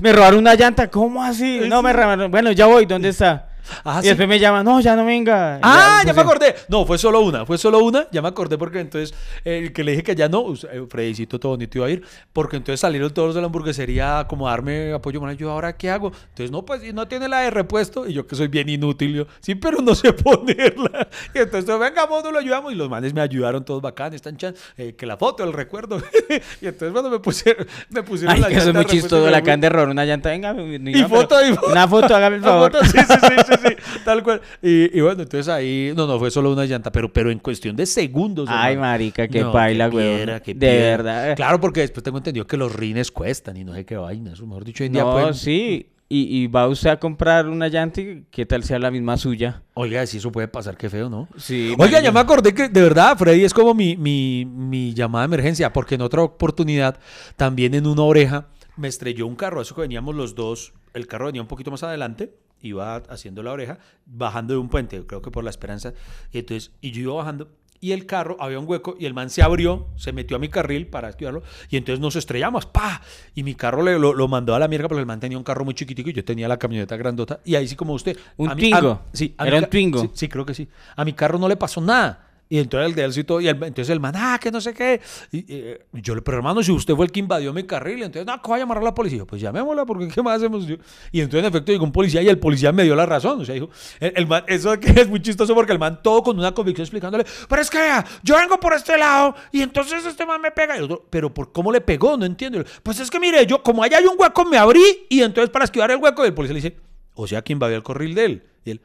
me 0.00 0.12
robaron 0.12 0.38
una 0.38 0.54
llanta. 0.54 0.88
¿Cómo 0.88 1.20
así? 1.24 1.62
No, 1.68 1.82
me 1.82 1.92
robaron. 1.92 2.30
Bueno, 2.30 2.52
ya 2.52 2.66
voy. 2.66 2.86
¿Dónde 2.86 3.08
está? 3.08 3.49
Ah, 3.84 3.98
y 4.00 4.02
sí. 4.02 4.08
después 4.08 4.28
me 4.28 4.38
llama, 4.38 4.62
no, 4.62 4.80
ya 4.80 4.96
no 4.96 5.04
venga. 5.04 5.58
Ah, 5.62 5.98
ya 6.06 6.12
pues, 6.12 6.16
me 6.16 6.22
acordé. 6.22 6.54
No, 6.68 6.84
fue 6.86 6.98
solo 6.98 7.20
una, 7.20 7.44
fue 7.46 7.58
solo 7.58 7.78
una. 7.80 8.06
Ya 8.12 8.22
me 8.22 8.28
acordé 8.28 8.58
porque 8.58 8.80
entonces 8.80 9.14
el 9.44 9.72
que 9.72 9.84
le 9.84 9.92
dije 9.92 10.02
que 10.02 10.14
ya 10.14 10.28
no, 10.28 10.40
us- 10.40 10.64
eh, 10.64 10.84
Fredicito 10.88 11.38
todo 11.38 11.52
bonito 11.52 11.78
iba 11.78 11.86
a 11.86 11.90
ir, 11.90 12.02
porque 12.32 12.56
entonces 12.56 12.80
salieron 12.80 13.12
todos 13.12 13.34
de 13.34 13.40
la 13.40 13.46
hamburguesería 13.46 14.26
como 14.28 14.48
darme 14.48 14.92
apoyo. 14.92 15.20
Bueno, 15.20 15.34
yo 15.34 15.50
ahora 15.50 15.76
qué 15.76 15.90
hago. 15.90 16.12
Entonces, 16.30 16.50
no, 16.50 16.64
pues 16.64 16.80
si 16.82 16.92
no 16.92 17.06
tiene 17.08 17.28
la 17.28 17.40
de 17.40 17.50
repuesto. 17.50 18.06
Y 18.06 18.12
yo 18.12 18.26
que 18.26 18.34
soy 18.36 18.48
bien 18.48 18.68
inútil, 18.68 19.14
yo, 19.14 19.26
sí, 19.40 19.54
pero 19.54 19.80
no 19.82 19.94
sé 19.94 20.12
ponerla. 20.14 21.08
Y 21.34 21.38
entonces, 21.38 21.78
venga, 21.78 22.06
vos 22.06 22.22
no 22.24 22.32
lo 22.32 22.38
ayudamos. 22.38 22.72
Y 22.72 22.76
los 22.76 22.88
manes 22.88 23.14
me 23.14 23.20
ayudaron 23.20 23.64
todos 23.64 23.80
bacán, 23.82 24.14
están 24.14 24.36
chan, 24.36 24.54
eh, 24.76 24.94
que 24.96 25.06
la 25.06 25.16
foto, 25.16 25.44
el 25.44 25.52
recuerdo. 25.52 25.98
y 26.60 26.66
entonces, 26.66 26.92
bueno, 26.92 27.10
me 27.10 27.18
pusieron, 27.20 27.66
me 27.90 28.02
pusieron 28.02 28.34
Ay, 28.34 28.40
la 28.40 28.48
que 28.48 28.54
eso 28.54 28.60
es 28.60 28.66
llanta 28.74 28.80
muy 28.82 28.86
chistoso. 28.90 29.30
La 29.30 29.42
can 29.42 29.60
de 29.60 29.66
error, 29.68 29.88
una 29.88 30.04
llanta, 30.04 30.30
venga. 30.30 30.54
Y 30.60 31.02
foto, 31.04 31.36
y 31.46 31.54
foto. 31.54 31.70
Una 31.70 31.88
foto, 31.88 32.14
hágame 32.16 32.36
el 32.36 32.42
favor. 32.42 32.72
foto, 32.72 32.84
sí, 32.84 32.98
sí, 32.98 33.04
sí, 33.06 33.54
sí, 33.59 33.59
sí, 33.68 33.98
tal 34.04 34.22
cual. 34.22 34.40
Y, 34.62 34.96
y 34.96 35.00
bueno, 35.00 35.22
entonces 35.22 35.48
ahí, 35.48 35.92
no, 35.96 36.06
no, 36.06 36.18
fue 36.18 36.30
solo 36.30 36.52
una 36.52 36.64
llanta, 36.66 36.90
pero, 36.92 37.12
pero 37.12 37.30
en 37.30 37.38
cuestión 37.38 37.76
de 37.76 37.86
segundos. 37.86 38.48
Ay, 38.50 38.74
hermano. 38.74 38.92
marica, 38.92 39.28
qué 39.28 39.40
No, 39.42 39.52
paila, 39.52 39.90
qué 39.90 39.94
güey. 39.94 40.26
De 40.54 40.66
verdad. 40.78 41.36
Claro, 41.36 41.60
porque 41.60 41.80
después 41.80 42.02
tengo 42.04 42.18
entendido 42.18 42.46
que 42.46 42.56
los 42.56 42.74
rines 42.74 43.10
cuestan 43.10 43.56
y 43.56 43.64
no 43.64 43.74
sé 43.74 43.84
qué 43.84 43.96
vaina. 43.96 44.32
Eso, 44.32 44.46
mejor 44.46 44.64
dicho, 44.64 44.82
hoy 44.82 44.88
en 44.88 44.92
día 44.94 45.02
No, 45.04 45.12
pueden- 45.12 45.34
sí. 45.34 45.86
Y, 46.12 46.42
y 46.42 46.46
va 46.48 46.66
usted 46.66 46.90
a 46.90 46.98
comprar 46.98 47.46
una 47.48 47.68
llanta 47.68 48.00
y 48.00 48.24
qué 48.32 48.44
tal 48.44 48.64
sea 48.64 48.80
la 48.80 48.90
misma 48.90 49.16
suya. 49.16 49.62
Oiga, 49.74 50.04
si 50.06 50.16
eso 50.16 50.32
puede 50.32 50.48
pasar, 50.48 50.76
qué 50.76 50.90
feo, 50.90 51.08
¿no? 51.08 51.28
Sí. 51.36 51.72
Oiga, 51.78 52.00
ya 52.00 52.10
me 52.10 52.18
acordé 52.18 52.52
que 52.52 52.68
de 52.68 52.82
verdad 52.82 53.16
Freddy 53.16 53.44
es 53.44 53.54
como 53.54 53.74
mi, 53.74 53.96
mi, 53.96 54.44
mi 54.44 54.92
llamada 54.92 55.22
de 55.22 55.26
emergencia, 55.34 55.72
porque 55.72 55.94
en 55.94 56.00
otra 56.00 56.22
oportunidad, 56.22 56.98
también 57.36 57.74
en 57.74 57.86
una 57.86 58.02
oreja, 58.02 58.48
me 58.76 58.88
estrelló 58.88 59.24
un 59.28 59.36
carro. 59.36 59.62
Eso 59.62 59.76
que 59.76 59.82
veníamos 59.82 60.16
los 60.16 60.34
dos, 60.34 60.72
el 60.94 61.06
carro 61.06 61.26
venía 61.26 61.42
un 61.42 61.46
poquito 61.48 61.70
más 61.70 61.84
adelante, 61.84 62.34
iba 62.62 62.96
haciendo 62.96 63.42
la 63.42 63.52
oreja, 63.52 63.78
bajando 64.06 64.54
de 64.54 64.58
un 64.60 64.68
puente, 64.68 65.04
creo 65.06 65.22
que 65.22 65.30
por 65.30 65.44
la 65.44 65.50
esperanza. 65.50 65.92
Y 66.32 66.38
entonces, 66.38 66.72
y 66.80 66.90
yo 66.92 67.00
iba 67.02 67.14
bajando. 67.14 67.48
Y 67.82 67.92
el 67.92 68.04
carro, 68.04 68.36
había 68.40 68.58
un 68.58 68.68
hueco 68.68 68.94
y 69.00 69.06
el 69.06 69.14
man 69.14 69.30
se 69.30 69.42
abrió, 69.42 69.86
se 69.96 70.12
metió 70.12 70.36
a 70.36 70.38
mi 70.38 70.50
carril 70.50 70.86
para 70.86 71.08
esquivarlo 71.08 71.42
y 71.70 71.78
entonces 71.78 71.98
nos 71.98 72.14
estrellamos, 72.14 72.66
¡pa! 72.66 73.00
Y 73.34 73.42
mi 73.42 73.54
carro 73.54 73.82
le, 73.82 73.98
lo, 73.98 74.12
lo 74.12 74.28
mandó 74.28 74.54
a 74.54 74.58
la 74.58 74.68
mierda 74.68 74.86
porque 74.86 75.00
el 75.00 75.06
man 75.06 75.18
tenía 75.18 75.38
un 75.38 75.44
carro 75.44 75.64
muy 75.64 75.72
chiquitico 75.72 76.10
y 76.10 76.12
yo 76.12 76.22
tenía 76.22 76.46
la 76.46 76.58
camioneta 76.58 76.94
grandota. 76.98 77.40
Y 77.42 77.54
ahí 77.54 77.66
sí 77.66 77.76
como 77.76 77.94
usted. 77.94 78.18
¿Un 78.36 78.50
a 78.50 78.54
mí- 78.54 78.70
a- 78.70 78.78
Twingo? 78.80 79.02
sí, 79.14 79.34
a 79.38 79.44
mi 79.44 79.48
¿Era 79.48 79.58
un 79.60 79.64
Twingo? 79.70 80.00
sí, 80.02 80.10
Sí, 80.12 80.28
creo 80.28 80.44
que 80.44 80.52
sí. 80.52 80.68
A 80.94 81.06
mi 81.06 81.14
carro 81.14 81.38
no 81.38 81.48
le 81.48 81.56
pasó 81.56 81.80
nada. 81.80 82.26
Y 82.52 82.58
entonces 82.58 82.88
el 82.88 82.94
de 82.96 83.04
él 83.04 83.42
y 83.42 83.48
entonces 83.48 83.90
el 83.90 84.00
man, 84.00 84.12
ah, 84.16 84.36
que 84.40 84.50
no 84.50 84.60
sé 84.60 84.74
qué. 84.74 85.00
Y, 85.30 86.02
yo 86.02 86.16
le, 86.16 86.20
pero 86.20 86.38
hermano, 86.38 86.64
si 86.64 86.72
usted 86.72 86.96
fue 86.96 87.06
el 87.06 87.12
que 87.12 87.20
invadió 87.20 87.52
mi 87.52 87.62
carril, 87.62 88.02
entonces, 88.02 88.26
no, 88.26 88.42
que 88.42 88.50
va 88.50 88.56
a 88.56 88.58
llamar 88.58 88.78
a 88.78 88.82
la 88.82 88.92
policía. 88.92 89.24
Pues 89.24 89.40
llamémosla, 89.40 89.86
porque 89.86 90.08
¿qué 90.08 90.20
más 90.20 90.38
hacemos? 90.38 90.66
Y 91.12 91.20
entonces, 91.20 91.44
en 91.44 91.44
efecto, 91.44 91.70
llegó 91.70 91.84
un 91.84 91.92
policía 91.92 92.22
y 92.22 92.28
el 92.28 92.40
policía 92.40 92.72
me 92.72 92.82
dio 92.82 92.96
la 92.96 93.06
razón. 93.06 93.40
O 93.40 93.44
sea, 93.44 93.54
dijo, 93.54 93.70
el, 94.00 94.12
el 94.16 94.26
man, 94.26 94.42
eso 94.48 94.74
es 94.74 95.08
muy 95.08 95.22
chistoso 95.22 95.54
porque 95.54 95.70
el 95.72 95.78
man 95.78 96.00
todo 96.02 96.24
con 96.24 96.40
una 96.40 96.52
convicción 96.52 96.82
explicándole, 96.82 97.24
pero 97.48 97.62
es 97.62 97.70
que 97.70 97.78
vea, 97.78 98.04
yo 98.24 98.34
vengo 98.34 98.58
por 98.58 98.74
este 98.74 98.98
lado 98.98 99.36
y 99.52 99.62
entonces 99.62 100.04
este 100.04 100.26
man 100.26 100.40
me 100.40 100.50
pega. 100.50 100.74
Y 100.74 100.78
el 100.78 100.84
otro, 100.86 101.06
pero 101.08 101.32
¿por 101.32 101.52
cómo 101.52 101.70
le 101.70 101.80
pegó? 101.80 102.16
No 102.16 102.24
entiendo. 102.24 102.64
Pues 102.82 102.98
es 102.98 103.08
que 103.12 103.20
mire, 103.20 103.46
yo, 103.46 103.62
como 103.62 103.84
allá 103.84 103.98
hay 103.98 104.06
un 104.06 104.16
hueco, 104.18 104.44
me 104.44 104.58
abrí 104.58 105.06
y 105.08 105.22
entonces 105.22 105.50
para 105.50 105.66
esquivar 105.66 105.92
el 105.92 105.98
hueco, 105.98 106.24
el 106.24 106.34
policía 106.34 106.54
le 106.54 106.60
dice, 106.60 106.76
o 107.14 107.28
sea, 107.28 107.42
que 107.42 107.52
invadió 107.52 107.76
el 107.76 107.84
carril 107.84 108.12
de 108.16 108.24
él. 108.24 108.42
Y 108.64 108.70
él, 108.72 108.80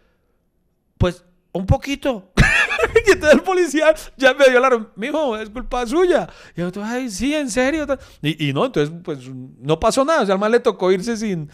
pues, 1.00 1.26
un 1.52 1.66
poquito. 1.66 2.32
y 3.08 3.12
entonces 3.12 3.40
el 3.40 3.44
policía 3.44 3.94
ya 4.18 4.34
me 4.34 4.50
dio 4.50 4.60
la 4.60 4.88
mijo, 4.96 5.38
es 5.38 5.50
culpa 5.50 5.86
suya. 5.86 6.28
Y 6.56 6.62
yo, 6.62 6.72
ay, 6.84 7.10
sí, 7.10 7.34
en 7.34 7.50
serio. 7.50 7.86
Y, 8.22 8.50
y 8.50 8.54
no, 8.54 8.66
entonces, 8.66 8.94
pues, 9.04 9.20
no 9.30 9.80
pasó 9.80 10.06
nada. 10.06 10.22
O 10.22 10.26
sea, 10.26 10.34
al 10.34 10.40
man 10.40 10.52
le 10.52 10.60
tocó 10.60 10.92
irse 10.92 11.18
sin, 11.18 11.50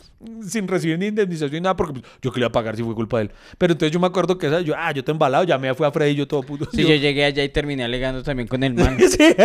sin 0.48 0.68
recibir 0.68 1.00
ni 1.00 1.08
indemnización 1.08 1.54
ni 1.54 1.62
nada, 1.62 1.76
porque 1.76 2.00
pues, 2.00 2.06
yo 2.22 2.32
quería 2.32 2.52
pagar 2.52 2.76
si 2.76 2.84
fue 2.84 2.94
culpa 2.94 3.18
de 3.18 3.24
él. 3.24 3.32
Pero 3.58 3.74
entonces 3.74 3.92
yo 3.92 4.00
me 4.00 4.08
acuerdo 4.08 4.38
que 4.38 4.48
esa, 4.48 4.62
yo, 4.62 4.74
ah, 4.78 4.92
yo 4.92 5.04
te 5.04 5.12
embalado, 5.12 5.44
ya 5.44 5.58
me 5.58 5.74
fui 5.74 5.86
a 5.86 5.92
Freddy 5.92 6.12
y 6.12 6.16
yo 6.16 6.28
todo 6.28 6.44
puto. 6.44 6.68
Sí, 6.72 6.84
yo 6.84 6.96
llegué 6.96 7.26
allá 7.26 7.44
y 7.44 7.50
terminé 7.50 7.84
alegando 7.84 8.24
también 8.24 8.48
con 8.48 8.64
el 8.64 8.74
man. 8.74 8.98
sí. 9.10 9.36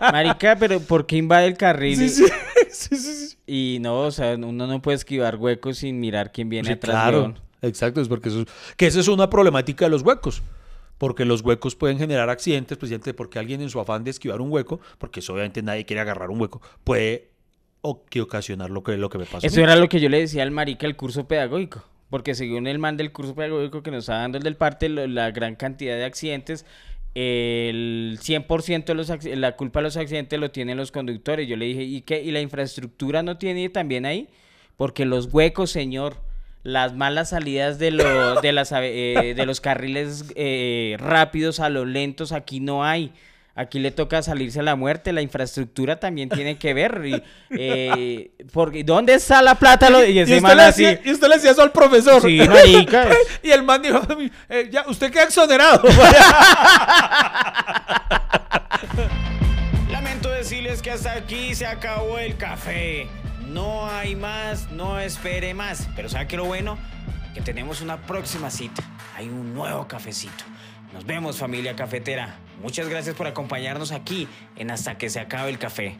Marica, 0.00 0.56
pero 0.58 0.80
¿por 0.80 1.06
qué 1.06 1.16
invade 1.16 1.46
el 1.46 1.56
carril? 1.56 1.96
Sí, 1.96 2.08
sí, 2.08 2.24
sí, 2.70 2.96
sí, 2.96 3.14
sí. 3.14 3.36
Y 3.46 3.78
no, 3.80 4.00
o 4.00 4.10
sea, 4.10 4.34
uno 4.34 4.66
no 4.66 4.82
puede 4.82 4.96
esquivar 4.96 5.36
huecos 5.36 5.78
sin 5.78 6.00
mirar 6.00 6.32
quién 6.32 6.48
viene 6.48 6.72
atrás. 6.72 6.94
claro. 6.94 7.34
Exacto, 7.62 8.00
es 8.00 8.08
porque 8.08 8.28
eso 8.28 8.42
es, 8.42 8.46
que 8.76 8.86
esa 8.86 9.00
es 9.00 9.08
una 9.08 9.30
problemática 9.30 9.86
de 9.86 9.90
los 9.90 10.02
huecos. 10.02 10.42
Porque 10.98 11.24
los 11.24 11.42
huecos 11.42 11.74
pueden 11.76 11.98
generar 11.98 12.30
accidentes, 12.30 12.78
precisamente 12.78 13.12
porque 13.14 13.38
alguien 13.38 13.60
en 13.60 13.68
su 13.70 13.78
afán 13.80 14.02
de 14.04 14.10
esquivar 14.10 14.40
un 14.40 14.50
hueco, 14.50 14.80
porque 14.98 15.20
eso 15.20 15.34
obviamente 15.34 15.62
nadie 15.62 15.84
quiere 15.84 16.00
agarrar 16.00 16.30
un 16.30 16.40
hueco, 16.40 16.62
puede 16.84 17.28
o 17.82 18.04
que 18.04 18.20
ocasionar 18.22 18.70
lo 18.70 18.82
que, 18.82 18.96
lo 18.96 19.10
que 19.10 19.18
me 19.18 19.26
pasó. 19.26 19.46
Eso 19.46 19.60
era 19.60 19.76
lo 19.76 19.88
que 19.88 20.00
yo 20.00 20.08
le 20.08 20.18
decía 20.20 20.42
al 20.42 20.50
marica 20.50 20.86
del 20.86 20.96
curso 20.96 21.28
pedagógico. 21.28 21.84
Porque 22.08 22.34
según 22.36 22.66
el 22.68 22.78
man 22.78 22.96
del 22.96 23.10
curso 23.12 23.34
pedagógico 23.34 23.82
que 23.82 23.90
nos 23.90 24.04
está 24.04 24.14
dando 24.18 24.38
el 24.38 24.44
del 24.44 24.54
parte, 24.56 24.88
lo- 24.88 25.06
la 25.08 25.32
gran 25.32 25.56
cantidad 25.56 25.96
de 25.96 26.04
accidentes, 26.04 26.64
el 27.14 28.18
100% 28.22 28.84
de 28.92 28.94
los 28.94 29.10
la 29.38 29.56
culpa 29.56 29.80
de 29.80 29.84
los 29.84 29.96
accidentes 29.96 30.38
lo 30.38 30.50
tienen 30.50 30.76
los 30.76 30.92
conductores. 30.92 31.48
Yo 31.48 31.56
le 31.56 31.66
dije, 31.66 31.82
¿y 31.82 32.02
qué? 32.02 32.22
¿Y 32.22 32.30
la 32.30 32.40
infraestructura 32.40 33.22
no 33.22 33.38
tiene 33.38 33.68
también 33.70 34.06
ahí? 34.06 34.28
Porque 34.76 35.04
los 35.04 35.32
huecos, 35.32 35.70
señor, 35.70 36.16
las 36.66 36.94
malas 36.94 37.28
salidas 37.30 37.78
de, 37.78 37.92
lo- 37.92 38.40
de, 38.40 38.52
las, 38.52 38.72
ave- 38.72 38.90
eh, 39.30 39.34
de 39.34 39.46
los 39.46 39.60
carriles 39.60 40.24
eh, 40.34 40.96
rápidos 40.98 41.60
a 41.60 41.68
los 41.68 41.86
lentos, 41.86 42.32
aquí 42.32 42.58
no 42.60 42.84
hay. 42.84 43.12
Aquí 43.58 43.78
le 43.78 43.90
toca 43.90 44.20
salirse 44.20 44.58
a 44.60 44.62
la 44.62 44.74
muerte, 44.76 45.12
la 45.14 45.22
infraestructura 45.22 45.98
también 45.98 46.28
tiene 46.28 46.58
que 46.58 46.74
ver. 46.74 47.00
Y, 47.06 47.22
eh, 47.50 48.30
porque, 48.52 48.82
¿Dónde 48.84 49.14
está 49.14 49.40
la 49.42 49.54
plata? 49.54 49.88
Lo- 49.90 50.04
Y 50.04 50.22
usted, 50.22 50.40
man 50.42 50.56
le 50.56 50.62
así, 50.64 50.84
decía, 50.84 51.00
y 51.08 51.12
usted 51.14 51.28
le 51.28 51.34
decía 51.36 51.52
eso 51.52 51.62
al 51.62 51.72
profesor. 51.72 52.20
Sí, 52.20 52.38
marica. 52.46 53.08
y 53.42 53.50
el 53.52 53.62
man 53.62 53.80
dijo, 53.80 54.02
eh, 54.50 54.68
ya, 54.70 54.84
usted 54.88 55.10
queda 55.10 55.22
exonerado. 55.24 55.84
Lamento 59.90 60.28
decirles 60.30 60.82
que 60.82 60.90
hasta 60.90 61.12
aquí 61.12 61.54
se 61.54 61.66
acabó 61.66 62.18
el 62.18 62.36
café. 62.36 63.06
No 63.46 63.88
hay 63.88 64.16
más, 64.16 64.70
no 64.72 64.98
espere 64.98 65.54
más. 65.54 65.88
Pero 65.94 66.08
¿sabe 66.08 66.26
qué 66.26 66.36
lo 66.36 66.44
bueno? 66.44 66.78
Que 67.34 67.40
tenemos 67.40 67.80
una 67.80 67.98
próxima 67.98 68.50
cita. 68.50 68.82
Hay 69.16 69.28
un 69.28 69.54
nuevo 69.54 69.86
cafecito. 69.86 70.44
Nos 70.92 71.04
vemos 71.04 71.38
familia 71.38 71.76
cafetera. 71.76 72.36
Muchas 72.62 72.88
gracias 72.88 73.14
por 73.14 73.26
acompañarnos 73.26 73.92
aquí 73.92 74.28
en 74.56 74.70
Hasta 74.70 74.98
que 74.98 75.10
se 75.10 75.20
acabe 75.20 75.50
el 75.50 75.58
café. 75.58 75.96